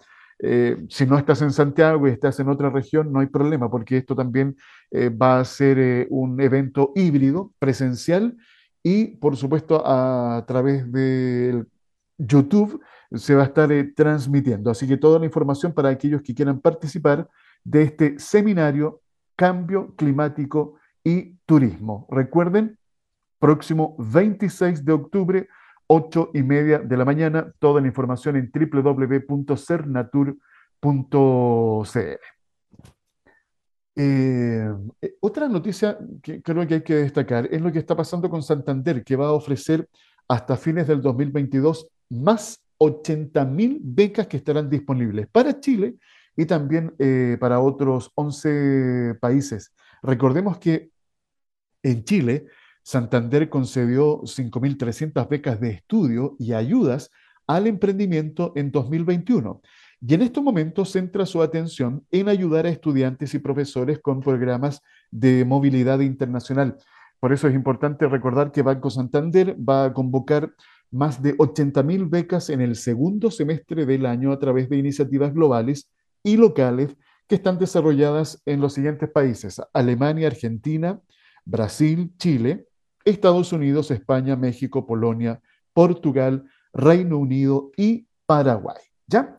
Eh, 0.44 0.76
si 0.88 1.04
no 1.04 1.18
estás 1.18 1.42
en 1.42 1.50
Santiago 1.50 2.06
y 2.06 2.12
estás 2.12 2.38
en 2.38 2.50
otra 2.50 2.70
región, 2.70 3.12
no 3.12 3.18
hay 3.18 3.26
problema, 3.26 3.68
porque 3.68 3.96
esto 3.96 4.14
también 4.14 4.56
va 5.20 5.40
a 5.40 5.44
ser 5.44 6.06
un 6.10 6.40
evento 6.40 6.92
híbrido, 6.94 7.52
presencial, 7.58 8.36
y 8.84 9.16
por 9.16 9.36
supuesto 9.36 9.82
a 9.84 10.44
través 10.46 10.92
de 10.92 11.64
YouTube 12.26 12.80
se 13.12 13.34
va 13.34 13.42
a 13.42 13.46
estar 13.46 13.70
transmitiendo. 13.94 14.70
Así 14.70 14.86
que 14.86 14.96
toda 14.96 15.18
la 15.18 15.26
información 15.26 15.72
para 15.72 15.88
aquellos 15.88 16.22
que 16.22 16.34
quieran 16.34 16.60
participar 16.60 17.28
de 17.64 17.82
este 17.82 18.18
seminario 18.18 19.00
Cambio 19.36 19.94
Climático 19.96 20.76
y 21.04 21.36
Turismo. 21.46 22.06
Recuerden, 22.10 22.78
próximo 23.38 23.96
26 23.98 24.84
de 24.84 24.92
octubre, 24.92 25.48
8 25.86 26.30
y 26.34 26.42
media 26.42 26.78
de 26.78 26.96
la 26.96 27.04
mañana. 27.04 27.52
Toda 27.58 27.80
la 27.80 27.86
información 27.86 28.36
en 28.36 28.50
www.cernatur.cl. 28.52 30.38
Eh, 33.94 34.72
eh, 35.02 35.14
otra 35.20 35.48
noticia 35.48 35.98
que 36.22 36.40
creo 36.40 36.66
que 36.66 36.74
hay 36.74 36.82
que 36.82 36.94
destacar 36.94 37.46
es 37.50 37.60
lo 37.60 37.70
que 37.70 37.78
está 37.78 37.94
pasando 37.94 38.30
con 38.30 38.42
Santander, 38.42 39.04
que 39.04 39.16
va 39.16 39.26
a 39.26 39.32
ofrecer 39.32 39.86
hasta 40.32 40.56
fines 40.56 40.86
del 40.86 41.02
2022 41.02 41.88
más 42.08 42.64
80.000 42.78 43.80
becas 43.82 44.26
que 44.26 44.38
estarán 44.38 44.70
disponibles 44.70 45.28
para 45.30 45.60
Chile 45.60 45.96
y 46.34 46.46
también 46.46 46.94
eh, 46.98 47.36
para 47.38 47.60
otros 47.60 48.10
11 48.14 49.16
países. 49.20 49.74
Recordemos 50.02 50.56
que 50.56 50.90
en 51.82 52.02
Chile 52.04 52.46
Santander 52.82 53.50
concedió 53.50 54.22
5.300 54.22 55.28
becas 55.28 55.60
de 55.60 55.70
estudio 55.72 56.34
y 56.38 56.54
ayudas 56.54 57.10
al 57.46 57.66
emprendimiento 57.66 58.54
en 58.56 58.72
2021 58.72 59.60
y 60.00 60.14
en 60.14 60.22
estos 60.22 60.42
momentos 60.42 60.92
centra 60.92 61.26
su 61.26 61.42
atención 61.42 62.06
en 62.10 62.30
ayudar 62.30 62.64
a 62.64 62.70
estudiantes 62.70 63.34
y 63.34 63.38
profesores 63.38 63.98
con 63.98 64.20
programas 64.20 64.80
de 65.10 65.44
movilidad 65.44 66.00
internacional. 66.00 66.78
Por 67.22 67.32
eso 67.32 67.46
es 67.46 67.54
importante 67.54 68.08
recordar 68.08 68.50
que 68.50 68.62
Banco 68.62 68.90
Santander 68.90 69.56
va 69.56 69.84
a 69.84 69.92
convocar 69.92 70.52
más 70.90 71.22
de 71.22 71.36
80.000 71.36 72.10
becas 72.10 72.50
en 72.50 72.60
el 72.60 72.74
segundo 72.74 73.30
semestre 73.30 73.86
del 73.86 74.06
año 74.06 74.32
a 74.32 74.40
través 74.40 74.68
de 74.68 74.76
iniciativas 74.76 75.32
globales 75.32 75.88
y 76.24 76.36
locales 76.36 76.96
que 77.28 77.36
están 77.36 77.60
desarrolladas 77.60 78.42
en 78.44 78.60
los 78.60 78.74
siguientes 78.74 79.08
países, 79.08 79.62
Alemania, 79.72 80.26
Argentina, 80.26 81.00
Brasil, 81.44 82.10
Chile, 82.18 82.66
Estados 83.04 83.52
Unidos, 83.52 83.92
España, 83.92 84.34
México, 84.34 84.84
Polonia, 84.84 85.40
Portugal, 85.72 86.44
Reino 86.72 87.18
Unido 87.18 87.70
y 87.76 88.04
Paraguay. 88.26 88.82
¿Ya? 89.06 89.38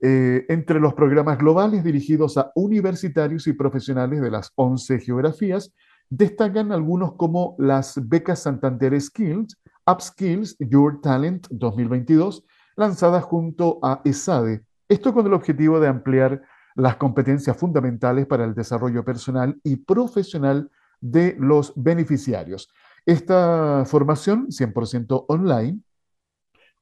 Eh, 0.00 0.46
entre 0.48 0.78
los 0.78 0.94
programas 0.94 1.38
globales 1.38 1.82
dirigidos 1.82 2.38
a 2.38 2.52
universitarios 2.54 3.48
y 3.48 3.54
profesionales 3.54 4.20
de 4.20 4.30
las 4.30 4.52
11 4.54 5.00
geografías, 5.00 5.72
destacan 6.10 6.72
algunos 6.72 7.14
como 7.14 7.56
las 7.58 7.94
becas 8.08 8.42
Santander 8.42 9.00
Skills, 9.00 9.56
Upskills 9.86 10.56
Your 10.58 11.00
Talent 11.00 11.46
2022, 11.50 12.44
lanzadas 12.76 13.24
junto 13.24 13.78
a 13.82 14.00
ESADE. 14.04 14.62
Esto 14.88 15.12
con 15.12 15.26
el 15.26 15.32
objetivo 15.32 15.80
de 15.80 15.88
ampliar 15.88 16.42
las 16.74 16.96
competencias 16.96 17.56
fundamentales 17.56 18.26
para 18.26 18.44
el 18.44 18.54
desarrollo 18.54 19.04
personal 19.04 19.58
y 19.62 19.76
profesional 19.76 20.70
de 21.00 21.36
los 21.38 21.72
beneficiarios. 21.76 22.68
Esta 23.06 23.84
formación 23.86 24.48
100% 24.48 25.26
online 25.28 25.80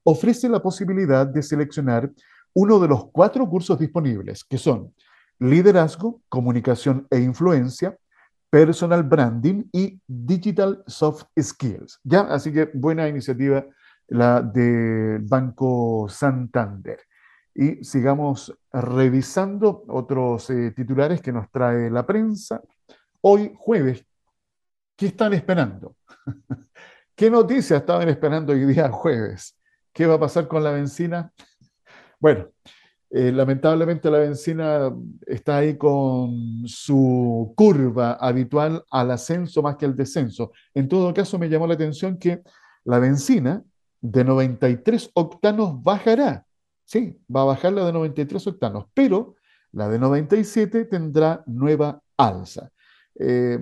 ofrece 0.05 0.49
la 0.49 0.63
posibilidad 0.63 1.27
de 1.27 1.43
seleccionar 1.43 2.11
uno 2.55 2.79
de 2.79 2.89
los 2.89 3.07
cuatro 3.11 3.49
cursos 3.49 3.79
disponibles, 3.79 4.45
que 4.45 4.59
son 4.59 4.95
liderazgo, 5.39 6.21
comunicación 6.29 7.07
e 7.11 7.19
influencia, 7.19 7.97
personal 8.53 9.03
branding 9.03 9.65
y 9.73 9.99
digital 10.07 10.85
soft 10.87 11.25
skills. 11.41 11.99
¿Ya? 12.05 12.21
Así 12.21 12.53
que 12.53 12.69
buena 12.75 13.09
iniciativa 13.09 13.65
la 14.09 14.43
del 14.43 15.21
Banco 15.21 16.07
Santander. 16.11 17.01
Y 17.55 17.83
sigamos 17.83 18.55
revisando 18.71 19.85
otros 19.89 20.51
eh, 20.51 20.71
titulares 20.77 21.23
que 21.23 21.33
nos 21.33 21.51
trae 21.51 21.91
la 21.91 22.05
prensa. 22.05 22.61
Hoy 23.23 23.55
jueves, 23.57 24.05
¿qué 24.97 25.07
están 25.07 25.33
esperando? 25.33 25.97
¿Qué 27.17 27.31
noticias 27.31 27.81
estaban 27.81 28.11
esperando 28.11 28.53
hoy 28.53 28.67
día 28.67 28.91
jueves? 28.91 29.59
¿Qué 29.95 30.05
va 30.07 30.17
a 30.17 30.21
pasar 30.21 30.47
con 30.47 30.63
la 30.63 30.73
benzina? 30.73 31.33
Bueno, 32.21 32.51
eh, 33.15 33.31
lamentablemente 33.31 34.11
la 34.11 34.21
benzina 34.21 34.91
está 35.27 35.59
ahí 35.59 35.77
con 35.77 36.63
su 36.67 37.53
curva 37.55 38.15
habitual 38.15 38.83
al 38.91 39.11
ascenso 39.11 39.61
más 39.61 39.77
que 39.77 39.85
al 39.85 39.95
descenso. 39.95 40.53
En 40.73 40.89
todo 40.89 41.13
caso, 41.13 41.39
me 41.39 41.51
llamó 41.51 41.67
la 41.67 41.75
atención 41.75 42.17
que 42.17 42.43
la 42.85 42.99
benzina 42.99 43.63
de 44.01 44.25
93 44.25 45.11
octanos 45.13 45.83
bajará. 45.83 46.47
Sí, 46.87 47.21
va 47.35 47.43
a 47.43 47.45
bajar 47.45 47.75
la 47.75 47.85
de 47.85 47.93
93 47.93 48.47
octanos, 48.47 48.87
pero 48.95 49.37
la 49.73 49.91
de 49.91 49.99
97 49.99 50.87
tendrá 50.87 51.43
nueva 51.47 52.03
alza. 52.17 52.71
Eh, 53.19 53.59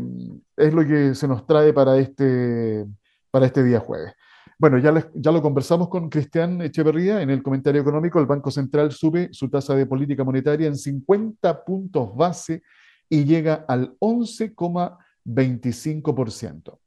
es 0.56 0.72
lo 0.72 0.86
que 0.86 1.16
se 1.16 1.26
nos 1.26 1.44
trae 1.44 1.72
para 1.72 1.96
este, 1.98 2.86
para 3.32 3.46
este 3.46 3.64
día 3.64 3.80
jueves. 3.80 4.14
Bueno, 4.60 4.76
ya, 4.76 4.92
ya 5.14 5.32
lo 5.32 5.40
conversamos 5.40 5.88
con 5.88 6.10
Cristian 6.10 6.60
Echeverría 6.60 7.22
en 7.22 7.30
el 7.30 7.42
comentario 7.42 7.80
económico. 7.80 8.20
El 8.20 8.26
Banco 8.26 8.50
Central 8.50 8.92
sube 8.92 9.30
su 9.32 9.48
tasa 9.48 9.74
de 9.74 9.86
política 9.86 10.22
monetaria 10.22 10.66
en 10.66 10.76
50 10.76 11.64
puntos 11.64 12.14
base 12.14 12.62
y 13.08 13.24
llega 13.24 13.64
al 13.66 13.96
11,25%. 14.00 16.78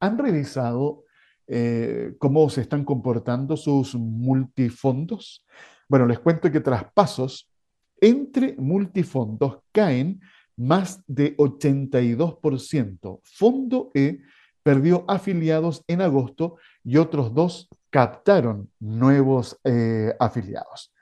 ¿Han 0.00 0.16
revisado 0.16 1.04
eh, 1.46 2.14
cómo 2.18 2.48
se 2.48 2.62
están 2.62 2.82
comportando 2.82 3.58
sus 3.58 3.94
multifondos? 3.94 5.44
Bueno, 5.86 6.06
les 6.06 6.18
cuento 6.18 6.50
que 6.50 6.60
traspasos 6.60 7.52
entre 8.00 8.56
multifondos 8.56 9.58
caen 9.70 10.22
más 10.56 11.02
de 11.06 11.36
82%. 11.36 13.20
Fondo 13.22 13.90
E 13.92 14.22
perdió 14.68 15.06
afiliados 15.08 15.82
en 15.88 16.02
agosto 16.02 16.56
y 16.84 16.98
otros 16.98 17.32
dos 17.32 17.70
captaron 17.88 18.70
nuevos 18.78 19.58
eh, 19.64 20.14
afiliados. 20.20 20.92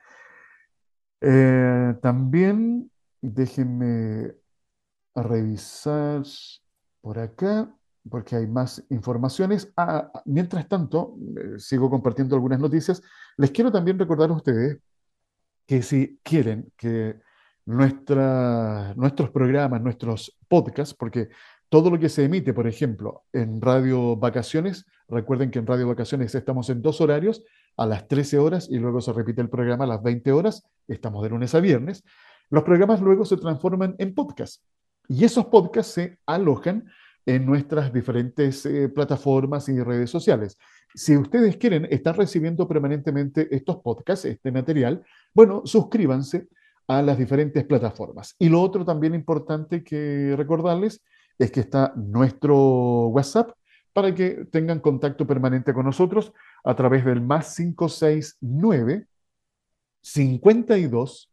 Eh, 1.20 1.92
también 2.00 2.88
déjenme 3.20 4.36
revisar 5.16 6.22
por 7.00 7.18
acá, 7.18 7.68
porque 8.08 8.36
hay 8.36 8.46
más 8.46 8.84
informaciones. 8.88 9.72
Ah, 9.76 10.12
mientras 10.26 10.68
tanto, 10.68 11.16
eh, 11.36 11.58
sigo 11.58 11.90
compartiendo 11.90 12.36
algunas 12.36 12.60
noticias. 12.60 13.02
Les 13.36 13.50
quiero 13.50 13.72
también 13.72 13.98
recordar 13.98 14.30
a 14.30 14.34
ustedes 14.34 14.78
que 15.66 15.82
si 15.82 16.20
quieren 16.22 16.72
que 16.76 17.18
nuestros 17.64 19.30
programas, 19.32 19.82
nuestros 19.82 20.38
podcasts, 20.46 20.94
porque 20.94 21.30
todo 21.68 21.90
lo 21.90 21.98
que 21.98 22.08
se 22.08 22.24
emite, 22.24 22.54
por 22.54 22.66
ejemplo, 22.66 23.24
en 23.32 23.60
Radio 23.60 24.16
Vacaciones, 24.16 24.86
recuerden 25.08 25.50
que 25.50 25.58
en 25.58 25.66
Radio 25.66 25.88
Vacaciones 25.88 26.34
estamos 26.34 26.70
en 26.70 26.82
dos 26.82 27.00
horarios, 27.00 27.42
a 27.76 27.86
las 27.86 28.08
13 28.08 28.38
horas 28.38 28.68
y 28.70 28.78
luego 28.78 29.00
se 29.00 29.12
repite 29.12 29.40
el 29.42 29.50
programa 29.50 29.84
a 29.84 29.88
las 29.88 30.02
20 30.02 30.32
horas, 30.32 30.64
estamos 30.88 31.22
de 31.22 31.30
lunes 31.30 31.54
a 31.54 31.60
viernes. 31.60 32.04
Los 32.50 32.62
programas 32.62 33.00
luego 33.00 33.24
se 33.24 33.36
transforman 33.36 33.96
en 33.98 34.14
podcast 34.14 34.62
y 35.08 35.24
esos 35.24 35.46
podcasts 35.46 35.92
se 35.92 36.18
alojan 36.26 36.84
en 37.26 37.44
nuestras 37.44 37.92
diferentes 37.92 38.64
eh, 38.66 38.88
plataformas 38.88 39.68
y 39.68 39.82
redes 39.82 40.10
sociales. 40.10 40.56
Si 40.94 41.16
ustedes 41.16 41.56
quieren 41.56 41.86
estar 41.90 42.16
recibiendo 42.16 42.68
permanentemente 42.68 43.48
estos 43.54 43.78
podcasts, 43.78 44.24
este 44.24 44.52
material, 44.52 45.02
bueno, 45.34 45.62
suscríbanse 45.64 46.46
a 46.86 47.02
las 47.02 47.18
diferentes 47.18 47.64
plataformas. 47.64 48.36
Y 48.38 48.48
lo 48.48 48.62
otro 48.62 48.84
también 48.84 49.14
importante 49.14 49.82
que 49.82 50.34
recordarles 50.36 51.02
es 51.38 51.50
que 51.50 51.60
está 51.60 51.92
nuestro 51.96 53.08
WhatsApp 53.08 53.52
para 53.92 54.14
que 54.14 54.46
tengan 54.50 54.80
contacto 54.80 55.26
permanente 55.26 55.72
con 55.72 55.86
nosotros 55.86 56.32
a 56.64 56.74
través 56.74 57.04
del 57.04 57.20
más 57.20 57.54
569 57.56 59.06
52 60.02 61.32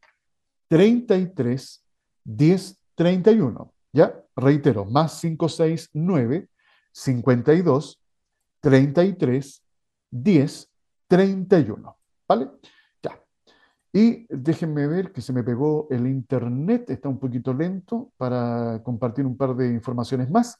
33 0.67 1.83
10 2.23 2.79
31. 2.95 3.73
¿Ya? 3.91 4.19
Reitero, 4.35 4.85
más 4.85 5.19
569 5.21 6.47
52 6.91 7.99
33 8.61 9.63
10 10.09 10.69
31. 11.07 11.97
¿Vale? 12.27 12.49
Y 13.95 14.25
déjenme 14.27 14.87
ver 14.87 15.11
que 15.11 15.21
se 15.21 15.31
me 15.31 15.43
pegó 15.43 15.87
el 15.91 16.07
internet, 16.07 16.89
está 16.89 17.09
un 17.09 17.19
poquito 17.19 17.53
lento 17.53 18.11
para 18.17 18.81
compartir 18.83 19.23
un 19.23 19.37
par 19.37 19.55
de 19.55 19.67
informaciones 19.67 20.31
más, 20.31 20.59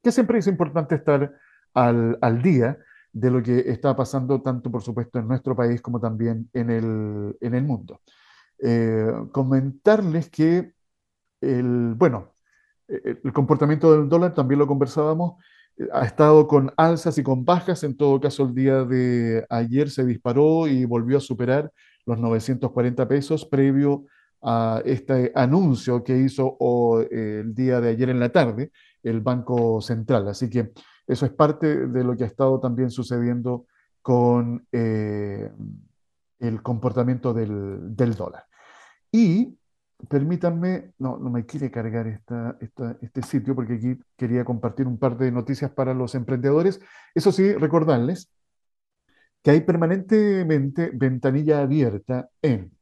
que 0.00 0.12
siempre 0.12 0.38
es 0.38 0.46
importante 0.46 0.94
estar 0.94 1.34
al, 1.74 2.42
día 2.42 2.78
de 3.12 3.30
lo 3.32 3.42
que 3.42 3.58
está 3.66 3.96
pasando 3.96 4.40
tanto, 4.40 4.70
por 4.70 4.80
supuesto, 4.80 5.18
en 5.18 5.26
nuestro 5.26 5.56
país 5.56 5.82
como 5.82 5.98
también 6.00 6.48
en 6.52 6.70
el, 6.70 7.36
en 7.40 7.54
el 7.54 7.64
mundo. 7.64 8.00
Eh, 8.60 9.12
comentarles 9.32 10.30
que 10.30 10.72
el, 11.40 11.94
bueno, 11.96 12.32
el 12.86 13.32
comportamiento 13.32 13.92
del 13.92 14.08
dólar 14.08 14.34
también 14.34 14.60
lo 14.60 14.68
conversábamos, 14.68 15.42
eh, 15.76 15.88
ha 15.92 16.04
estado 16.04 16.46
con 16.46 16.72
alzas 16.76 17.18
y 17.18 17.24
con 17.24 17.44
bajas, 17.44 17.82
en 17.82 17.96
todo 17.96 18.20
caso 18.20 18.44
el 18.44 18.54
día 18.54 18.84
de 18.84 19.44
ayer 19.48 19.90
se 19.90 20.04
disparó 20.04 20.68
y 20.68 20.84
volvió 20.84 21.18
a 21.18 21.20
superar 21.20 21.72
los 22.10 22.18
940 22.18 23.08
pesos 23.08 23.44
previo 23.44 24.04
a 24.42 24.82
este 24.84 25.32
anuncio 25.34 26.02
que 26.02 26.18
hizo 26.18 26.56
el 27.10 27.54
día 27.54 27.80
de 27.80 27.90
ayer 27.90 28.08
en 28.08 28.20
la 28.20 28.30
tarde 28.30 28.72
el 29.02 29.20
Banco 29.20 29.80
Central. 29.80 30.28
Así 30.28 30.48
que 30.48 30.72
eso 31.06 31.26
es 31.26 31.32
parte 31.32 31.86
de 31.86 32.04
lo 32.04 32.16
que 32.16 32.24
ha 32.24 32.26
estado 32.26 32.60
también 32.60 32.90
sucediendo 32.90 33.66
con 34.02 34.66
eh, 34.72 35.50
el 36.38 36.62
comportamiento 36.62 37.34
del, 37.34 38.14
dólar. 38.16 38.44
Y 39.12 39.58
permítanme, 40.08 40.92
no, 40.98 41.18
no 41.18 41.30
me 41.30 41.44
quiere 41.44 41.70
cargar 41.70 42.06
esta, 42.06 42.56
este 42.60 43.22
sitio 43.22 43.54
porque 43.54 43.74
aquí 43.74 43.98
quería 44.16 44.44
compartir 44.44 44.86
un 44.86 44.98
par 44.98 45.18
de 45.18 45.30
noticias 45.30 45.70
para 45.70 45.92
los 45.92 46.14
emprendedores. 46.14 46.80
Eso 47.14 47.30
sí, 47.30 47.52
recordarles 47.52 48.30
que 49.42 49.50
hay 49.50 49.60
permanentemente 49.62 50.90
ventanilla 50.92 51.62
abierta 51.62 52.28
en 52.42 52.72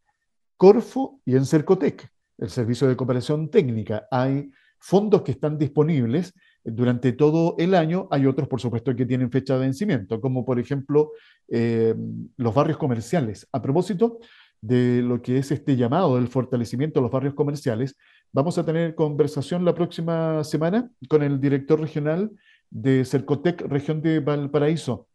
Corfo 0.56 1.20
y 1.24 1.36
en 1.36 1.46
Cercotec, 1.46 2.10
el 2.38 2.50
servicio 2.50 2.88
de 2.88 2.96
cooperación 2.96 3.50
técnica. 3.50 4.06
Hay 4.10 4.50
fondos 4.78 5.22
que 5.22 5.32
están 5.32 5.58
disponibles 5.58 6.34
durante 6.64 7.12
todo 7.12 7.54
el 7.58 7.74
año. 7.74 8.08
Hay 8.10 8.26
otros, 8.26 8.48
por 8.48 8.60
supuesto, 8.60 8.94
que 8.94 9.06
tienen 9.06 9.30
fecha 9.30 9.54
de 9.54 9.60
vencimiento, 9.60 10.20
como 10.20 10.44
por 10.44 10.58
ejemplo 10.58 11.12
eh, 11.48 11.94
los 12.36 12.54
barrios 12.54 12.78
comerciales. 12.78 13.48
A 13.52 13.62
propósito 13.62 14.18
de 14.60 15.02
lo 15.02 15.22
que 15.22 15.38
es 15.38 15.52
este 15.52 15.76
llamado 15.76 16.16
del 16.16 16.26
fortalecimiento 16.26 16.98
de 16.98 17.02
los 17.02 17.12
barrios 17.12 17.34
comerciales, 17.34 17.96
vamos 18.32 18.58
a 18.58 18.64
tener 18.64 18.94
conversación 18.96 19.64
la 19.64 19.74
próxima 19.74 20.42
semana 20.42 20.90
con 21.08 21.22
el 21.22 21.40
director 21.40 21.80
regional 21.80 22.32
de 22.70 23.04
Cercotec, 23.04 23.62
región 23.62 24.02
de 24.02 24.20
Valparaíso, 24.20 25.06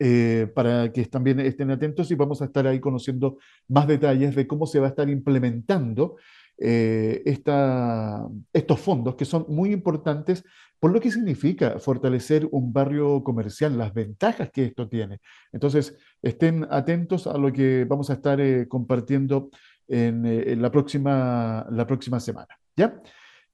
eh, 0.00 0.46
para 0.54 0.92
que 0.92 1.04
también 1.06 1.40
estén 1.40 1.72
atentos 1.72 2.08
y 2.10 2.14
vamos 2.14 2.40
a 2.40 2.44
estar 2.44 2.66
ahí 2.68 2.78
conociendo 2.78 3.38
más 3.66 3.88
detalles 3.88 4.36
de 4.36 4.46
cómo 4.46 4.64
se 4.66 4.78
va 4.78 4.86
a 4.86 4.90
estar 4.90 5.10
implementando 5.10 6.16
eh, 6.56 7.22
estos 7.24 8.80
fondos 8.80 9.16
que 9.16 9.24
son 9.24 9.46
muy 9.48 9.72
importantes 9.72 10.44
por 10.78 10.92
lo 10.92 11.00
que 11.00 11.10
significa 11.10 11.80
fortalecer 11.80 12.48
un 12.52 12.72
barrio 12.72 13.24
comercial, 13.24 13.76
las 13.76 13.92
ventajas 13.92 14.50
que 14.52 14.66
esto 14.66 14.88
tiene. 14.88 15.20
Entonces, 15.52 15.96
estén 16.22 16.66
atentos 16.70 17.26
a 17.26 17.36
lo 17.36 17.52
que 17.52 17.84
vamos 17.84 18.10
a 18.10 18.12
estar 18.14 18.40
eh, 18.40 18.68
compartiendo 18.68 19.50
en, 19.88 20.62
la, 20.62 20.70
próxima, 20.70 21.66
la 21.70 21.86
próxima 21.86 22.20
semana. 22.20 22.56
¿ya? 22.76 23.02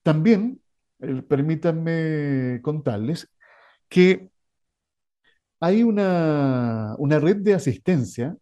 También, 0.02 0.60
permítanme 1.28 2.60
contarles 2.62 3.30
que 3.88 4.33
hay 5.60 5.82
una, 5.82 6.96
red 6.98 7.36
de 7.36 7.54
asistencia 7.54 8.36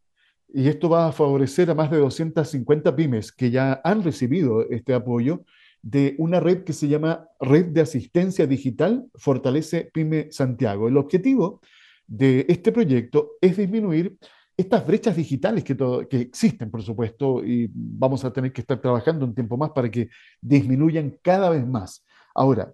y 0.48 0.68
esto 0.68 0.88
va 0.88 1.08
a 1.08 1.12
favorecer 1.12 1.70
a 1.70 1.74
más 1.74 1.90
de 1.90 1.98
250 1.98 2.94
pymes 2.94 3.32
que 3.32 3.50
ya 3.50 3.80
han 3.84 4.02
recibido 4.02 4.68
este 4.70 4.94
apoyo 4.94 5.44
de 5.82 6.14
una 6.18 6.40
red 6.40 6.64
que 6.64 6.72
se 6.72 6.88
llama 6.88 7.26
Red 7.40 7.66
de 7.66 7.80
Asistencia 7.80 8.46
Digital 8.46 9.06
Fortalece 9.14 9.90
Pyme 9.92 10.28
Santiago. 10.30 10.88
El 10.88 10.96
objetivo 10.96 11.60
de 12.06 12.46
este 12.48 12.70
proyecto 12.70 13.32
es 13.40 13.56
disminuir 13.56 14.16
estas 14.56 14.86
brechas 14.86 15.16
digitales 15.16 15.64
que, 15.64 15.76
que 16.08 16.20
existen, 16.20 16.70
por 16.70 16.82
supuesto, 16.82 17.44
y 17.44 17.68
vamos 17.72 18.24
a 18.24 18.32
tener 18.32 18.52
que 18.52 18.60
estar 18.60 18.80
trabajando 18.80 19.24
un 19.24 19.34
tiempo 19.34 19.56
más 19.56 19.70
para 19.70 19.90
que 19.90 20.08
disminuyan 20.40 21.18
cada 21.22 21.50
vez 21.50 21.66
más. 21.66 22.04
Ahora, 22.34 22.72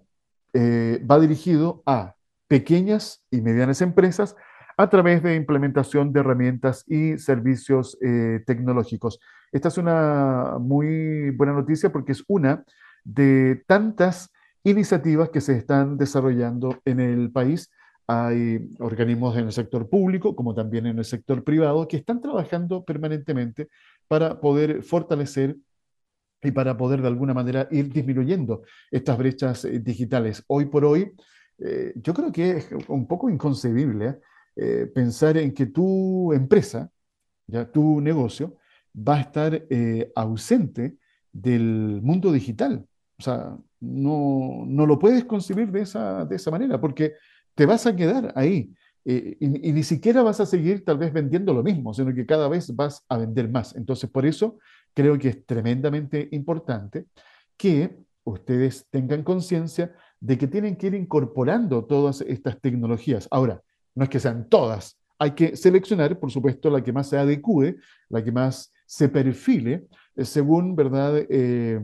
eh, 0.53 1.03
va 1.09 1.19
dirigido 1.19 1.81
a 1.85 2.15
pequeñas 2.49 3.23
y 3.31 3.39
medianas 3.41 3.81
empresas 3.81 4.35
a 4.75 4.89
través 4.89 5.21
de 5.21 5.35
implementación 5.35 6.11
de 6.11 6.19
herramientas 6.21 6.83
y 6.87 7.17
servicios 7.17 7.97
eh, 8.01 8.41
tecnológicos. 8.45 9.19
Esta 9.51 9.67
es 9.67 9.77
una 9.77 10.57
muy 10.59 11.29
buena 11.31 11.53
noticia 11.53 11.91
porque 11.91 12.13
es 12.13 12.23
una 12.27 12.63
de 13.03 13.63
tantas 13.67 14.31
iniciativas 14.63 15.29
que 15.29 15.41
se 15.41 15.57
están 15.57 15.97
desarrollando 15.97 16.81
en 16.85 16.99
el 16.99 17.31
país. 17.31 17.71
Hay 18.07 18.69
organismos 18.79 19.37
en 19.37 19.45
el 19.45 19.51
sector 19.51 19.87
público 19.87 20.35
como 20.35 20.55
también 20.55 20.87
en 20.87 20.97
el 20.97 21.05
sector 21.05 21.43
privado 21.43 21.87
que 21.87 21.97
están 21.97 22.21
trabajando 22.21 22.83
permanentemente 22.83 23.67
para 24.07 24.39
poder 24.39 24.81
fortalecer 24.81 25.55
y 26.41 26.51
para 26.51 26.77
poder 26.77 27.01
de 27.01 27.09
alguna 27.09 27.33
manera 27.33 27.67
ir 27.69 27.91
disminuyendo 27.91 28.63
estas 28.91 29.17
brechas 29.17 29.65
eh, 29.65 29.79
digitales. 29.79 30.43
Hoy 30.47 30.65
por 30.65 30.85
hoy, 30.85 31.11
eh, 31.61 31.93
yo 31.95 32.13
creo 32.13 32.31
que 32.31 32.57
es 32.57 32.69
un 32.87 33.07
poco 33.07 33.29
inconcebible 33.29 34.19
eh, 34.55 34.89
pensar 34.93 35.37
en 35.37 35.53
que 35.53 35.67
tu 35.67 36.33
empresa, 36.33 36.91
ya 37.47 37.69
tu 37.71 38.01
negocio, 38.01 38.57
va 38.95 39.17
a 39.17 39.21
estar 39.21 39.63
ausente 40.15 40.97
del 41.31 41.99
mundo 42.01 42.31
digital. 42.31 42.85
O 43.17 43.21
sea, 43.21 43.57
no, 43.79 44.63
no, 44.65 44.85
lo 44.85 44.99
puedes 44.99 45.25
concebir 45.25 45.71
de 45.71 45.81
esa, 45.81 46.25
de 46.25 46.35
esa 46.35 46.51
manera, 46.51 46.79
porque 46.79 47.13
te 47.55 47.65
vas 47.65 47.85
a 47.85 47.95
quedar 47.95 48.33
ahí. 48.35 48.73
y, 49.05 49.45
y, 49.45 49.71
ni 49.71 49.83
siquiera 49.83 50.23
vas 50.23 50.39
a 50.39 50.45
seguir 50.45 50.83
tal 50.83 50.97
vez 50.97 51.13
vendiendo 51.13 51.53
lo 51.53 51.63
mismo, 51.63 51.93
sino 51.93 52.13
que 52.13 52.25
cada 52.25 52.47
vez 52.49 52.75
vas 52.75 53.05
a 53.09 53.17
vender 53.17 53.49
más. 53.49 53.75
Entonces, 53.75 54.09
por 54.09 54.25
eso 54.25 54.57
creo 54.93 55.17
que 55.17 55.29
es 55.29 55.45
tremendamente 55.45 56.27
importante 56.31 57.05
que 57.57 57.97
ustedes 58.23 58.85
tengan 58.89 59.23
conciencia 59.23 59.93
de 60.19 60.37
que 60.37 60.47
tienen 60.47 60.75
que 60.75 60.87
ir 60.87 60.95
incorporando 60.95 61.85
todas 61.85 62.21
estas 62.21 62.59
tecnologías. 62.59 63.27
Ahora, 63.31 63.61
no 63.95 64.03
es 64.03 64.09
que 64.09 64.19
sean 64.19 64.47
todas, 64.49 64.99
hay 65.19 65.31
que 65.31 65.55
seleccionar, 65.57 66.17
por 66.17 66.31
supuesto, 66.31 66.69
la 66.69 66.81
que 66.81 66.93
más 66.93 67.09
se 67.09 67.17
adecue, 67.17 67.75
la 68.07 68.23
que 68.23 68.31
más 68.31 68.71
se 68.85 69.09
perfile, 69.09 69.87
eh, 70.15 70.25
según, 70.25 70.75
¿verdad?, 70.75 71.13
eh, 71.29 71.81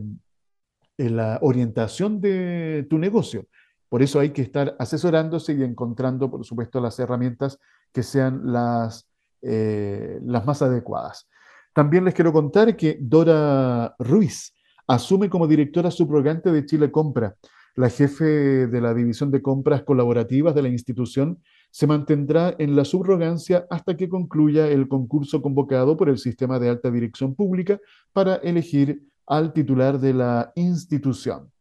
la 0.96 1.38
orientación 1.42 2.20
de 2.22 2.86
tu 2.88 2.96
negocio. 2.98 3.46
Por 3.90 4.02
eso 4.02 4.18
hay 4.18 4.30
que 4.30 4.40
estar 4.40 4.74
asesorándose 4.78 5.52
y 5.52 5.62
encontrando, 5.62 6.30
por 6.30 6.44
supuesto, 6.46 6.80
las 6.80 6.98
herramientas 6.98 7.58
que 7.92 8.02
sean 8.02 8.40
las, 8.50 9.06
eh, 9.42 10.18
las 10.22 10.46
más 10.46 10.62
adecuadas. 10.62 11.28
También 11.74 12.06
les 12.06 12.14
quiero 12.14 12.32
contar 12.32 12.74
que 12.74 12.96
Dora 12.98 13.94
Ruiz 13.98 14.54
asume 14.86 15.28
como 15.28 15.46
directora 15.46 15.90
subrogante 15.90 16.50
de 16.50 16.64
Chile 16.64 16.90
Compra. 16.90 17.36
La 17.76 17.90
jefe 17.90 18.66
de 18.66 18.80
la 18.80 18.94
división 18.94 19.30
de 19.30 19.42
compras 19.42 19.82
colaborativas 19.82 20.54
de 20.54 20.62
la 20.62 20.68
institución 20.68 21.42
se 21.70 21.86
mantendrá 21.86 22.54
en 22.58 22.74
la 22.74 22.84
subrogancia 22.84 23.66
hasta 23.70 23.96
que 23.96 24.08
concluya 24.08 24.66
el 24.68 24.88
concurso 24.88 25.42
convocado 25.42 25.96
por 25.96 26.08
el 26.08 26.18
sistema 26.18 26.58
de 26.58 26.70
alta 26.70 26.90
dirección 26.90 27.34
pública 27.34 27.78
para 28.12 28.36
elegir 28.36 29.02
al 29.26 29.52
titular 29.52 30.00
de 30.00 30.14
la 30.14 30.52
institución. 30.56 31.52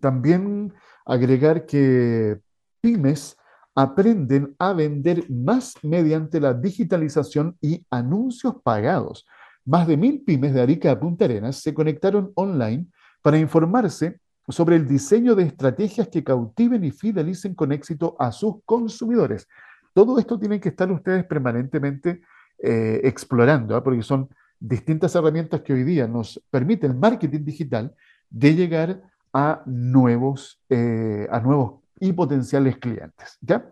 También 0.00 0.72
agregar 1.04 1.66
que 1.66 2.38
pymes 2.80 3.36
aprenden 3.74 4.54
a 4.58 4.72
vender 4.72 5.28
más 5.28 5.74
mediante 5.82 6.38
la 6.40 6.54
digitalización 6.54 7.56
y 7.60 7.84
anuncios 7.90 8.54
pagados 8.62 9.26
más 9.64 9.86
de 9.86 9.96
mil 9.96 10.22
pymes 10.22 10.52
de 10.52 10.60
Arica 10.60 10.90
a 10.90 11.00
Punta 11.00 11.24
Arenas 11.24 11.56
se 11.56 11.72
conectaron 11.72 12.32
online 12.34 12.86
para 13.22 13.38
informarse 13.38 14.20
sobre 14.48 14.76
el 14.76 14.86
diseño 14.86 15.34
de 15.34 15.44
estrategias 15.44 16.08
que 16.08 16.24
cautiven 16.24 16.84
y 16.84 16.90
fidelicen 16.90 17.54
con 17.54 17.72
éxito 17.72 18.16
a 18.18 18.32
sus 18.32 18.56
consumidores. 18.64 19.48
Todo 19.92 20.18
esto 20.18 20.38
tienen 20.38 20.60
que 20.60 20.70
estar 20.70 20.90
ustedes 20.90 21.24
permanentemente 21.24 22.22
eh, 22.58 23.00
explorando, 23.04 23.76
¿ah? 23.76 23.82
porque 23.82 24.02
son 24.02 24.28
distintas 24.58 25.14
herramientas 25.14 25.62
que 25.62 25.72
hoy 25.72 25.84
día 25.84 26.06
nos 26.06 26.42
permiten 26.50 26.92
el 26.92 26.96
marketing 26.96 27.44
digital 27.44 27.94
de 28.30 28.54
llegar 28.54 29.02
a 29.32 29.62
nuevos, 29.66 30.60
eh, 30.68 31.26
a 31.30 31.40
nuevos 31.40 31.80
y 32.00 32.12
potenciales 32.12 32.76
clientes. 32.78 33.38
¿ya? 33.40 33.70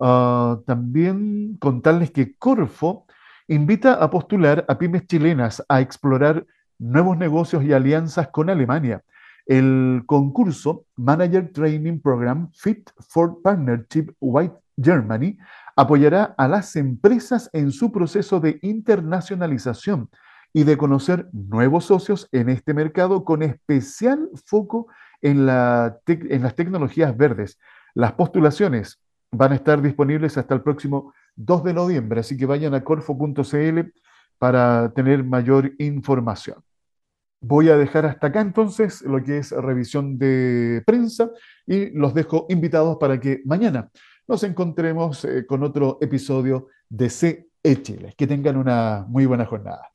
Ah, 0.00 0.58
también 0.66 1.56
contarles 1.60 2.10
que 2.10 2.34
Corfo 2.36 3.06
invita 3.48 3.94
a 3.94 4.10
postular 4.10 4.64
a 4.68 4.78
pymes 4.78 5.06
chilenas 5.06 5.62
a 5.68 5.80
explorar 5.80 6.46
nuevos 6.78 7.16
negocios 7.16 7.62
y 7.64 7.72
alianzas 7.72 8.28
con 8.28 8.50
Alemania. 8.50 9.02
El 9.46 10.02
concurso 10.06 10.86
Manager 10.96 11.50
Training 11.52 12.00
Program 12.00 12.50
Fit 12.52 12.90
for 13.08 13.42
Partnership 13.42 14.14
White 14.20 14.54
Germany 14.80 15.38
apoyará 15.76 16.34
a 16.38 16.48
las 16.48 16.76
empresas 16.76 17.50
en 17.52 17.72
su 17.72 17.90
proceso 17.92 18.40
de 18.40 18.58
internacionalización 18.62 20.10
y 20.52 20.64
de 20.64 20.76
conocer 20.76 21.28
nuevos 21.32 21.86
socios 21.86 22.28
en 22.32 22.50
este 22.50 22.74
mercado 22.74 23.24
con 23.24 23.42
especial 23.42 24.28
foco 24.44 24.88
en, 25.22 25.48
en 25.48 26.42
las 26.42 26.54
tecnologías 26.54 27.16
verdes. 27.16 27.58
Las 27.94 28.12
postulaciones 28.12 29.00
van 29.30 29.52
a 29.52 29.54
estar 29.54 29.80
disponibles 29.80 30.36
hasta 30.36 30.54
el 30.54 30.60
próximo 30.60 31.14
2 31.36 31.64
de 31.64 31.74
noviembre, 31.74 32.20
así 32.20 32.36
que 32.36 32.46
vayan 32.46 32.74
a 32.74 32.84
corfo.cl 32.84 33.80
para 34.38 34.92
tener 34.92 35.24
mayor 35.24 35.72
información. 35.78 36.62
Voy 37.44 37.68
a 37.70 37.76
dejar 37.76 38.06
hasta 38.06 38.28
acá 38.28 38.40
entonces 38.40 39.02
lo 39.02 39.22
que 39.22 39.38
es 39.38 39.50
revisión 39.50 40.16
de 40.16 40.80
prensa 40.86 41.30
y 41.66 41.90
los 41.90 42.14
dejo 42.14 42.46
invitados 42.48 42.98
para 43.00 43.18
que 43.18 43.42
mañana 43.44 43.90
nos 44.28 44.44
encontremos 44.44 45.24
eh, 45.24 45.44
con 45.44 45.64
otro 45.64 45.98
episodio 46.00 46.68
de 46.88 47.10
CE 47.10 47.82
Chile. 47.82 48.14
Que 48.16 48.28
tengan 48.28 48.56
una 48.56 49.04
muy 49.08 49.26
buena 49.26 49.44
jornada. 49.44 49.88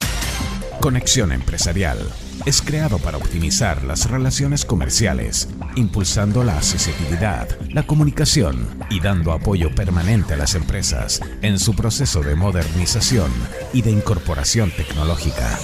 Conexión 0.81 1.31
Empresarial 1.31 1.97
es 2.45 2.61
creado 2.61 2.97
para 2.99 3.17
optimizar 3.17 3.81
las 3.83 4.11
relaciones 4.11 4.65
comerciales, 4.65 5.49
impulsando 5.77 6.43
la 6.43 6.57
accesibilidad, 6.57 7.47
la 7.71 7.87
comunicación 7.87 8.67
y 8.89 8.99
dando 8.99 9.31
apoyo 9.31 9.73
permanente 9.73 10.33
a 10.33 10.37
las 10.37 10.53
empresas 10.53 11.21
en 11.41 11.59
su 11.59 11.75
proceso 11.75 12.21
de 12.21 12.35
modernización 12.35 13.31
y 13.73 13.81
de 13.83 13.91
incorporación 13.91 14.69
tecnológica. 14.75 15.57